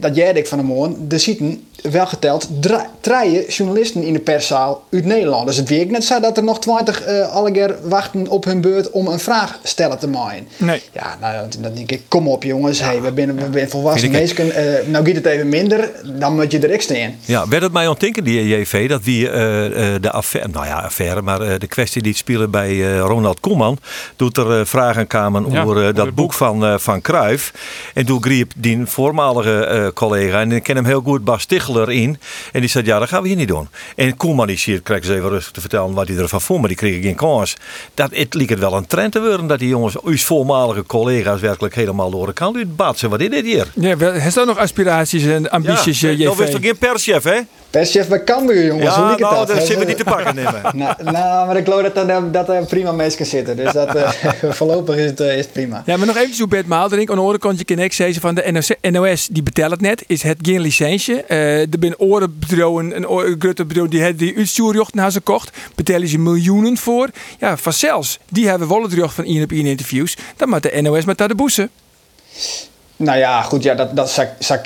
dat 0.00 0.16
jij 0.16 0.32
ik 0.32 0.46
van 0.46 0.58
de 0.58 0.64
morgen, 0.64 1.06
er 1.08 1.20
zitten 1.20 1.66
wel 1.82 2.06
geteld 2.06 2.48
drie 2.60 2.76
drie 3.00 3.46
journalisten 3.48 4.02
in 4.02 4.12
de 4.12 4.18
perszaal 4.18 4.84
uit 4.90 5.04
Nederland. 5.04 5.46
Dus 5.46 5.56
het 5.56 5.68
werkt 5.68 5.90
net 5.90 6.04
zo 6.04 6.20
dat 6.20 6.36
er 6.36 6.44
nog 6.44 6.60
twintig 6.60 7.02
eh 7.02 7.28
alle 7.32 7.50
keer 7.52 7.76
wachten 7.82 8.28
op 8.28 8.44
hun 8.44 8.60
beurt 8.60 8.90
om 8.90 9.06
een 9.06 9.18
vraag 9.18 9.58
stellen 9.62 9.98
te 9.98 10.08
maken. 10.08 10.48
Nee. 10.56 10.82
Ja, 10.92 11.16
nou, 11.20 11.48
dan- 11.60 11.74
denk 11.74 11.90
ik, 11.90 12.02
kom 12.08 12.28
op 12.28 12.42
jongens, 12.42 12.80
hey, 12.80 13.00
we 13.02 13.12
zijn 13.14 13.36
we 13.36 13.48
zijn 13.52 13.70
volwassen 13.70 14.10
mensen. 14.10 14.54
eh, 14.54 14.86
nou 14.86 15.06
gaat 15.06 15.14
het 15.14 15.26
even 15.26 15.48
minder, 15.48 15.90
dan 16.04 16.34
moet 16.34 16.52
je 16.52 16.58
er 16.58 16.70
echt 16.70 16.82
staan. 16.82 17.14
Ja, 17.24 17.48
werd 17.48 17.62
het 17.62 17.72
mij 17.72 17.86
ontdenken, 17.88 18.24
die 18.24 18.48
JV, 18.48 18.88
dat 18.88 19.02
wie 19.02 19.28
eh, 19.30 19.94
eh, 19.94 20.02
de 20.02 20.10
affaire, 20.10 20.50
nou 20.52 20.66
ja, 20.66 20.78
affaire, 20.80 21.22
maar 21.22 21.40
eh, 21.40 21.58
de 21.58 21.66
kwestie 21.66 22.02
die 22.02 22.10
het 22.10 22.20
spelen 22.20 22.50
bij 22.50 22.70
eh, 22.70 22.98
Ronald 23.00 23.40
Koeman, 23.40 23.78
doet 24.16 24.36
er 24.36 24.58
eh, 24.58 24.64
vragen 24.64 25.06
kwamen 25.06 25.50
Ja, 25.50 25.62
over 25.62 25.86
eh, 25.88 25.94
dat 25.94 26.04
boek 26.06 26.14
boek. 26.14 26.32
van, 26.32 26.64
eh, 26.64 26.74
van 26.78 27.00
Cruijff. 27.00 27.52
En 27.94 28.06
toen 28.06 28.22
greep 28.22 28.52
die 28.56 28.86
voormalige 28.86 29.64
eh, 29.64 29.86
collega, 29.94 30.40
en 30.40 30.52
ik 30.52 30.62
ken 30.62 30.76
hem 30.76 30.84
heel 30.84 31.00
goed, 31.04 31.24
Bas 31.24 31.42
Ticheler, 31.72 31.90
in. 32.02 32.18
En 32.52 32.60
die 32.60 32.68
zei, 32.68 32.84
ja, 32.84 32.98
dat 32.98 33.08
gaan 33.08 33.22
we 33.22 33.28
hier 33.28 33.36
niet 33.36 33.48
doen. 33.48 33.68
En 33.96 34.16
Koeman 34.16 34.46
die 34.46 34.60
hier, 34.64 34.80
kreeg 34.80 35.04
ze 35.04 35.14
even 35.14 35.28
rustig 35.28 35.52
te 35.52 35.60
vertellen 35.60 35.94
wat 35.94 36.08
hij 36.08 36.16
ervan 36.16 36.40
vond, 36.40 36.58
maar 36.58 36.68
die 36.68 36.76
kreeg 36.76 37.02
geen 37.02 37.14
kans. 37.14 37.56
Dat, 37.94 38.10
het 38.14 38.34
liep 38.34 38.48
het 38.48 38.58
wel 38.58 38.74
een 38.74 38.86
trend 38.86 39.12
te 39.12 39.20
worden 39.20 39.46
dat 39.46 39.58
die 39.58 39.68
jongens, 39.68 40.02
uw 40.02 40.16
voormalige 40.16 40.84
collega's, 40.86 41.40
werkelijk 41.40 41.74
helemaal 41.74 42.10
door 42.10 42.26
de 42.26 42.32
kant 42.32 42.56
uitbatsen. 42.56 43.10
Wat 43.10 43.20
is 43.20 43.28
dit 43.28 43.44
hier? 43.44 43.66
Ja, 43.74 43.96
heeft 43.98 44.36
er 44.36 44.46
nog 44.46 44.58
aspiraties 44.58 45.24
en 45.24 45.50
ambities, 45.50 46.00
ja, 46.00 46.16
dat 46.16 46.36
was 46.36 46.46
JV? 46.46 46.52
toch 46.52 46.62
geen 46.62 46.78
perschef, 46.78 47.22
hè? 47.22 47.40
Perschef 47.72 48.08
bij 48.08 48.24
Cambuur 48.24 48.64
jongens, 48.64 48.94
hoe 48.94 49.04
Ja, 49.04 49.10
het 49.10 49.18
nou, 49.18 49.34
dat? 49.34 49.46
daar 49.46 49.56
Hè? 49.56 49.62
zitten 49.66 49.78
we 49.78 49.84
niet 49.84 49.96
te 49.96 50.04
pakken 50.04 50.34
nemen. 50.34 50.60
Nou, 50.74 50.94
nou, 51.04 51.46
maar 51.46 51.56
ik 51.56 51.64
geloof 51.64 51.82
dat 51.82 52.08
er, 52.08 52.32
dat 52.32 52.48
er 52.48 52.64
prima 52.64 52.92
mensen 52.92 53.16
kunnen 53.16 53.34
zitten. 53.34 53.56
Dus 53.64 53.72
dat, 53.72 53.94
eh, 53.94 54.10
voorlopig 54.58 54.96
is 54.96 55.04
het, 55.04 55.20
eh, 55.20 55.36
is 55.36 55.44
het 55.44 55.52
prima. 55.52 55.82
Ja, 55.86 55.96
maar 55.96 56.06
nog 56.06 56.16
eventjes 56.16 56.38
hoe 56.38 56.48
Bert 56.48 56.66
Maalderink. 56.66 57.08
Aan 57.08 57.14
de 57.14 57.20
andere 57.20 57.38
kant, 57.38 57.58
je 57.58 57.64
kan 57.64 57.90
zeggen 57.90 58.20
van 58.20 58.34
de 58.34 58.52
NOS, 58.52 58.70
NOS 58.80 59.28
die 59.30 59.42
betelt 59.42 59.70
het 59.70 59.80
net, 59.80 60.04
is 60.06 60.22
het 60.22 60.38
geen 60.42 60.60
licentie. 60.60 61.22
Eh 61.22 61.60
er 61.60 61.66
zijn 61.80 61.98
orenbedrouwen, 61.98 62.96
een 62.96 63.38
bedrijf 63.38 63.88
die 63.88 64.02
het 64.02 64.18
die 64.18 64.36
uitstuurjochten 64.36 64.96
naar 64.96 65.10
ze 65.12 65.20
kocht. 65.20 65.56
Betalen 65.74 66.08
ze 66.08 66.18
miljoenen 66.18 66.76
voor. 66.76 67.08
Ja, 67.38 67.56
van 67.56 67.72
zelfs, 67.72 68.18
die 68.28 68.48
hebben 68.48 68.68
wel 68.68 68.82
het 68.82 68.92
recht 68.92 69.14
van 69.14 69.24
één 69.24 69.42
op 69.42 69.50
één 69.52 69.66
interviews. 69.66 70.16
Dan 70.36 70.48
moet 70.48 70.62
de 70.62 70.82
NOS 70.82 71.04
met 71.04 71.18
daar 71.18 71.28
de 71.28 71.34
boezen. 71.34 71.70
Nou 73.02 73.18
ja, 73.18 73.42
goed, 73.42 73.62
ja, 73.62 73.74
dat, 73.74 73.96
dat 73.96 74.10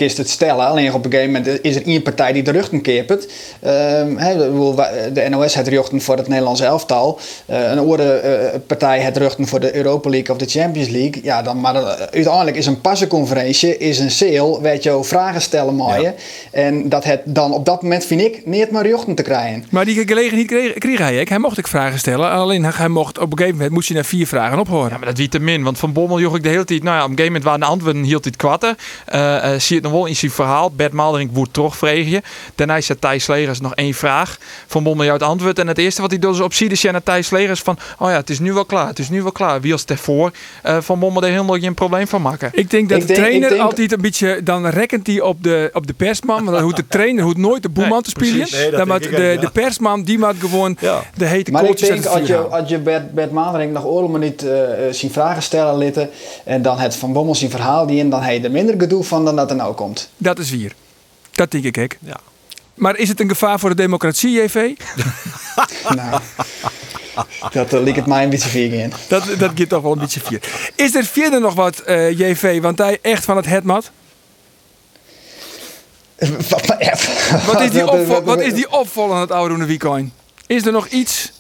eerst 0.01 0.17
het 0.17 0.31
stellen. 0.31 0.67
Alleen 0.67 0.93
op 0.93 1.05
een 1.05 1.11
gegeven 1.11 1.33
moment 1.33 1.65
is 1.65 1.77
er 1.77 1.87
één 1.87 2.03
partij 2.03 2.33
die 2.33 2.43
de 2.43 2.51
keert. 2.83 3.27
Ehm, 3.61 4.19
ik 4.19 4.37
bedoel, 4.37 4.75
wij- 4.77 5.13
de 5.13 5.29
NOS 5.29 5.55
het 5.55 5.69
rechten 5.69 6.01
voor 6.01 6.17
het 6.17 6.29
Nederlands 6.29 6.61
elftal. 6.61 7.19
Eh, 7.47 7.71
een 7.71 7.79
andere 7.79 8.13
eh, 8.13 8.59
partij 8.67 9.01
het 9.01 9.17
rechten 9.17 9.47
voor 9.47 9.61
de 9.61 9.77
Europa 9.77 10.11
League 10.11 10.31
of 10.35 10.37
de 10.37 10.47
Champions 10.59 10.89
League. 10.89 11.21
Ja, 11.23 11.43
dan, 11.43 11.61
maar 11.61 11.75
eh, 11.75 11.87
uiteindelijk 12.13 12.57
is 12.57 12.67
een 12.67 12.81
passenconferentie, 12.81 13.77
is 13.79 13.99
een 13.99 14.11
sale, 14.11 14.61
weet 14.61 14.83
je, 14.83 14.99
vragen 15.05 15.41
stellen 15.41 15.77
maaien. 15.77 16.15
En 16.51 16.89
dat 16.89 17.05
het 17.05 17.21
dan 17.25 17.53
op 17.53 17.65
dat 17.65 17.83
moment, 17.83 18.05
vind 18.05 18.21
ik, 18.21 18.47
niet 18.47 18.71
maar 18.71 18.87
rechten 18.87 19.15
te 19.15 19.23
krijgen. 19.23 19.65
Maar 19.71 19.85
die 19.85 20.07
gelegenheid 20.07 20.47
kreeg, 20.47 20.73
kreeg 20.75 20.99
hij. 20.99 21.27
Hij 21.29 21.39
mocht 21.39 21.59
ik 21.59 21.67
vragen 21.67 21.99
stellen. 21.99 22.31
Alleen 22.31 22.65
hij 22.65 22.89
mocht 22.89 23.19
op 23.19 23.31
een 23.33 23.39
gegeven 23.39 23.57
moment 23.57 23.75
moest 23.75 23.89
je 23.89 23.95
naar 23.95 24.05
vier 24.05 24.27
vragen 24.27 24.59
ophoren. 24.59 24.91
Ja, 24.91 24.97
maar 24.97 25.07
dat 25.07 25.19
wie 25.19 25.29
te 25.29 25.39
min. 25.39 25.63
Want 25.63 25.79
Van 25.79 25.93
Bommel 25.93 26.21
joeg 26.21 26.37
ik 26.37 26.43
de 26.43 26.49
hele 26.49 26.65
tijd. 26.65 26.83
Nou 26.83 26.97
ja, 26.97 27.05
op 27.05 27.11
een 27.11 27.17
gegeven 27.17 27.33
moment 27.33 27.45
waren 27.45 27.61
de 27.61 27.67
antwoorden 27.67 28.03
hield 28.03 28.23
dit 28.27 28.37
kwatten. 28.37 28.77
Eh 29.05 29.35
eh, 29.37 29.61
zie 29.61 29.69
je 29.69 29.75
het 29.75 29.83
nog 29.83 29.93
wel 29.93 30.07
in 30.07 30.17
zijn 30.17 30.31
verhaal. 30.31 30.71
Bert 30.71 30.93
Maalderink 30.93 31.31
wordt 31.35 31.53
terugvregen 31.53 32.11
je. 32.11 32.23
Daarna 32.55 32.81
zei 32.81 32.99
Thijs 32.99 33.25
Slegers 33.25 33.61
nog 33.61 33.75
één 33.75 33.95
vraag. 33.95 34.37
Van 34.67 34.83
Bommel 34.83 35.05
jou 35.05 35.19
het 35.19 35.27
antwoord. 35.27 35.59
En 35.59 35.67
het 35.67 35.79
eerste 35.79 36.01
wat 36.01 36.11
hij 36.11 36.19
doet 36.21 36.35
is 36.35 36.41
op 36.41 36.53
Siedesje 36.53 36.91
naar 36.91 37.03
Thijs 37.03 37.27
Slegers 37.27 37.61
van... 37.61 37.79
Oh 37.99 38.09
ja, 38.11 38.17
het 38.17 38.31
is 38.31 38.39
nu 38.39 38.53
wel 38.53 38.65
klaar. 38.65 38.87
Het 38.87 38.99
is 38.99 39.09
nu 39.09 39.23
wel 39.23 39.33
klaar. 39.33 39.61
Wie 39.61 39.73
als 39.73 39.85
ervoor? 39.85 40.31
Eh, 40.63 40.77
van 40.81 40.99
Bommel 40.99 41.23
er 41.23 41.31
helemaal 41.31 41.59
geen 41.59 41.75
probleem 41.75 42.07
van 42.09 42.23
maken. 42.23 42.51
Ik 42.53 42.71
denk 42.71 42.89
dat 42.89 42.99
Ik 43.01 43.07
de 43.07 43.13
denk- 43.13 43.19
trainer 43.27 43.49
ik 43.51 43.55
denk- 43.57 43.69
altijd 43.71 43.93
een 43.93 44.01
beetje, 44.01 44.41
dan 44.45 44.67
rekent 44.67 45.07
hij 45.07 45.21
op 45.21 45.43
de, 45.43 45.71
op 45.73 45.87
de 45.87 45.93
persman. 45.93 46.37
Want 46.45 46.51
dan 46.57 46.63
hoeft 46.63 46.77
de 46.77 46.87
trainer 46.97 47.25
hoeft 47.25 47.37
nooit 47.37 47.63
de 47.63 47.69
boeman 47.69 47.93
Nee, 47.93 48.03
te 48.03 48.11
spelen. 48.11 48.47
Nee, 48.51 48.71
dan 48.71 48.89
moet 48.89 49.05
ik 49.05 49.17
de, 49.17 49.23
ja. 49.23 49.41
de 49.41 49.51
persman, 49.51 50.03
die 50.03 50.19
maakt 50.19 50.41
gewoon 50.41 50.77
Ja. 50.81 51.03
de 51.17 51.25
hete 51.27 51.51
Maar 51.51 51.61
ik 51.61 51.67
kooltjes 51.67 51.91
uit 51.91 52.03
denk, 52.03 52.15
als 52.15 52.27
je, 52.29 52.37
als 52.39 52.69
je 52.69 52.79
Bert, 52.79 53.13
Bert 53.13 53.31
Maandering 53.31 53.73
nog 53.73 53.85
oorlog 53.85 54.19
niet 54.19 54.43
eh 54.43 54.65
eh, 54.87 54.93
zien 54.93 55.11
vragen 55.11 55.43
stellen 55.43 55.79
litten 55.79 56.11
en 56.45 56.63
dan 56.63 56.79
het 56.79 56.97
Van 56.97 57.13
Bommel 57.13 57.35
zijn 57.35 57.51
verhaal 57.51 57.87
die 57.87 57.99
in, 57.99 58.09
dan 58.17 58.25
heb 58.29 58.37
je 58.41 58.45
er 58.47 58.51
minder 58.51 58.75
gedoe 58.79 59.05
van 59.05 59.25
dan 59.25 59.37
dat 59.37 59.51
er 59.51 59.57
nou 59.57 59.75
komt. 59.75 60.11
Dat 60.17 60.39
is 60.39 60.51
wier. 60.51 60.73
Dat 61.33 61.51
denk 61.51 61.65
ik, 61.65 61.77
ik. 61.77 61.99
Ja. 62.01 62.17
Maar 62.75 62.97
is 62.97 63.09
het 63.09 63.21
een 63.21 63.29
gevaar 63.29 63.59
voor 63.59 63.69
de 63.69 63.77
democratie, 63.77 64.31
JV? 64.43 64.55
nou, 65.97 66.21
dat 67.53 67.73
uh, 67.75 67.81
liep 67.83 67.97
het 67.97 68.07
mij 68.07 68.25
een 68.25 68.31
beetje 68.31 68.49
vier 68.49 68.73
in. 68.73 68.93
Dat, 69.09 69.25
dat 69.39 69.51
gaat 69.55 69.69
toch 69.69 69.83
wel 69.83 69.93
een 69.93 69.99
beetje 69.99 70.21
vier. 70.21 70.41
Is 70.75 70.95
er 70.95 71.05
verder 71.05 71.41
nog 71.41 71.55
wat, 71.55 71.79
eh, 71.79 72.19
JV? 72.19 72.61
Want 72.61 72.79
hij 72.79 72.99
echt 73.03 73.25
van 73.25 73.37
het 73.37 73.47
hetmat. 73.47 73.91
Wat, 77.39 77.61
is 77.61 77.71
die, 77.71 77.85
Wat- 78.25 78.41
is 78.41 78.55
die 78.55 78.73
opval 78.81 79.15
aan 79.15 79.21
het 79.21 79.31
oude 79.31 79.65
weekend? 79.67 80.13
Is 80.47 80.67
er 80.67 80.73
nog 80.73 80.87
iets? 80.89 81.33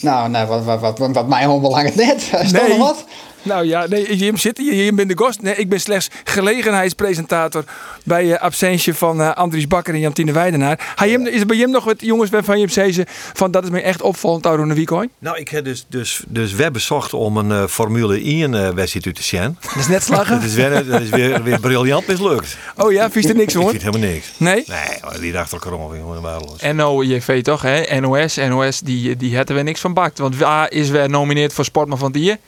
Nou, 0.00 0.28
nee, 0.28 0.44
wat, 0.44 0.64
wat, 0.64 0.80
wat, 0.80 0.98
wat 0.98 1.28
mij 1.28 1.38
helemaal 1.38 1.60
belangrijk 1.60 1.94
net. 1.94 2.22
Is 2.42 2.52
dat 2.52 2.68
Nee. 2.68 2.78
nog 2.78 2.78
wat? 2.78 3.04
Nou 3.46 3.66
ja, 3.66 3.86
nee, 3.86 4.16
Jim 4.16 4.36
zit 4.36 4.58
hier. 4.58 4.74
Jim 4.74 4.96
ben 4.96 5.08
de 5.08 5.18
gast. 5.18 5.42
Nee, 5.42 5.54
ik 5.54 5.68
ben 5.68 5.80
slechts 5.80 6.08
gelegenheidspresentator 6.24 7.64
bij 8.04 8.32
eh 8.32 8.40
absentie 8.40 8.94
van 8.94 9.20
eh, 9.20 9.32
Andries 9.34 9.66
Bakker 9.66 9.94
en 9.94 10.00
Jantine 10.00 10.32
Weidenaar. 10.32 10.92
Hij 10.96 11.10
Jim, 11.10 11.26
is 11.26 11.40
er 11.40 11.46
bij 11.46 11.56
Jim 11.56 11.70
nog 11.70 11.84
wat 11.84 12.00
jongens 12.00 12.30
je 12.30 12.68
zei 12.68 12.92
ze 12.92 13.04
van 13.08 13.50
dat 13.50 13.64
is 13.64 13.70
me 13.70 13.80
echt 13.80 14.02
opvallend 14.02 14.46
oude 14.46 14.74
weekend? 14.74 15.10
Nou, 15.18 15.38
ik 15.38 15.48
heb 15.48 15.64
dus, 15.64 15.86
dus, 15.88 16.22
dus 16.26 16.52
web 16.52 16.72
bezocht 16.72 17.14
om 17.14 17.36
een 17.36 17.50
eh, 17.50 17.66
Formule 17.66 18.20
1 18.22 18.54
eh, 18.54 18.70
wedstrijd 18.70 19.16
te 19.16 19.22
zien. 19.22 19.56
Dat 19.60 19.76
is 19.76 19.88
net 19.88 20.02
slagen. 20.02 20.34
Dat 20.40 20.44
is 20.44 20.54
weer, 20.54 20.86
dat 20.86 21.00
is 21.00 21.08
weer, 21.08 21.42
weer 21.42 21.60
briljant 21.60 22.06
mislukt. 22.06 22.56
Oh 22.76 22.92
ja, 22.92 23.10
vies 23.10 23.24
er 23.24 23.34
niks 23.34 23.54
Ik 23.54 23.60
hoor. 23.60 23.70
vind 23.70 23.82
helemaal 23.82 24.08
niks. 24.08 24.32
Nee? 24.36 24.64
Nee, 24.66 25.20
die 25.20 25.32
dacht 25.32 25.52
elkaar 25.52 25.72
om, 25.72 25.96
jongen. 25.96 26.76
NOJV 26.76 27.42
toch, 27.42 27.62
hè? 27.62 28.00
NOS. 28.00 28.36
NOS, 28.36 28.80
die, 28.80 29.16
die 29.16 29.36
hadden 29.36 29.56
we 29.56 29.62
niks 29.62 29.80
van 29.80 29.94
bakt. 29.94 30.18
Want 30.18 30.36
waar 30.36 30.72
is 30.72 30.88
weer 30.88 31.10
nomineerd 31.10 31.52
voor 31.52 31.64
Sportman 31.64 31.98
van 31.98 32.12
het 32.12 32.22
Jaar? 32.22 32.38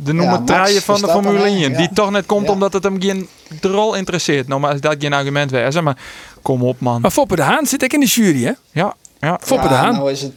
De 0.00 0.12
noemer 0.12 0.44
draaien 0.44 0.82
van 0.82 1.00
de 1.00 1.08
Formule 1.08 1.38
hè? 1.38 1.44
1. 1.44 1.58
Ja. 1.58 1.76
Die 1.76 1.88
toch 1.92 2.10
net 2.10 2.26
komt 2.26 2.46
Ja. 2.46 2.52
omdat 2.52 2.72
het 2.72 2.82
hem 2.84 3.00
geen 3.02 3.28
rol 3.60 3.94
interesseert. 3.94 4.48
Nou, 4.48 4.60
maar 4.60 4.70
als 4.72 4.80
dat 4.80 4.94
geen 4.98 5.12
argument 5.12 5.50
zeg 5.50 5.82
maar, 5.82 5.96
kom 6.42 6.62
op 6.62 6.80
man. 6.80 7.00
Maar 7.00 7.10
Foppe 7.10 7.36
de 7.36 7.42
Haan 7.42 7.66
zit 7.66 7.82
ik 7.82 7.92
in 7.92 8.00
de 8.00 8.06
jury, 8.06 8.44
hè? 8.44 8.52
Ja, 8.72 8.94
ja. 9.20 9.38
Foppe 9.42 9.68
de 9.68 9.74
Ja, 9.74 9.80
Haan. 9.80 9.92
nou 9.94 10.10
is 10.10 10.22
het... 10.22 10.32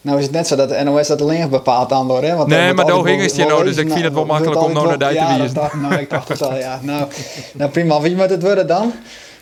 Nou 0.00 0.18
is 0.18 0.24
het 0.24 0.32
net 0.32 0.46
zo 0.46 0.56
dat 0.56 0.68
de 0.68 0.82
NOS 0.84 1.06
dat 1.06 1.20
alleen 1.22 1.48
bepaalt 1.50 1.92
aan 1.92 2.08
door, 2.08 2.22
hè? 2.22 2.34
Want 2.36 2.48
Nee, 2.48 2.72
maar 2.72 2.86
daar 2.86 3.04
hing 3.04 3.20
het 3.22 3.30
wel- 3.36 3.40
je 3.40 3.46
wel 3.46 3.56
nou, 3.56 3.68
dus 3.68 3.76
ik 3.76 3.92
vind 3.92 3.94
het 3.94 4.02
wel 4.02 4.12
wordt 4.12 4.30
makkelijk 4.30 4.60
om 4.62 4.72
nou 4.72 4.86
naar 4.88 4.98
wel- 4.98 5.08
die 5.08 5.18
te 5.18 5.24
ja, 5.24 5.36
wijzen. 5.36 5.54
dat 5.54 5.62
dacht- 5.62 5.74
Nou, 5.74 5.94
ik 5.94 6.10
dacht 6.10 6.28
het 6.28 6.42
al, 6.42 6.56
ja. 6.56 6.78
Nou, 6.82 7.08
nou 7.52 7.70
prima. 7.70 8.00
Wie 8.00 8.16
moet 8.16 8.30
het 8.30 8.42
worden 8.42 8.66
dan? 8.66 8.92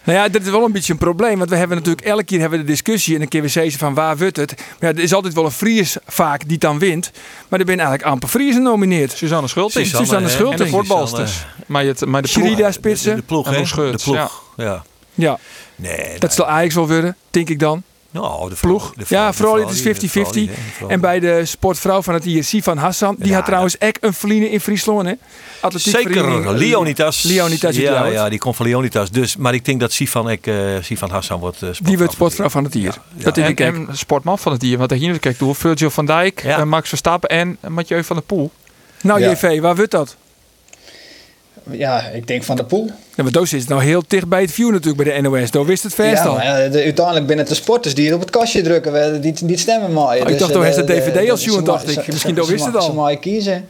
Nou 0.05 0.19
ja, 0.19 0.29
dat 0.29 0.43
is 0.43 0.51
wel 0.51 0.65
een 0.65 0.73
beetje 0.73 0.93
een 0.93 0.99
probleem. 0.99 1.39
Want 1.39 1.51
we 1.51 1.57
hebben 1.57 1.77
natuurlijk 1.77 2.07
elke 2.07 2.25
keer 2.25 2.41
hebben 2.41 2.59
we 2.59 2.65
de 2.65 2.71
discussie. 2.71 3.13
En 3.15 3.21
dan 3.21 3.29
kunnen 3.29 3.49
we 3.49 3.53
zeggen 3.61 3.79
van 3.79 3.95
waar 3.95 4.17
wordt 4.17 4.37
het? 4.37 4.55
Maar 4.57 4.91
ja, 4.91 4.97
er 4.97 5.03
is 5.03 5.15
altijd 5.15 5.35
wel 5.35 5.45
een 5.45 5.51
Fries 5.51 5.97
vaak 6.07 6.43
die 6.43 6.53
het 6.53 6.61
dan 6.61 6.79
wint. 6.79 7.11
Maar 7.49 7.61
er 7.61 7.67
zijn 7.67 7.79
eigenlijk 7.79 8.09
amper 8.09 8.29
Friesen 8.29 8.63
nomineerd. 8.63 9.13
Suzanne 9.13 9.49
Schulting. 9.49 9.87
Suzanne 9.87 10.27
hè? 10.27 10.33
Schulting. 10.33 10.61
En 10.61 10.65
de 10.65 10.71
voetbalsters. 10.73 11.33
Suzanne, 11.33 11.55
Maar, 11.67 11.85
het, 11.85 12.07
maar 12.07 12.23
de 12.23 12.29
ploeg, 12.33 12.45
Sherida 12.47 12.67
De, 12.67 12.73
spitsen. 12.73 13.17
de 13.17 13.23
ploeg, 13.23 13.51
hè? 13.51 13.63
De 13.63 13.99
ploeg, 14.03 14.43
ja. 14.57 14.83
Ja, 15.15 15.39
Nee, 15.77 16.19
dat 16.19 16.35
zal 16.35 16.47
Ajax 16.47 16.75
wel 16.75 16.89
worden, 16.89 17.17
denk 17.31 17.49
ik 17.49 17.59
dan. 17.59 17.83
Nou, 18.23 18.49
de 18.51 18.57
Ploeg. 18.61 18.95
de 18.97 19.05
Ja, 19.09 19.33
vooral 19.33 19.55
het 19.59 19.71
is 19.71 19.83
die- 19.83 19.93
de 19.93 20.09
50-50. 20.09 20.11
vrouw 20.11 20.33
die- 20.33 20.49
hè, 20.49 20.55
de 20.55 20.61
vrouw 20.77 20.89
En 20.89 21.01
bij 21.01 21.21
de 21.21 21.45
sportvrouw 21.45 22.03
van 22.03 22.15
het 22.15 22.25
hier, 22.25 22.45
Sivan 22.45 22.77
Hassan, 22.79 23.15
die 23.19 23.29
Ja, 23.29 23.35
had 23.35 23.45
trouwens 23.45 23.81
ook 23.81 23.97
een 24.01 24.15
verliezen 24.15 24.51
in 24.51 24.61
Friesland, 24.61 25.07
hè? 25.07 25.13
Atletiekvereniging, 25.61 26.35
Zeker, 26.45 26.59
Leonidas. 26.59 27.23
Leonidas 27.23 27.77
ja, 27.77 28.07
ja, 28.07 28.29
die 28.29 28.39
komt 28.39 28.57
van 28.57 28.67
Leonidas. 28.67 29.11
Dus, 29.11 29.37
maar 29.37 29.55
ik 29.55 29.65
denk 29.65 29.81
dat 29.81 29.93
Sifan, 29.93 30.31
ik, 30.31 30.47
eh 30.47 30.55
Sifan 30.81 31.11
Hassan 31.11 31.41
wordt 31.41 31.63
uh, 31.63 31.69
Die 31.83 31.99
wordt 31.99 32.13
sportvrouw 32.13 32.49
van 32.49 32.65
het 32.65 32.75
hier. 32.75 32.95
Dat 33.13 33.35
denk 33.35 33.61
en, 33.61 33.75
en 33.89 33.97
sportman 33.97 34.39
van 34.39 34.53
het 34.53 34.61
dier. 34.61 34.79
Want 34.79 34.91
hier 34.91 35.19
kijk 35.19 35.39
door 35.39 35.55
Virgil 35.55 35.91
van 35.91 36.07
Dijk, 36.07 36.43
Ja. 36.43 36.59
eh, 36.59 36.65
Max 36.65 36.89
Verstappen 36.89 37.29
en 37.29 37.59
Mathieu 37.69 38.05
van 38.05 38.17
der 38.17 38.25
Poel. 38.25 38.51
Nou, 39.03 39.21
Ja. 39.21 39.31
JV, 39.31 39.61
waar 39.61 39.77
wordt 39.77 39.91
dat? 39.91 40.17
Ja, 41.71 42.01
ik 42.01 42.27
denk 42.27 42.45
van 42.45 42.57
de 42.57 42.65
pool. 42.65 42.91
Ja, 43.17 43.23
maar 43.23 43.33
Doos 43.33 43.53
is 43.53 43.67
nou 43.67 43.83
heel 43.83 44.03
dicht 44.07 44.29
bij 44.29 44.41
het 44.41 44.53
view 44.53 44.71
natuurlijk 44.71 45.05
bij 45.05 45.15
de 45.15 45.29
NOS. 45.29 45.51
Daar 45.51 45.65
wist 45.65 45.83
het 45.83 45.95
verst 45.95 46.23
Ja, 46.23 46.29
al. 46.29 46.35
maar 46.35 46.45
ja, 46.45 46.69
de, 46.69 46.83
uiteindelijk 46.83 47.27
binnen 47.27 47.47
de 47.47 47.55
sporters 47.55 47.95
die 47.95 48.05
het 48.05 48.15
op 48.15 48.21
het 48.21 48.31
kastje 48.31 48.63
drukken, 48.63 49.21
die, 49.21 49.35
die 49.45 49.59
stemmen 49.59 49.93
maar. 49.93 50.17
ik 50.17 50.39
dacht, 50.39 50.53
toch 50.53 50.65
is 50.65 50.77
het 50.77 50.87
DVD 50.87 51.31
als 51.31 51.45
jongen, 51.45 51.65
dacht 51.65 51.91
ik. 51.97 52.07
Misschien 52.07 52.35
dat 52.35 52.49
wist 52.49 52.65
het 52.65 52.77
al. 52.77 52.83
Ze 52.83 52.93
mogen 52.93 53.19
kiezen. 53.19 53.67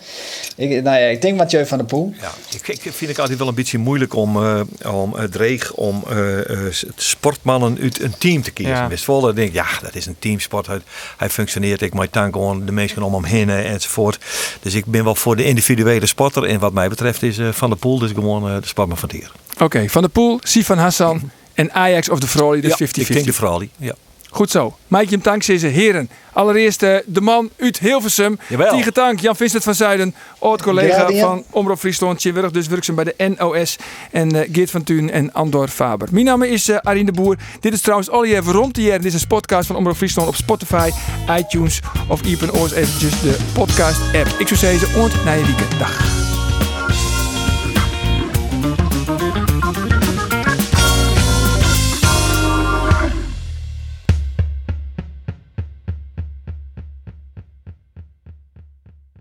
Ik, 0.57 0.69
nou 0.69 0.99
ja, 0.99 1.07
ik 1.07 1.23
denk 1.23 1.37
Mathieu 1.37 1.67
van 1.67 1.79
der 1.79 1.87
Poel. 1.87 2.15
Ja, 2.21 2.33
ik, 2.55 2.69
ik 2.69 2.93
vind 2.93 3.11
ik 3.11 3.19
altijd 3.19 3.39
wel 3.39 3.49
een 3.49 3.55
beetje 3.55 3.79
moeilijk 3.79 4.15
om, 4.15 4.37
eh 4.37 4.61
om 4.93 5.15
het 5.15 5.33
dreig 5.33 5.73
om 5.73 6.03
eh, 6.09 6.51
eh, 6.51 6.73
sportmannen 6.97 7.79
uit 7.81 8.01
een 8.01 8.15
team 8.19 8.43
te 8.43 8.51
kiezen. 8.51 8.75
Ja. 8.75 8.89
Westvolle 8.89 9.33
denk 9.33 9.49
ik, 9.49 9.55
ja, 9.55 9.67
dat 9.83 9.95
is 9.95 10.07
een 10.07 10.17
teamsport. 10.19 10.67
Hij, 10.67 10.79
hij 11.17 11.31
functioneert, 11.31 11.83
ik 11.83 11.95
maak 11.95 12.13
dan 12.13 12.33
gewoon 12.33 12.67
de 12.67 12.73
mensen 12.73 13.03
om 13.03 13.15
hem 13.15 13.25
heen 13.25 13.51
eh, 13.51 13.73
enzovoort. 13.73 14.19
Dus 14.61 14.75
ik 14.75 14.85
ben 14.87 15.05
wel 15.05 15.15
voor 15.15 15.37
de 15.37 15.45
individuele 15.45 16.07
sporter. 16.07 16.45
En 16.45 16.59
wat 16.59 16.73
mij 16.73 16.89
betreft 16.89 17.23
is 17.23 17.39
eh, 17.39 17.49
Van 17.49 17.71
der 17.71 17.79
Poel 17.79 17.99
dus 17.99 18.11
gewoon 18.11 18.49
eh, 18.49 18.61
de 18.61 18.67
sportman 18.67 18.99
van 18.99 19.09
het 19.09 19.19
hier. 19.19 19.33
Oké, 19.59 19.89
Van 19.89 20.03
der 20.03 20.11
Poel, 20.11 20.39
Sivan 20.43 20.79
Hassan 20.79 21.31
en 21.55 21.73
Ajax 21.73 22.09
of 22.09 22.19
de 22.19 22.27
Vrolie, 22.27 22.63
dus 22.63 22.73
50-50. 22.73 22.77
Ja, 22.77 22.85
ik 23.01 23.13
denk 23.13 23.25
de. 23.25 23.69
Ja. 23.77 23.95
Goed 24.35 24.51
zo. 24.51 24.77
Mike 24.89 25.21
Tank 25.21 25.45
is 25.45 25.63
heren. 25.63 26.11
Allereerst 26.33 26.83
eh, 26.83 26.97
de 27.07 27.21
man 27.21 27.51
uit 27.59 27.79
Hilversum. 27.79 28.39
Jawel. 28.49 28.71
Tegen 28.77 28.93
Tank, 28.93 29.21
Jan 29.21 29.37
Vincent 29.37 29.63
van 29.63 29.75
Zuiden. 29.75 30.15
Oud-collega 30.39 31.11
van 31.13 31.45
Omroep 31.51 31.79
Friesland. 31.79 32.23
Je 32.23 32.33
werkt 32.33 32.55
dus 32.55 32.67
werkzaam 32.67 32.95
bij 32.95 33.05
de 33.05 33.35
NOS. 33.39 33.77
En 34.11 34.43
eh, 34.43 34.49
Geert 34.53 34.71
van 34.71 34.83
Tuin 34.83 35.11
en 35.11 35.33
Andor 35.33 35.69
Faber. 35.69 36.09
Mijn 36.11 36.25
naam 36.25 36.43
is 36.43 36.69
eh 36.69 36.77
Arine 36.77 37.13
de 37.13 37.13
Boer. 37.13 37.37
Dit 37.61 37.73
is 37.73 37.81
trouwens 37.81 38.11
al 38.11 38.25
je 38.25 38.41
rond 38.41 38.77
hier. 38.77 39.01
Dit 39.01 39.15
is 39.15 39.23
een 39.23 39.29
podcast 39.29 39.67
van 39.67 39.77
Omroep 39.77 39.97
Friesland 39.97 40.29
op 40.29 40.35
Spotify, 40.35 40.91
iTunes 41.39 41.81
of 42.09 42.23
Iepen 42.23 42.55
Oors 42.55 42.73
eventjes 42.73 43.21
de 43.21 43.37
podcast 43.53 44.01
app. 44.01 44.29
Ik 44.39 44.49
zou 44.49 44.61
zeggen, 44.61 45.03
ont 45.03 45.25
naar 45.25 45.39
je 45.39 45.45
weekend. 45.45 45.79
Dag. 45.79 46.34